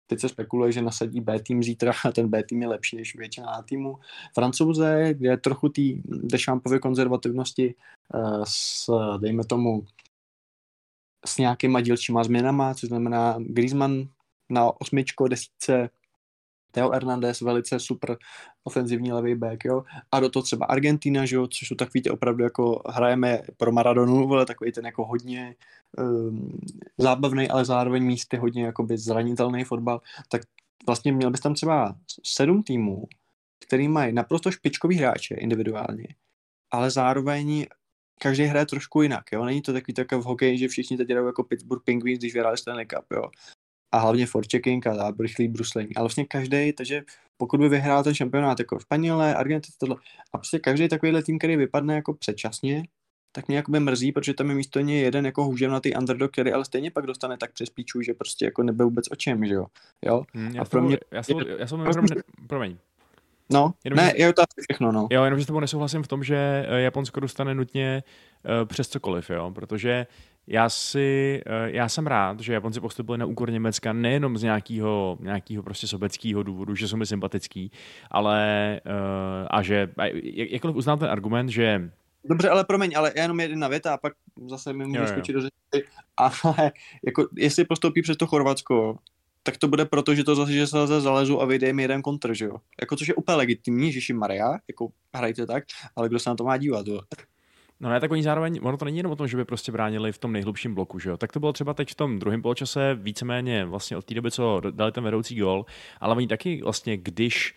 teď 0.06 0.20
se 0.20 0.28
spekuluje, 0.28 0.72
že 0.72 0.82
nasadí 0.82 1.20
B 1.20 1.40
tým 1.40 1.62
zítra 1.62 1.92
a 2.04 2.12
ten 2.12 2.28
B 2.28 2.42
tým 2.42 2.62
je 2.62 2.68
lepší 2.68 2.96
než 2.96 3.16
většina 3.16 3.50
A 3.50 3.62
týmu. 3.62 3.98
Francouze, 4.34 5.14
kde 5.14 5.28
je 5.28 5.36
trochu 5.36 5.68
té 5.68 5.82
Dešampovy 6.04 6.80
konzervativnosti 6.80 7.74
uh, 8.14 8.44
s, 8.46 8.90
dejme 9.18 9.44
tomu, 9.44 9.84
s 11.26 11.38
nějakýma 11.38 11.80
dílčíma 11.80 12.24
změnama, 12.24 12.74
což 12.74 12.88
znamená 12.88 13.36
Griezmann 13.38 14.08
na 14.50 14.80
osmičko, 14.80 15.28
desítce, 15.28 15.90
Teo 16.70 16.90
Hernandez, 16.90 17.40
velice 17.40 17.80
super 17.80 18.16
ofenzivní 18.64 19.12
levý 19.12 19.34
back, 19.34 19.64
jo. 19.64 19.84
A 20.12 20.20
do 20.20 20.28
toho 20.28 20.42
třeba 20.42 20.66
Argentina, 20.66 21.24
že 21.26 21.36
jo, 21.36 21.46
což 21.46 21.68
jsou 21.68 21.74
takový 21.74 22.02
ty 22.02 22.10
opravdu 22.10 22.44
jako 22.44 22.82
hrajeme 22.88 23.42
pro 23.56 23.72
Maradonu, 23.72 24.32
ale 24.32 24.46
takový 24.46 24.72
ten 24.72 24.86
jako 24.86 25.04
hodně 25.04 25.56
um, 25.98 26.58
zábavný, 26.98 27.48
ale 27.48 27.64
zároveň 27.64 28.04
místy 28.04 28.36
hodně 28.36 28.64
jakoby 28.64 28.98
zranitelný 28.98 29.64
fotbal, 29.64 30.00
tak 30.28 30.42
vlastně 30.86 31.12
měl 31.12 31.30
bys 31.30 31.40
tam 31.40 31.54
třeba 31.54 31.96
sedm 32.24 32.62
týmů, 32.62 33.04
který 33.66 33.88
mají 33.88 34.12
naprosto 34.12 34.50
špičkový 34.50 34.96
hráče 34.96 35.34
individuálně, 35.34 36.06
ale 36.70 36.90
zároveň 36.90 37.66
každý 38.20 38.44
hraje 38.44 38.66
trošku 38.66 39.02
jinak, 39.02 39.24
jo. 39.32 39.44
Není 39.44 39.62
to 39.62 39.72
takový 39.72 39.94
tak 39.94 40.12
v 40.12 40.22
hokeji, 40.22 40.58
že 40.58 40.68
všichni 40.68 40.96
teď 40.96 41.08
jdou 41.08 41.26
jako 41.26 41.44
Pittsburgh 41.44 41.82
Penguins, 41.84 42.18
když 42.18 42.34
vyhráli 42.34 42.58
Stanley 42.58 42.86
Cup, 42.86 43.04
jo 43.12 43.28
a 43.94 43.98
hlavně 43.98 44.26
forechecking 44.26 44.86
a 44.86 45.12
rychlý 45.20 45.48
bruslení. 45.48 45.96
Ale 45.96 46.02
vlastně 46.02 46.24
každý, 46.24 46.72
takže 46.72 47.02
pokud 47.36 47.60
by 47.60 47.68
vyhrál 47.68 48.04
ten 48.04 48.14
šampionát 48.14 48.58
jako 48.58 48.78
Španělé, 48.78 49.34
Argentina, 49.34 49.74
tohle, 49.78 49.96
a 50.32 50.38
prostě 50.38 50.58
každý 50.58 50.88
takovýhle 50.88 51.22
tým, 51.22 51.38
který 51.38 51.56
vypadne 51.56 51.94
jako 51.94 52.14
předčasně, 52.14 52.82
tak 53.32 53.48
mě 53.48 53.56
jakoby 53.56 53.80
mrzí, 53.80 54.12
protože 54.12 54.34
tam 54.34 54.48
je 54.48 54.54
místo 54.54 54.80
něj 54.80 55.00
jeden 55.00 55.26
jako 55.26 55.54
na 55.68 55.80
ty 55.80 55.94
underdog, 55.94 56.32
který 56.32 56.52
ale 56.52 56.64
stejně 56.64 56.90
pak 56.90 57.06
dostane 57.06 57.36
tak 57.36 57.52
přes 57.52 57.70
píčů, 57.70 58.02
že 58.02 58.14
prostě 58.14 58.44
jako 58.44 58.62
nebyl 58.62 58.86
vůbec 58.86 59.04
o 59.10 59.16
čem, 59.16 59.46
že 59.46 59.54
jo. 59.54 59.66
jo? 60.04 60.22
Hmm, 60.34 60.54
já 60.54 60.62
a 60.62 60.64
pro 60.64 60.82
mě... 60.82 60.98
Já 61.10 61.22
jsem, 61.22 61.38
já 61.58 61.66
jsem, 61.66 61.84
promiň. 62.46 62.76
No, 63.52 63.74
jenom, 63.84 63.96
ne, 63.96 64.12
že, 64.16 64.22
je 64.22 64.32
to 64.32 64.42
všechno, 64.68 64.92
no. 64.92 65.08
Jo, 65.10 65.24
jenom, 65.24 65.38
že 65.38 65.44
s 65.44 65.46
tebou 65.46 65.60
nesouhlasím 65.60 66.02
v 66.02 66.08
tom, 66.08 66.24
že 66.24 66.66
eh, 66.68 66.80
Japonsko 66.80 67.20
dostane 67.20 67.54
nutně 67.54 68.02
uh, 68.44 68.68
přes 68.68 68.88
cokoliv, 68.88 69.30
jo, 69.30 69.50
protože 69.54 70.06
já 70.46 70.68
si, 70.68 71.40
uh, 71.46 71.74
já 71.74 71.88
jsem 71.88 72.06
rád, 72.06 72.40
že 72.40 72.52
Japonci 72.52 72.80
postupili 72.80 73.18
na 73.18 73.26
úkor 73.26 73.50
Německa 73.50 73.92
nejenom 73.92 74.38
z 74.38 74.42
nějakého, 74.42 75.18
nějakého 75.20 75.62
prostě 75.62 75.86
sobeckého 75.86 76.42
důvodu, 76.42 76.74
že 76.74 76.88
jsou 76.88 76.96
mi 76.96 77.06
sympatický, 77.06 77.70
ale 78.10 78.80
uh, 78.86 79.46
a 79.50 79.62
že, 79.62 79.88
jakkoliv 80.34 80.76
uznám 80.76 80.98
ten 80.98 81.10
argument, 81.10 81.48
že 81.48 81.90
Dobře, 82.24 82.48
ale 82.48 82.64
promiň, 82.64 82.92
ale 82.96 83.12
jenom 83.16 83.40
jedna 83.40 83.68
věta 83.68 83.94
a 83.94 83.96
pak 83.96 84.12
zase 84.46 84.72
mi 84.72 84.86
můžu 84.86 85.06
skočit 85.06 85.34
do 85.34 85.40
řeči. 85.40 85.86
Ale 86.16 86.72
jako, 87.06 87.28
jestli 87.36 87.64
postoupí 87.64 88.02
přes 88.02 88.16
to 88.16 88.26
Chorvatsko, 88.26 88.98
tak 89.46 89.56
to 89.56 89.68
bude 89.68 89.84
proto, 89.84 90.14
že 90.14 90.24
to 90.24 90.34
zase, 90.34 90.52
že 90.52 90.66
se 90.66 90.76
zase 90.76 91.00
zalezu 91.00 91.42
a 91.42 91.44
vyjde 91.44 91.66
jim 91.66 91.80
jeden 91.80 92.02
kontr, 92.02 92.34
že 92.34 92.44
jo? 92.44 92.56
Jako, 92.80 92.96
což 92.96 93.08
je 93.08 93.14
úplně 93.14 93.36
legitimní, 93.36 93.86
Ježíši 93.86 94.12
Maria, 94.12 94.52
jako 94.68 94.88
hrajte 95.14 95.46
tak, 95.46 95.64
ale 95.96 96.08
kdo 96.08 96.18
se 96.18 96.30
na 96.30 96.36
to 96.36 96.44
má 96.44 96.56
dívat, 96.56 96.86
jo? 96.86 97.00
No 97.80 97.90
ne, 97.90 98.00
tak 98.00 98.10
oni 98.10 98.22
zároveň, 98.22 98.60
ono 98.62 98.76
to 98.76 98.84
není 98.84 98.96
jenom 98.96 99.12
o 99.12 99.16
tom, 99.16 99.28
že 99.28 99.36
by 99.36 99.44
prostě 99.44 99.72
bránili 99.72 100.12
v 100.12 100.18
tom 100.18 100.32
nejhlubším 100.32 100.74
bloku, 100.74 100.98
že 100.98 101.10
jo? 101.10 101.16
Tak 101.16 101.32
to 101.32 101.40
bylo 101.40 101.52
třeba 101.52 101.74
teď 101.74 101.90
v 101.90 101.94
tom 101.94 102.18
druhém 102.18 102.42
poločase 102.42 102.94
víceméně 102.94 103.64
vlastně 103.64 103.96
od 103.96 104.04
té 104.04 104.14
doby, 104.14 104.30
co 104.30 104.60
dali 104.70 104.92
ten 104.92 105.04
vedoucí 105.04 105.36
gol, 105.36 105.66
ale 106.00 106.14
oni 106.14 106.26
taky 106.26 106.60
vlastně, 106.62 106.96
když 106.96 107.54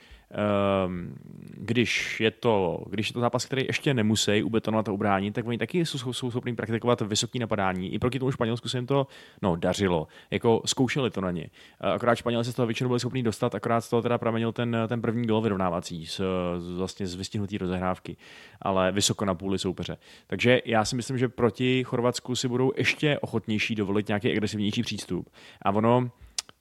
když 1.54 2.20
je 2.20 2.32
to, 2.32 2.84
když 2.90 3.10
je 3.10 3.14
to 3.14 3.20
zápas, 3.20 3.46
který 3.46 3.66
ještě 3.68 3.94
nemusí 3.94 4.44
ubetonovat 4.44 4.90
a 4.90 4.92
ubránit, 4.92 5.34
tak 5.34 5.48
oni 5.48 5.58
taky 5.58 5.86
jsou, 5.86 6.14
jsou 6.14 6.32
schopni 6.32 6.56
praktikovat 6.56 7.02
vysoký 7.02 7.40
napadání. 7.40 7.94
I 7.94 8.00
proti 8.00 8.20
tomu 8.20 8.32
Španělsku 8.32 8.70
se 8.70 8.78
jim 8.78 8.88
to 8.88 9.08
no, 9.42 9.56
dařilo. 9.56 10.08
Jako 10.32 10.62
zkoušeli 10.66 11.12
to 11.12 11.22
na 11.22 11.32
ně. 11.32 11.50
Akorát 11.82 12.16
Španělé 12.16 12.44
se 12.44 12.52
z 12.52 12.56
toho 12.56 12.66
většinou 12.66 12.88
byli 12.88 13.00
schopni 13.00 13.24
dostat, 13.24 13.56
akorát 13.56 13.82
z 13.82 13.90
toho 13.90 14.02
teda 14.02 14.18
pramenil 14.18 14.52
ten, 14.52 14.78
ten 14.88 15.02
první 15.02 15.28
gol 15.28 15.42
vyrovnávací 15.42 16.06
z, 16.06 16.22
z, 16.58 16.78
vlastně 16.78 17.08
z 17.08 17.16
vystihnutý 17.16 17.58
rozehrávky, 17.58 18.18
ale 18.62 18.92
vysoko 18.92 19.26
na 19.26 19.36
půli 19.36 19.60
soupeře. 19.60 19.98
Takže 20.28 20.62
já 20.66 20.86
si 20.86 20.96
myslím, 20.96 21.18
že 21.18 21.30
proti 21.30 21.84
Chorvatsku 21.84 22.36
si 22.36 22.48
budou 22.48 22.72
ještě 22.78 23.20
ochotnější 23.20 23.76
dovolit 23.76 24.08
nějaký 24.08 24.32
agresivnější 24.32 24.82
přístup. 24.82 25.30
A 25.62 25.72
ono, 25.72 26.10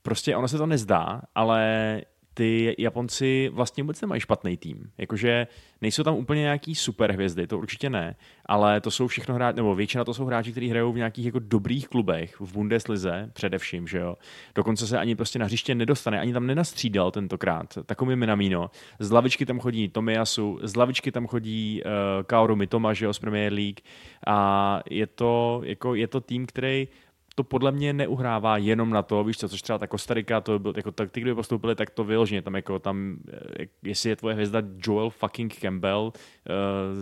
prostě 0.03 0.37
ono 0.37 0.49
se 0.49 0.59
to 0.59 0.67
nezdá, 0.67 1.23
ale 1.35 2.01
ty 2.37 2.75
Japonci 2.79 3.51
vlastně 3.53 3.83
vůbec 3.83 4.01
nemají 4.01 4.21
špatný 4.21 4.57
tým. 4.57 4.91
Jakože 4.99 5.47
nejsou 5.81 6.03
tam 6.03 6.15
úplně 6.15 6.41
nějaký 6.41 6.75
super 6.75 7.13
hvězdy, 7.13 7.47
to 7.47 7.59
určitě 7.59 7.91
ne, 7.91 8.17
ale 8.47 8.81
to 8.81 8.91
jsou 8.91 9.07
všechno 9.07 9.35
hráči, 9.35 9.57
nebo 9.57 9.75
většina 9.75 10.05
to 10.05 10.15
jsou 10.15 10.25
hráči, 10.25 10.51
kteří 10.51 10.69
hrajou 10.69 10.93
v 10.93 10.97
nějakých 10.97 11.27
jako 11.27 11.39
dobrých 11.39 11.89
klubech, 11.89 12.41
v 12.41 12.53
Bundeslize 12.53 13.31
především, 13.33 13.89
že 13.89 13.99
jo. 13.99 14.17
Dokonce 14.55 14.87
se 14.87 14.99
ani 14.99 15.17
prostě 15.17 15.39
na 15.39 15.47
hřiště 15.47 15.75
nedostane, 15.75 16.21
ani 16.21 16.33
tam 16.33 16.47
nenastřídal 16.47 17.11
tentokrát. 17.11 17.79
Takový 17.87 18.17
Minamino. 18.17 18.71
Z 18.99 19.11
lavičky 19.11 19.47
tam 19.47 19.61
chodí 19.61 19.89
Tomiyasu, 19.89 20.59
z 20.63 20.77
lavičky 20.77 21.13
tam 21.13 21.27
chodí 21.27 21.83
uh, 21.85 21.91
Kaoru 22.23 22.57
Mitoma, 22.57 22.93
že 22.93 23.05
jo, 23.05 23.13
z 23.13 23.19
Premier 23.19 23.53
League 23.53 23.81
a 24.27 24.81
je 24.91 25.07
to, 25.07 25.61
jako, 25.65 25.95
je 25.95 26.09
to 26.09 26.21
tým, 26.21 26.47
který 26.47 26.89
to 27.37 27.45
podle 27.45 27.73
mě 27.73 27.93
neuhrává 27.93 28.57
jenom 28.57 28.91
na 28.91 29.03
to, 29.03 29.25
víš 29.25 29.39
co, 29.39 29.49
což 29.49 29.63
třeba 29.63 29.79
ta 29.79 29.87
Kostarika, 29.87 30.41
to 30.41 30.59
byl, 30.59 30.73
jako 30.77 30.93
tak 30.93 31.11
ty, 31.11 31.21
kdo 31.21 31.35
postoupili, 31.35 31.75
tak 31.75 31.91
to 31.91 32.05
vyloženě 32.05 32.43
tam 32.43 32.55
jako 32.55 32.79
tam, 32.79 33.17
eh, 33.61 33.67
jestli 33.83 34.11
je 34.11 34.17
tvoje 34.17 34.35
hvězda 34.35 34.63
Joel 34.87 35.11
fucking 35.11 35.55
Campbell, 35.55 36.13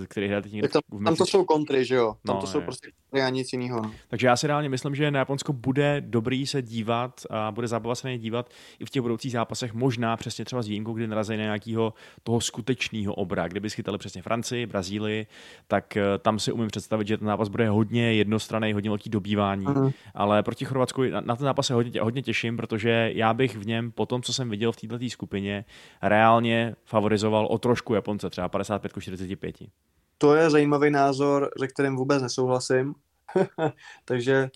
který 0.09 0.27
hraje 0.27 0.43
teď 0.43 0.53
někde 0.53 0.69
tam, 0.69 0.83
v 0.93 1.05
tam 1.05 1.17
to 1.17 1.27
jsou 1.27 1.45
kontry, 1.45 1.85
že 1.85 1.95
jo, 1.95 2.15
tam 2.27 2.37
no, 2.37 2.41
to 2.41 2.47
jsou 2.47 2.59
je. 2.59 2.65
prostě 2.65 2.91
kontry 2.91 3.27
a 3.27 3.29
nic 3.29 3.53
jiného. 3.53 3.83
Takže 4.09 4.27
já 4.27 4.37
si 4.37 4.47
reálně 4.47 4.69
myslím, 4.69 4.95
že 4.95 5.11
na 5.11 5.19
Japonsko 5.19 5.53
bude 5.53 6.01
dobrý 6.01 6.47
se 6.47 6.63
dívat 6.63 7.21
a 7.31 7.53
bude 7.53 7.69
zábava 7.69 7.95
se 7.95 8.07
na 8.07 8.11
ně 8.11 8.19
dívat 8.19 8.51
i 8.79 8.85
v 8.85 8.91
těch 8.91 9.03
budoucích 9.03 9.33
zápasech, 9.33 9.75
možná 9.75 10.17
přesně 10.17 10.45
třeba 10.45 10.63
s 10.63 10.69
výjimkou, 10.69 10.93
kdy 10.93 11.07
narazí 11.07 11.37
na 11.37 11.43
nějakého 11.43 11.95
toho 12.23 12.41
skutečného 12.41 13.15
obra, 13.15 13.49
kdyby 13.49 13.71
schytali 13.71 13.99
přesně 13.99 14.23
Francii, 14.23 14.67
Brazílii, 14.67 15.27
tak 15.69 15.97
uh, 15.97 16.03
tam 16.19 16.39
si 16.39 16.53
umím 16.53 16.69
představit, 16.69 17.09
že 17.09 17.19
ten 17.19 17.27
zápas 17.27 17.49
bude 17.49 17.69
hodně 17.69 18.13
jednostranný, 18.13 18.73
hodně 18.73 18.91
velký 18.91 19.11
dobývání, 19.11 19.67
uh-huh 19.67 19.93
ale 20.15 20.43
proti 20.43 20.65
Chorvatsku 20.65 21.03
na 21.21 21.37
ten 21.37 21.45
zápas 21.45 21.67
se 21.67 21.75
hodně, 21.75 22.01
hodně 22.01 22.23
těším, 22.23 22.57
protože 22.57 23.11
já 23.15 23.35
bych 23.35 23.57
v 23.57 23.67
něm 23.67 23.93
po 23.93 24.07
tom, 24.07 24.23
co 24.23 24.33
jsem 24.33 24.51
viděl 24.51 24.73
v 24.73 24.77
této 24.77 24.99
skupině, 25.09 25.65
reálně 26.03 26.75
favorizoval 26.85 27.47
o 27.47 27.59
trošku 27.59 27.95
Japonce, 27.95 28.31
třeba 28.31 28.49
55 28.49 28.93
45. 29.37 29.71
To 30.19 30.35
je 30.35 30.51
zajímavý 30.51 30.91
názor, 30.91 31.51
se 31.59 31.69
kterým 31.69 31.97
vůbec 31.97 32.23
nesouhlasím. 32.23 32.95
Takže 34.05 34.51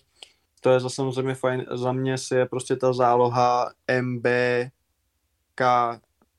to 0.61 0.69
je 0.69 0.79
zase 0.79 0.95
samozřejmě 0.95 1.35
fajn. 1.35 1.65
Za 1.71 1.91
mě 1.91 2.17
si 2.17 2.35
je 2.35 2.45
prostě 2.45 2.75
ta 2.75 2.93
záloha 2.93 3.71
MBK 4.01 5.61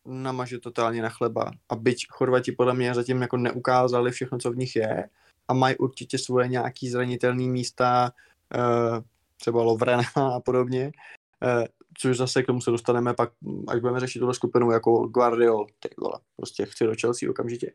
namaže 0.04 0.58
totálně 0.58 1.02
na 1.02 1.08
chleba. 1.08 1.50
A 1.68 1.76
byť 1.76 2.06
Chorvati 2.10 2.52
podle 2.52 2.74
mě 2.74 2.94
zatím 2.94 3.22
jako 3.22 3.36
neukázali 3.36 4.10
všechno, 4.10 4.38
co 4.38 4.50
v 4.50 4.56
nich 4.56 4.76
je 4.76 5.08
a 5.48 5.54
mají 5.54 5.76
určitě 5.76 6.18
svoje 6.18 6.48
nějaký 6.48 6.88
zranitelné 6.88 7.44
místa, 7.44 8.12
eh, 8.54 9.02
třeba 9.36 9.62
Lovrena 9.62 10.02
a 10.36 10.40
podobně, 10.40 10.92
eh, 11.42 11.68
což 11.98 12.16
zase 12.16 12.42
k 12.42 12.46
tomu 12.46 12.60
se 12.60 12.70
dostaneme 12.70 13.14
pak, 13.14 13.32
až 13.68 13.80
budeme 13.80 14.00
řešit 14.00 14.18
tuhle 14.18 14.34
skupinu 14.34 14.70
jako 14.70 15.06
Guardiol, 15.06 15.66
ty 15.80 15.88
vole, 15.98 16.20
prostě 16.36 16.66
chci 16.66 16.84
do 16.84 16.92
Chelsea 17.00 17.30
okamžitě. 17.30 17.72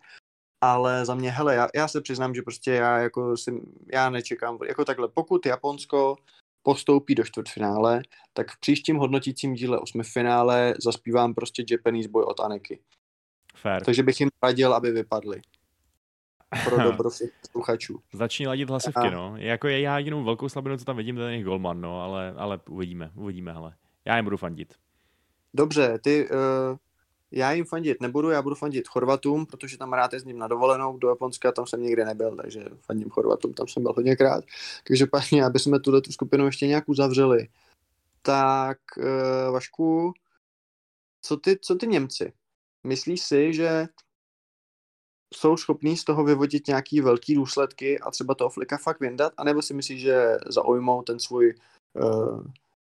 Ale 0.66 1.06
za 1.06 1.16
mě, 1.16 1.32
hele, 1.32 1.56
já, 1.56 1.68
já 1.76 1.88
se 1.88 2.02
přiznám, 2.02 2.36
že 2.36 2.42
prostě 2.42 2.72
já 2.72 2.98
jako 2.98 3.38
si, 3.38 3.62
já 3.94 4.10
nečekám, 4.10 4.58
jako 4.68 4.86
takhle, 4.86 5.08
pokud 5.08 5.46
Japonsko 5.46 6.16
postoupí 6.64 7.16
do 7.16 7.24
čtvrtfinále, 7.24 8.02
tak 8.34 8.52
v 8.52 8.60
příštím 8.60 8.98
hodnotícím 8.98 9.54
díle 9.54 9.80
finále 10.04 10.74
zaspívám 10.84 11.34
prostě 11.34 11.66
Japanese 11.72 12.10
Boy 12.10 12.24
od 12.24 12.40
Aneky. 12.40 12.80
Fair. 13.56 13.84
Takže 13.84 14.04
bych 14.04 14.20
jim 14.20 14.30
radil, 14.44 14.74
aby 14.74 14.92
vypadli 14.92 15.42
pro 16.64 16.78
dobro 16.84 17.10
všech 17.10 17.30
sluchačů. 17.52 18.00
Začni 18.14 18.48
ladit 18.48 18.70
hlasivky, 18.70 19.12
no. 19.12 19.34
Jako 19.38 19.68
je 19.68 19.82
já 19.82 19.98
jedinou 19.98 20.24
velkou 20.24 20.50
slabinu, 20.50 20.78
co 20.78 20.86
tam 20.86 20.98
vidím, 20.98 21.16
ten 21.16 21.30
je 21.30 21.44
Golman, 21.44 21.82
no, 21.82 22.02
ale, 22.02 22.34
ale 22.38 22.60
uvidíme, 22.70 23.12
uvidíme, 23.16 23.54
hele. 23.54 23.74
Já 24.06 24.16
jim 24.16 24.26
budu 24.26 24.38
fandit. 24.38 24.76
Dobře, 25.54 26.00
ty 26.04 26.30
uh, 26.30 26.78
já 27.32 27.52
jim 27.52 27.66
fandit 27.66 28.02
nebudu, 28.02 28.30
já 28.30 28.42
budu 28.42 28.56
fandit 28.56 28.88
Chorvatům, 28.88 29.46
protože 29.46 29.78
tam 29.78 29.94
rád 29.94 30.14
jezdím 30.14 30.38
na 30.38 30.48
dovolenou 30.48 30.98
do 30.98 31.10
Japonska, 31.10 31.52
tam 31.52 31.68
jsem 31.68 31.84
nikdy 31.84 32.06
nebyl, 32.06 32.36
takže 32.36 32.66
fandím 32.82 33.10
Chorvatům, 33.10 33.54
tam 33.54 33.68
jsem 33.68 33.84
byl 33.84 33.94
hodněkrát. 33.94 34.44
Každopádně, 34.84 35.46
aby 35.46 35.60
jsme 35.60 35.80
tuhle 35.80 36.02
tu 36.02 36.12
skupinu 36.12 36.46
ještě 36.46 36.68
nějak 36.68 36.90
uzavřeli, 36.90 37.48
tak 38.22 38.78
uh, 38.98 39.54
Vašku, 39.54 40.14
co 41.22 41.38
ty, 41.38 41.60
co 41.62 41.76
ty 41.76 41.88
Němci? 41.88 42.34
Myslíš 42.84 43.22
si, 43.22 43.54
že 43.54 43.88
jsou 45.34 45.58
schopní 45.58 45.98
z 45.98 46.04
toho 46.04 46.24
vyvodit 46.24 46.68
nějaký 46.68 47.02
velký 47.02 47.36
důsledky 47.36 48.00
a 48.00 48.12
třeba 48.12 48.36
toho 48.36 48.50
flika 48.50 48.78
fakt 48.78 49.00
vyndat, 49.00 49.34
anebo 49.38 49.62
si 49.62 49.74
myslíš, 49.74 50.02
že 50.02 50.38
zaujmou 50.48 51.02
ten 51.02 51.20
svůj 51.20 51.56
uh, 51.94 52.44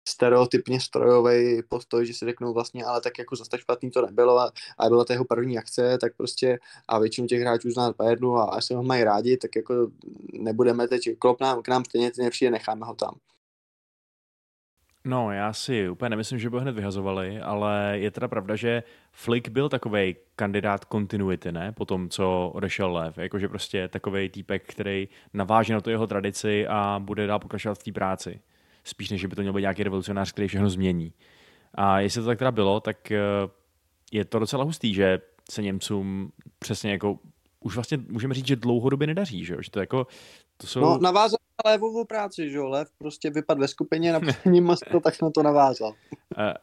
stereotypně 0.08 0.80
strojový 0.80 1.62
postoj, 1.68 2.06
že 2.06 2.14
si 2.14 2.24
řeknou 2.24 2.52
vlastně, 2.52 2.84
ale 2.84 3.00
tak 3.00 3.18
jako 3.18 3.36
zase 3.36 3.50
tak 3.50 3.60
špatný 3.60 3.90
to 3.90 4.06
nebylo 4.06 4.38
a, 4.38 4.52
a 4.78 4.88
byla 4.88 5.04
to 5.04 5.12
jeho 5.12 5.24
první 5.24 5.58
akce, 5.58 5.98
tak 5.98 6.16
prostě 6.16 6.58
a 6.88 6.98
většinu 6.98 7.26
těch 7.26 7.40
hráčů 7.40 7.70
zná 7.70 7.92
Bayernu 7.98 8.36
a 8.36 8.44
asi 8.44 8.74
ho 8.74 8.82
mají 8.82 9.04
rádi, 9.04 9.36
tak 9.36 9.56
jako 9.56 9.90
nebudeme 10.32 10.88
teď, 10.88 11.08
klop 11.18 11.40
nám, 11.40 11.62
k 11.62 11.68
nám 11.68 11.84
stejně 11.84 12.10
nepřijde, 12.18 12.50
necháme 12.50 12.86
ho 12.86 12.94
tam. 12.94 13.14
No, 15.04 15.32
já 15.32 15.52
si 15.52 15.88
úplně 15.88 16.10
nemyslím, 16.10 16.38
že 16.38 16.50
by 16.50 16.56
ho 16.56 16.62
hned 16.62 16.72
vyhazovali, 16.72 17.40
ale 17.40 17.92
je 17.98 18.10
teda 18.10 18.28
pravda, 18.28 18.56
že 18.56 18.82
Flick 19.12 19.48
byl 19.48 19.68
takový 19.68 20.16
kandidát 20.36 20.84
kontinuity, 20.84 21.52
ne? 21.52 21.72
Po 21.72 21.84
tom, 21.84 22.08
co 22.08 22.50
odešel 22.54 22.92
Lev. 22.92 23.18
Jakože 23.18 23.48
prostě 23.48 23.88
takový 23.88 24.28
týpek, 24.28 24.66
který 24.66 25.08
naváže 25.34 25.74
na 25.74 25.80
to 25.80 25.90
jeho 25.90 26.06
tradici 26.06 26.66
a 26.66 26.98
bude 26.98 27.26
dál 27.26 27.38
pokračovat 27.38 27.78
v 27.78 27.82
té 27.82 27.92
práci. 27.92 28.40
Spíš 28.84 29.10
než 29.10 29.26
by 29.26 29.36
to 29.36 29.42
měl 29.42 29.52
být 29.52 29.60
nějaký 29.60 29.82
revolucionář, 29.82 30.32
který 30.32 30.48
všechno 30.48 30.70
změní. 30.70 31.12
A 31.74 32.00
jestli 32.00 32.20
to 32.20 32.26
tak 32.26 32.38
teda 32.38 32.50
bylo, 32.50 32.80
tak 32.80 33.10
eh, 33.10 33.20
je 34.12 34.24
to 34.24 34.38
docela 34.38 34.64
hustý, 34.64 34.94
že 34.94 35.20
se 35.50 35.62
Němcům 35.62 36.32
přesně 36.58 36.90
jako 36.90 37.18
už 37.60 37.74
vlastně 37.74 37.98
můžeme 38.08 38.34
říct, 38.34 38.46
že 38.46 38.56
dlouhodobě 38.56 39.06
nedaří, 39.06 39.44
že, 39.44 39.56
že 39.60 39.70
to 39.70 39.80
jako 39.80 40.06
to 40.56 40.66
jsou... 40.66 40.80
No, 40.80 40.98
navázal 40.98 41.38
na 41.64 41.70
Levovou 41.70 42.04
práci, 42.04 42.50
že 42.50 42.56
jo, 42.56 42.68
Lev 42.68 42.88
prostě 42.98 43.30
vypadl 43.30 43.60
ve 43.60 43.68
skupině 43.68 44.12
na 44.12 44.20
posledním 44.20 44.64
mastu, 44.70 45.00
tak 45.00 45.22
na 45.22 45.30
to 45.30 45.42
navázal. 45.42 45.92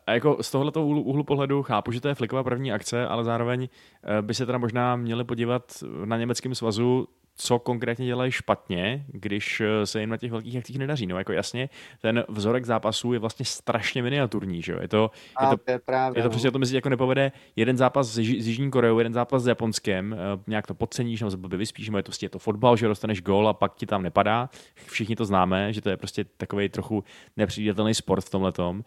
A, 0.07 0.11
jako 0.13 0.37
z 0.41 0.51
tohoto 0.51 0.85
úhlu, 0.85 1.01
úhlu 1.01 1.23
pohledu 1.23 1.63
chápu, 1.63 1.91
že 1.91 2.01
to 2.01 2.07
je 2.07 2.15
Flicková 2.15 2.43
první 2.43 2.71
akce, 2.71 3.07
ale 3.07 3.23
zároveň 3.23 3.67
eh, 4.03 4.21
by 4.21 4.33
se 4.33 4.45
teda 4.45 4.57
možná 4.57 4.95
měli 4.95 5.23
podívat 5.23 5.83
na 6.05 6.17
německém 6.17 6.55
svazu, 6.55 7.07
co 7.37 7.59
konkrétně 7.59 8.05
dělají 8.05 8.31
špatně, 8.31 9.05
když 9.07 9.61
eh, 9.61 9.85
se 9.85 9.99
jim 9.99 10.09
na 10.09 10.17
těch 10.17 10.31
velkých 10.31 10.57
akcích 10.57 10.79
nedaří. 10.79 11.07
No 11.07 11.17
jako 11.17 11.31
jasně, 11.31 11.69
ten 12.01 12.23
vzorek 12.29 12.65
zápasů 12.65 13.13
je 13.13 13.19
vlastně 13.19 13.45
strašně 13.45 14.03
miniaturní, 14.03 14.61
že 14.61 14.71
jo? 14.71 14.79
Je 14.81 14.87
to, 14.87 15.11
je 15.41 15.57
to, 15.57 15.71
je, 15.71 15.79
právě, 15.79 16.19
je 16.19 16.23
to 16.23 16.27
no. 16.27 16.29
přesně 16.29 16.49
o 16.49 16.51
tom, 16.51 16.61
jestli 16.61 16.75
jako 16.75 16.89
nepovede 16.89 17.31
jeden 17.55 17.77
zápas 17.77 18.07
s, 18.07 18.17
Již- 18.17 18.41
s 18.41 18.47
Jižní 18.47 18.71
Koreou, 18.71 18.97
jeden 18.97 19.13
zápas 19.13 19.43
s 19.43 19.47
Japonskem, 19.47 20.13
eh, 20.13 20.17
nějak 20.47 20.67
to 20.67 20.73
podceníš, 20.73 21.21
nebo 21.21 21.31
se 21.31 21.37
blbě 21.37 21.57
vyspíš, 21.57 21.87
je 21.87 21.91
to 21.91 22.03
prostě 22.03 22.25
je 22.25 22.29
to 22.29 22.39
fotbal, 22.39 22.77
že 22.77 22.87
dostaneš 22.87 23.21
gól 23.21 23.47
a 23.47 23.53
pak 23.53 23.75
ti 23.75 23.85
tam 23.85 24.03
nepadá. 24.03 24.49
Všichni 24.85 25.15
to 25.15 25.25
známe, 25.25 25.73
že 25.73 25.81
to 25.81 25.89
je 25.89 25.97
prostě 25.97 26.25
takový 26.37 26.69
trochu 26.69 27.03
nepředvídatelný 27.37 27.93
sport 27.93 28.25
v 28.25 28.29
tomhletom, 28.29 28.77
uh, 28.77 28.83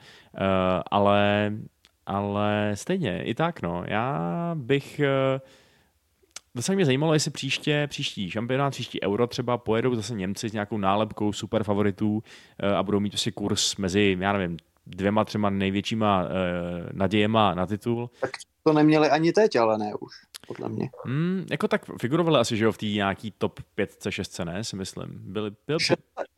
ale 0.90 1.52
ale 2.06 2.70
stejně, 2.74 3.22
i 3.22 3.34
tak, 3.34 3.62
no. 3.62 3.84
Já 3.86 4.50
bych 4.54 5.00
uh, 5.00 5.40
Docela 6.54 6.76
mě 6.76 6.84
zajímalo, 6.84 7.14
jestli 7.14 7.30
příště, 7.30 7.86
příští 7.90 8.30
šampionát, 8.30 8.72
příští 8.72 9.02
euro 9.02 9.26
třeba 9.26 9.58
pojedou 9.58 9.94
zase 9.94 10.14
Němci 10.14 10.48
s 10.48 10.52
nějakou 10.52 10.78
nálepkou 10.78 11.32
super 11.32 11.64
favoritů 11.64 12.22
eh, 12.58 12.74
a 12.74 12.82
budou 12.82 13.00
mít 13.00 13.10
prostě 13.10 13.30
kurz 13.30 13.76
mezi, 13.76 14.16
já 14.20 14.32
nevím, 14.32 14.56
dvěma, 14.86 15.24
třema 15.24 15.50
největšíma 15.50 16.22
uh, 16.22 16.28
nadějema 16.92 17.54
na 17.54 17.66
titul. 17.66 18.10
Tak 18.20 18.30
to 18.62 18.72
neměli 18.72 19.10
ani 19.10 19.32
teď, 19.32 19.56
ale 19.56 19.78
ne 19.78 19.92
už, 20.00 20.12
podle 20.46 20.68
mě. 20.68 20.90
Hmm, 21.04 21.46
jako 21.50 21.68
tak 21.68 21.82
figurovali 22.00 22.38
asi, 22.38 22.56
že 22.56 22.64
jo, 22.64 22.72
v 22.72 22.78
té 22.78 22.86
nějaký 22.86 23.34
top 23.38 23.60
5, 23.74 24.06
6, 24.08 24.38
ne, 24.38 24.64
si 24.64 24.76
myslím. 24.76 25.08
Byli, 25.12 25.50
byl, 25.66 25.78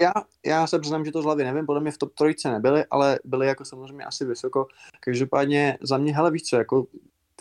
Já, 0.00 0.12
já 0.46 0.66
se 0.66 0.78
přiznám, 0.78 1.04
že 1.04 1.12
to 1.12 1.22
z 1.22 1.24
hlavy 1.24 1.44
nevím, 1.44 1.66
podle 1.66 1.80
mě 1.80 1.90
v 1.90 1.98
top 1.98 2.14
trojce 2.14 2.50
nebyli, 2.50 2.84
ale 2.90 3.18
byli 3.24 3.46
jako 3.46 3.64
samozřejmě 3.64 4.04
asi 4.04 4.24
vysoko. 4.24 4.66
Každopádně 5.00 5.78
za 5.80 5.98
mě, 5.98 6.14
hele, 6.14 6.30
víš 6.30 6.42
co, 6.42 6.56
jako 6.56 6.86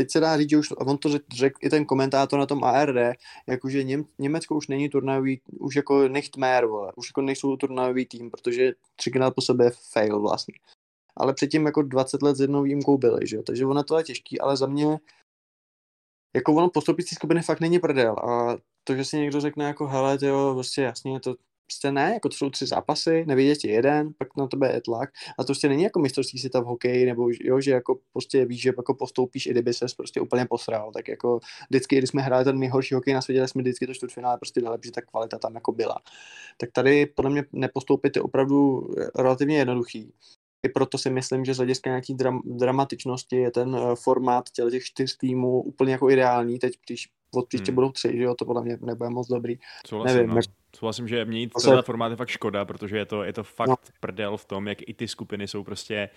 teď 0.02 0.12
se 0.12 0.20
dá 0.20 0.38
říct, 0.38 0.50
že 0.50 0.58
už, 0.58 0.72
on 0.78 0.98
to 0.98 1.10
řekl 1.10 1.26
řek 1.36 1.54
i 1.62 1.70
ten 1.70 1.86
komentátor 1.86 2.40
na 2.40 2.46
tom 2.46 2.64
ARD, 2.64 2.96
jakože 3.48 3.84
Něm, 3.84 4.06
Německo 4.20 4.56
už 4.56 4.68
není 4.68 4.90
turnajový, 4.90 5.42
už 5.60 5.76
jako 5.76 6.08
nicht 6.08 6.38
mehr, 6.38 6.66
vole, 6.66 6.92
už 6.96 7.10
jako 7.10 7.22
nejsou 7.22 7.58
turnajový 7.58 8.06
tým, 8.06 8.32
protože 8.32 8.72
třikrát 8.96 9.36
po 9.36 9.42
sobě 9.42 9.72
fail 9.92 10.22
vlastně. 10.22 10.54
Ale 11.18 11.34
předtím 11.34 11.66
jako 11.66 11.82
20 11.82 12.22
let 12.22 12.38
s 12.38 12.42
jednou 12.42 12.64
výjimkou 12.64 12.98
byli, 12.98 13.28
že 13.28 13.36
jo, 13.36 13.44
takže 13.44 13.66
ono 13.66 13.84
to 13.84 13.98
je 13.98 14.04
těžký, 14.04 14.40
ale 14.40 14.58
za 14.58 14.66
mě 14.68 15.00
jako 16.36 16.54
ono 16.54 16.70
postoupit 16.70 17.08
z 17.08 17.16
skupiny 17.16 17.42
fakt 17.42 17.60
není 17.60 17.80
prdel 17.80 18.16
a 18.20 18.58
to, 18.84 18.96
že 18.96 19.06
si 19.06 19.18
někdo 19.18 19.42
řekne 19.42 19.66
jako 19.66 19.88
hele, 19.88 20.18
jo, 20.22 20.52
prostě 20.54 20.82
jasně, 20.82 21.20
to 21.20 21.36
prostě 21.72 21.92
ne, 21.92 22.12
jako 22.14 22.30
to 22.30 22.36
jsou 22.36 22.50
tři 22.50 22.66
zápasy, 22.66 23.26
nevidět 23.28 23.58
ti 23.58 23.70
jeden, 23.70 24.14
pak 24.18 24.28
na 24.38 24.48
tebe 24.48 24.74
je 24.74 24.82
tlak 24.82 25.10
a 25.40 25.44
to 25.44 25.48
prostě 25.48 25.70
není 25.70 25.84
jako 25.84 26.00
mistrovství 26.00 26.40
světa 26.40 26.60
v 26.60 26.66
hokeji, 26.66 27.06
nebo 27.06 27.30
jo, 27.42 27.62
že 27.62 27.72
jako 27.72 28.00
prostě 28.14 28.46
víš, 28.46 28.62
že 28.62 28.70
jako 28.78 28.94
postoupíš, 28.94 29.46
i 29.46 29.52
kdyby 29.52 29.74
ses 29.74 29.94
prostě 29.94 30.22
úplně 30.22 30.46
posral, 30.46 30.92
tak 30.92 31.08
jako 31.08 31.40
vždycky, 31.70 31.98
když 31.98 32.10
jsme 32.10 32.22
hráli 32.22 32.44
ten 32.44 32.60
nejhorší 32.60 32.96
hokej 32.96 33.14
na 33.14 33.22
světě, 33.22 33.40
tak 33.40 33.50
jsme 33.50 33.62
vždycky 33.62 33.88
to 33.88 33.94
čtvrtfinále 33.94 34.38
prostě 34.38 34.62
dali, 34.62 34.78
že 34.84 34.92
ta 34.92 35.02
kvalita 35.02 35.38
tam 35.38 35.56
jako 35.56 35.72
byla. 35.72 35.98
Tak 36.58 36.72
tady 36.72 37.06
podle 37.06 37.32
mě 37.32 37.44
nepostoupit 37.52 38.16
je 38.16 38.22
opravdu 38.22 38.88
relativně 39.16 39.58
jednoduchý. 39.58 40.14
I 40.64 40.70
proto 40.70 40.98
si 40.98 41.10
myslím, 41.10 41.46
že 41.46 41.54
z 41.54 41.58
hlediska 41.58 41.90
nějaký 41.90 42.14
dram, 42.14 42.42
dramatičnosti 42.46 43.36
je 43.36 43.52
ten 43.52 43.70
uh, 43.76 43.96
formát 43.96 44.50
těch, 44.50 44.66
těch 44.72 44.84
čtyř 44.84 45.18
týmů 45.18 45.62
úplně 45.62 45.92
jako 45.92 46.10
ideální. 46.10 46.60
Teď, 46.60 46.74
když 46.88 47.10
od 47.36 47.48
příště 47.48 47.72
Hmm. 47.72 47.76
budou 47.76 47.92
tři, 47.92 48.18
že 48.18 48.24
jo, 48.24 48.36
to 48.36 48.46
podle 48.46 48.64
mě 48.64 48.78
nebude 48.82 49.10
moc 49.10 49.28
dobrý. 49.28 49.56
souhlasím, 49.88 50.16
nevím, 50.18 50.30
no. 50.30 50.36
jak- 50.36 50.46
souhlasím, 50.76 51.08
že 51.08 51.26
měnit 51.26 51.52
Zase- 51.56 51.68
tenhle 51.68 51.84
formát 51.84 52.10
je 52.12 52.16
fakt 52.16 52.30
škoda, 52.30 52.66
protože 52.66 52.98
je 52.98 53.06
to, 53.06 53.24
je 53.24 53.34
to 53.34 53.44
fakt 53.44 53.70
No. 53.70 53.76
prdel 54.00 54.38
v 54.38 54.46
tom, 54.46 54.68
jak 54.68 54.78
i 54.90 54.94
ty 54.94 55.08
skupiny 55.08 55.48
jsou 55.48 55.64
prostě 55.64 56.10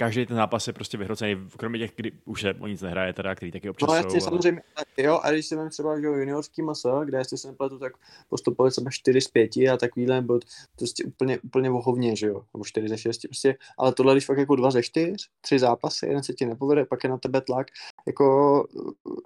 každý 0.00 0.26
ten 0.26 0.36
zápas 0.36 0.66
je 0.66 0.72
prostě 0.72 0.98
vyhrocený, 0.98 1.36
kromě 1.56 1.78
těch, 1.78 1.92
kdy 1.96 2.12
už 2.24 2.40
se 2.40 2.54
o 2.54 2.66
nic 2.66 2.82
nehraje, 2.82 3.12
teda, 3.12 3.34
který 3.34 3.52
taky 3.52 3.70
občas 3.70 3.88
No 3.88 3.94
jsou. 3.94 3.96
jasně, 3.96 4.10
ale- 4.20 4.20
samozřejmě, 4.20 4.62
jo, 4.96 5.20
a 5.22 5.30
když 5.30 5.46
si 5.46 5.56
vím 5.56 5.68
třeba, 5.70 6.00
že 6.00 6.06
juniorský 6.06 6.62
masa, 6.62 7.04
kde 7.04 7.18
jestli 7.18 7.38
se 7.38 7.48
nepletu, 7.48 7.78
tak 7.78 7.92
postupovali 8.28 8.70
třeba 8.70 8.90
4 8.90 9.20
z 9.20 9.28
5 9.28 9.56
a 9.56 9.76
takovýhle 9.76 10.22
byl 10.22 10.40
prostě 10.76 11.04
úplně, 11.04 11.38
úplně 11.38 11.70
vohovně, 11.70 12.16
že 12.16 12.26
jo, 12.26 12.42
nebo 12.54 12.64
4 12.64 12.88
ze 12.88 12.98
6, 12.98 13.20
prostě, 13.28 13.56
ale 13.78 13.92
tohle, 13.94 14.14
když 14.14 14.26
fakt 14.26 14.38
jako 14.38 14.56
2 14.56 14.70
ze 14.70 14.82
4, 14.82 15.12
tři 15.40 15.58
zápasy, 15.58 16.06
jeden 16.06 16.22
se 16.22 16.32
ti 16.32 16.46
nepovede, 16.46 16.84
pak 16.84 17.04
je 17.04 17.10
na 17.10 17.18
tebe 17.18 17.40
tlak, 17.40 17.66
jako 18.06 18.66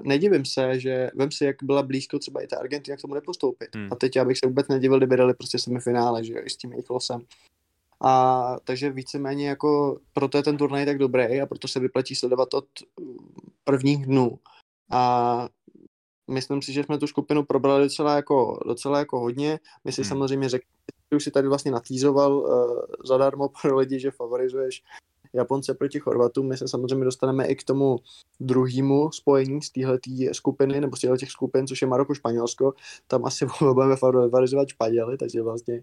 nedivím 0.02 0.44
se, 0.44 0.80
že 0.80 1.10
vem 1.14 1.30
si, 1.30 1.44
jak 1.44 1.56
byla 1.62 1.82
blízko 1.82 2.18
třeba 2.18 2.40
i 2.40 2.46
ta 2.46 2.56
Argentina 2.58 2.96
k 2.96 3.00
tomu 3.00 3.14
nepostoupit. 3.14 3.76
Hmm. 3.76 3.88
A 3.92 3.94
teď 3.96 4.16
já 4.16 4.24
bych 4.24 4.38
se 4.38 4.46
vůbec 4.46 4.68
nedivil, 4.68 4.98
kdyby 4.98 5.16
dali 5.16 5.34
prostě 5.34 5.58
semifinále, 5.58 6.24
že 6.24 6.32
jo, 6.32 6.40
i 6.44 6.50
s 6.50 6.56
tím 6.56 6.72
jejich 6.72 6.90
losem. 6.90 7.20
A 8.06 8.56
takže 8.64 8.90
víceméně 8.90 9.48
jako 9.48 9.98
proto 10.12 10.36
je 10.36 10.42
ten 10.42 10.56
turnaj 10.56 10.86
tak 10.86 10.98
dobrý 10.98 11.40
a 11.40 11.46
proto 11.46 11.68
se 11.68 11.80
vyplatí 11.80 12.14
sledovat 12.14 12.54
od 12.54 12.66
mm, 13.00 13.16
prvních 13.64 14.06
dnů. 14.06 14.38
A 14.90 15.48
myslím 16.30 16.62
si, 16.62 16.72
že 16.72 16.84
jsme 16.84 16.98
tu 16.98 17.06
skupinu 17.06 17.44
probrali 17.44 17.84
docela 17.84 18.16
jako, 18.16 18.60
docela 18.66 18.98
jako 18.98 19.20
hodně. 19.20 19.60
My 19.84 19.92
si 19.92 20.02
Hmm. 20.02 20.04
hmm. 20.04 20.08
samozřejmě 20.08 20.48
řekli, 20.48 20.68
že 21.12 21.16
už 21.16 21.24
si 21.24 21.30
tady 21.30 21.48
vlastně 21.48 21.70
natýzoval 21.70 22.38
uh, 22.38 22.82
zadarmo 23.04 23.48
pro 23.62 23.76
lidi, 23.76 24.00
že 24.00 24.10
favorizuješ 24.10 24.82
Japonce 25.34 25.74
proti 25.74 26.00
Chorvatům. 26.00 26.48
My 26.48 26.56
se 26.56 26.68
samozřejmě 26.68 27.04
dostaneme 27.04 27.46
i 27.46 27.56
k 27.56 27.64
tomu 27.64 27.98
druhému 28.40 29.12
spojení 29.12 29.62
z 29.62 29.70
téhletý 29.70 30.34
skupiny, 30.34 30.80
nebo 30.80 30.96
z 30.96 31.00
těchto 31.00 31.16
těch 31.16 31.30
skupin, 31.30 31.66
což 31.66 31.82
je 31.82 31.88
Maroko-Španělsko. 31.88 32.72
Tam 33.06 33.24
asi 33.24 33.46
budeme 33.72 33.96
favorizovat 33.96 34.68
Španěli, 34.68 35.16
takže 35.16 35.42
vlastně 35.42 35.82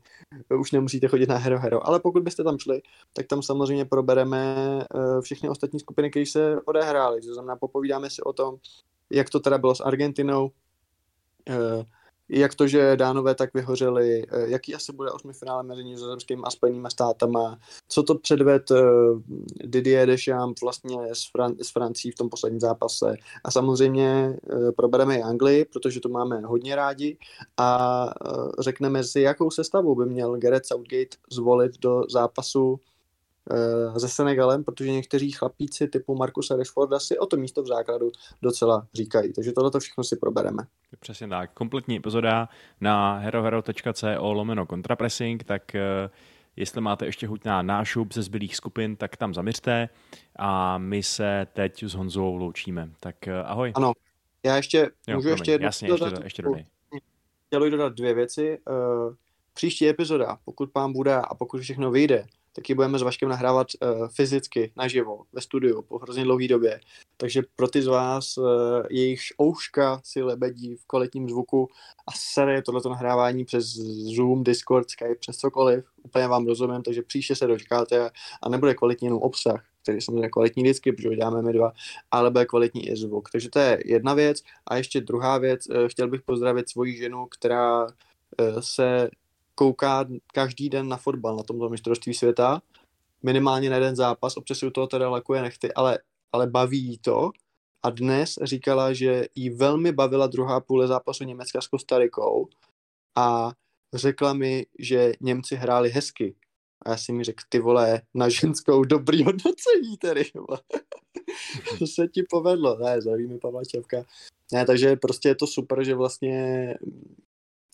už 0.60 0.72
nemusíte 0.72 1.08
chodit 1.08 1.30
na 1.30 1.38
Hero 1.38 1.60
Hero. 1.60 1.88
Ale 1.88 2.00
pokud 2.00 2.24
byste 2.24 2.44
tam 2.44 2.58
šli, 2.58 2.82
tak 3.14 3.28
tam 3.28 3.42
samozřejmě 3.42 3.86
probereme 3.86 4.56
eh, 4.96 5.22
všechny 5.22 5.50
ostatní 5.50 5.80
skupiny, 5.80 6.10
které 6.10 6.26
se 6.26 6.62
odehrály. 6.66 7.22
To 7.22 7.34
znamená, 7.34 7.56
popovídáme 7.56 8.10
si 8.10 8.22
o 8.22 8.34
tom, 8.34 8.56
jak 9.10 9.30
to 9.30 9.40
teda 9.40 9.58
bylo 9.58 9.76
s 9.76 9.82
Argentinou, 9.82 10.52
eh, 11.50 11.86
jak 12.32 12.56
to, 12.56 12.68
že 12.68 12.96
Dánové 12.96 13.36
tak 13.36 13.54
vyhořeli, 13.54 14.24
eh, 14.32 14.50
jaký 14.50 14.76
asi 14.76 14.94
bude 14.94 15.12
osmi 15.12 15.34
finále 15.34 15.64
mezi 15.64 15.84
nizozemským 15.84 16.46
a 16.46 16.52
spojenými 16.52 16.88
státama, 16.92 17.60
co 17.88 18.04
to 18.04 18.16
předved 18.16 18.72
eh, 18.72 18.84
Didier 19.64 20.08
Deschamps 20.08 20.62
vlastně 20.62 20.98
s, 21.14 21.34
Fran- 21.36 21.56
s 21.62 21.72
Francií 21.72 22.12
v 22.12 22.16
tom 22.16 22.30
posledním 22.30 22.60
zápase. 22.60 23.16
A 23.44 23.52
samozřejmě 23.52 24.38
eh, 24.52 24.72
probereme 24.72 25.18
i 25.18 25.22
Anglii, 25.22 25.66
protože 25.66 26.00
to 26.00 26.10
máme 26.10 26.42
hodně 26.42 26.76
rádi 26.76 27.18
a 27.58 28.10
řekneme 28.60 29.04
si, 29.04 29.22
jakou 29.22 29.52
sestavu 29.52 29.96
by 29.96 30.06
měl 30.06 30.38
Gareth 30.38 30.66
Southgate 30.66 31.18
zvolit 31.32 31.78
do 31.80 32.04
zápasu 32.10 32.80
se 33.98 34.10
Senegalem, 34.10 34.64
protože 34.64 34.92
někteří 34.92 35.32
chlapíci 35.32 35.88
typu 35.88 36.16
Markusa 36.16 36.56
Rashforda 36.56 37.00
si 37.00 37.20
o 37.20 37.26
to 37.26 37.38
místo 37.38 37.64
v 37.64 37.68
základu 37.68 38.12
docela 38.42 38.88
říkají. 38.94 39.34
Takže 39.34 39.52
tohle 39.52 39.72
všechno 39.80 40.04
si 40.04 40.16
probereme. 40.16 40.64
Přesně 41.00 41.28
tak. 41.28 41.54
Kompletní 41.54 41.96
epizoda 41.96 42.50
na 42.82 43.18
herohero.co 43.18 44.34
lomeno 44.34 44.66
kontrapressing, 44.66 45.44
tak 45.44 45.76
eh, 45.76 46.10
Jestli 46.56 46.82
máte 46.82 47.06
ještě 47.06 47.28
chuť 47.28 47.46
na 47.46 47.62
nášup 47.62 48.14
ze 48.14 48.22
zbylých 48.22 48.56
skupin, 48.56 48.96
tak 48.96 49.18
tam 49.18 49.34
zaměřte 49.34 49.90
a 50.36 50.78
my 50.78 51.04
se 51.04 51.48
teď 51.54 51.84
s 51.84 51.94
Honzou 51.94 52.36
loučíme. 52.36 52.90
Tak 53.00 53.28
eh, 53.28 53.44
ahoj. 53.44 53.72
Ano, 53.76 53.94
já 54.46 54.56
ještě, 54.56 54.78
Jo, 55.08 55.16
můžu 55.16 55.22
promiň, 55.28 55.32
ještě 55.32 55.52
jednu 55.52 55.66
jasně, 55.66 55.88
dodat? 55.88 56.06
ještě, 56.06 56.18
do- 56.20 56.24
ještě 56.24 56.42
dodej. 56.42 56.66
chtěl 57.48 57.70
dodat 57.70 57.94
dvě 57.94 58.14
věci. 58.14 58.60
Příští 59.54 59.90
epizoda, 59.90 60.38
pokud 60.46 60.72
pán 60.72 60.94
bude 60.94 61.16
a 61.16 61.36
pokud 61.36 61.62
všechno 61.62 61.92
vyjde, 61.92 62.26
tak 62.54 62.70
ji 62.70 62.76
budeme 62.76 63.00
s 63.00 63.02
Vaškem 63.02 63.30
nahrávat 63.30 63.68
uh, 63.82 64.08
fyzicky, 64.08 64.72
naživo, 64.76 65.24
ve 65.34 65.42
studiu, 65.42 65.82
po 65.82 65.98
hrozně 65.98 66.24
dlouhé 66.24 66.48
době. 66.48 66.80
Takže 67.18 67.42
pro 67.56 67.68
ty 67.68 67.82
z 67.82 67.88
vás, 67.88 68.38
uh, 68.38 68.46
jejichž 68.90 69.34
ouška 69.42 70.02
si 70.04 70.22
lebedí 70.22 70.76
v 70.76 70.86
kvalitním 70.88 71.30
zvuku 71.30 71.68
a 72.08 72.12
sere 72.16 72.62
tohleto 72.62 72.90
nahrávání 72.90 73.46
přes 73.46 73.66
Zoom, 74.16 74.44
Discord, 74.44 74.90
Skype, 74.90 75.16
přes 75.16 75.38
cokoliv, 75.38 75.86
úplně 76.04 76.28
vám 76.28 76.48
rozumím, 76.48 76.82
takže 76.82 77.02
příště 77.02 77.36
se 77.36 77.48
dočkáte 77.48 78.10
a 78.42 78.50
nebude 78.50 78.74
kvalitní 78.74 79.06
jenom 79.06 79.22
obsah, 79.22 79.66
který 79.84 80.02
samozřejmě 80.02 80.30
kvalitní 80.30 80.64
vždycky, 80.64 80.92
protože 80.92 81.16
děláme 81.16 81.42
my 81.42 81.54
dva, 81.54 81.72
ale 82.12 82.32
bude 82.32 82.46
kvalitní 82.46 82.90
i 82.90 82.96
zvuk. 82.96 83.30
Takže 83.30 83.50
to 83.50 83.60
je 83.60 83.80
jedna 83.86 84.14
věc. 84.14 84.44
A 84.68 84.76
ještě 84.78 85.02
druhá 85.02 85.38
věc, 85.38 85.68
eh, 85.70 85.90
chtěl 85.90 86.08
bych 86.08 86.22
pozdravit 86.22 86.70
svoji 86.70 86.98
ženu, 86.98 87.26
která 87.26 87.88
se 88.60 89.10
kouká 89.62 90.06
každý 90.34 90.70
den 90.70 90.88
na 90.88 90.98
fotbal 90.98 91.36
na 91.36 91.44
tomto 91.44 91.70
mistrovství 91.70 92.14
světa, 92.14 92.62
minimálně 93.24 93.70
na 93.70 93.76
jeden 93.76 93.96
zápas, 93.96 94.38
občas 94.38 94.58
si 94.58 94.66
u 94.66 94.70
toho 94.70 94.88
teda 94.88 95.10
lakuje 95.10 95.42
nechty, 95.42 95.74
ale, 95.74 96.00
ale 96.32 96.48
baví 96.48 96.80
jí 96.80 96.98
to. 96.98 97.32
A 97.84 97.90
dnes 97.90 98.40
říkala, 98.42 98.94
že 98.94 99.26
jí 99.36 99.50
velmi 99.50 99.92
bavila 99.92 100.28
druhá 100.28 100.60
půle 100.60 100.88
zápasu 100.88 101.24
Německa 101.24 101.62
s 101.62 101.68
Kostarikou 101.68 102.48
a 103.16 103.52
řekla 103.94 104.34
mi, 104.34 104.66
že 104.80 105.14
Němci 105.22 105.56
hráli 105.56 105.90
hezky. 105.90 106.36
A 106.86 106.90
já 106.90 106.98
si 106.98 107.12
mi 107.12 107.24
řekl, 107.24 107.44
ty 107.50 107.60
vole, 107.60 108.02
na 108.14 108.30
ženskou 108.30 108.84
dobrý 108.84 109.24
hodnocení 109.24 109.98
tedy. 110.00 110.26
to 111.80 111.88
se 111.88 112.08
ti 112.08 112.24
povedlo. 112.30 112.78
Ne, 112.78 113.02
zaví 113.02 113.28
mi 113.28 113.40
Pavla 113.40 113.64
Čevka. 113.64 114.04
Ne, 114.54 114.66
takže 114.66 114.96
prostě 114.96 115.30
je 115.30 115.36
to 115.36 115.48
super, 115.48 115.84
že 115.84 115.96
vlastně 115.96 116.76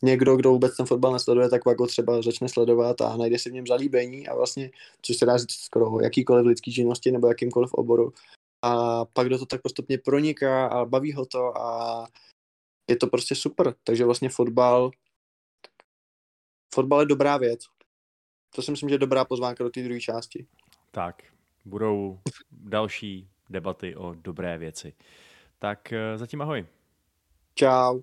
někdo, 0.03 0.35
kdo 0.35 0.51
vůbec 0.51 0.77
ten 0.77 0.85
fotbal 0.85 1.13
nesleduje, 1.13 1.49
tak 1.49 1.63
pak 1.63 1.79
ho 1.79 1.87
třeba 1.87 2.21
začne 2.21 2.49
sledovat 2.49 3.01
a 3.01 3.17
najde 3.17 3.39
si 3.39 3.49
v 3.49 3.53
něm 3.53 3.67
zalíbení 3.67 4.27
a 4.27 4.35
vlastně, 4.35 4.71
což 5.01 5.17
se 5.17 5.25
dá 5.25 5.37
říct 5.37 5.51
skoro 5.51 5.91
o 5.91 6.01
jakýkoliv 6.01 6.45
lidský 6.45 6.73
činnosti 6.73 7.11
nebo 7.11 7.27
jakýmkoliv 7.27 7.73
oboru. 7.73 8.13
A 8.61 9.05
pak 9.05 9.29
do 9.29 9.37
to 9.37 9.45
tak 9.45 9.61
postupně 9.61 9.97
proniká 9.97 10.67
a 10.67 10.85
baví 10.85 11.13
ho 11.13 11.25
to 11.25 11.57
a 11.57 12.07
je 12.89 12.95
to 12.95 13.07
prostě 13.07 13.35
super. 13.35 13.75
Takže 13.83 14.05
vlastně 14.05 14.29
fotbal 14.29 14.91
fotbal 16.73 16.99
je 16.99 17.05
dobrá 17.05 17.37
věc. 17.37 17.59
To 18.55 18.61
si 18.61 18.71
myslím, 18.71 18.89
že 18.89 18.95
je 18.95 18.99
dobrá 18.99 19.25
pozvánka 19.25 19.63
do 19.63 19.69
té 19.69 19.83
druhé 19.83 19.99
části. 19.99 20.47
Tak, 20.91 21.23
budou 21.65 22.19
další 22.51 23.29
debaty 23.49 23.95
o 23.95 24.13
dobré 24.13 24.57
věci. 24.57 24.93
Tak 25.59 25.93
eh, 25.93 26.17
zatím 26.17 26.41
ahoj. 26.41 26.65
Čau. 27.55 28.01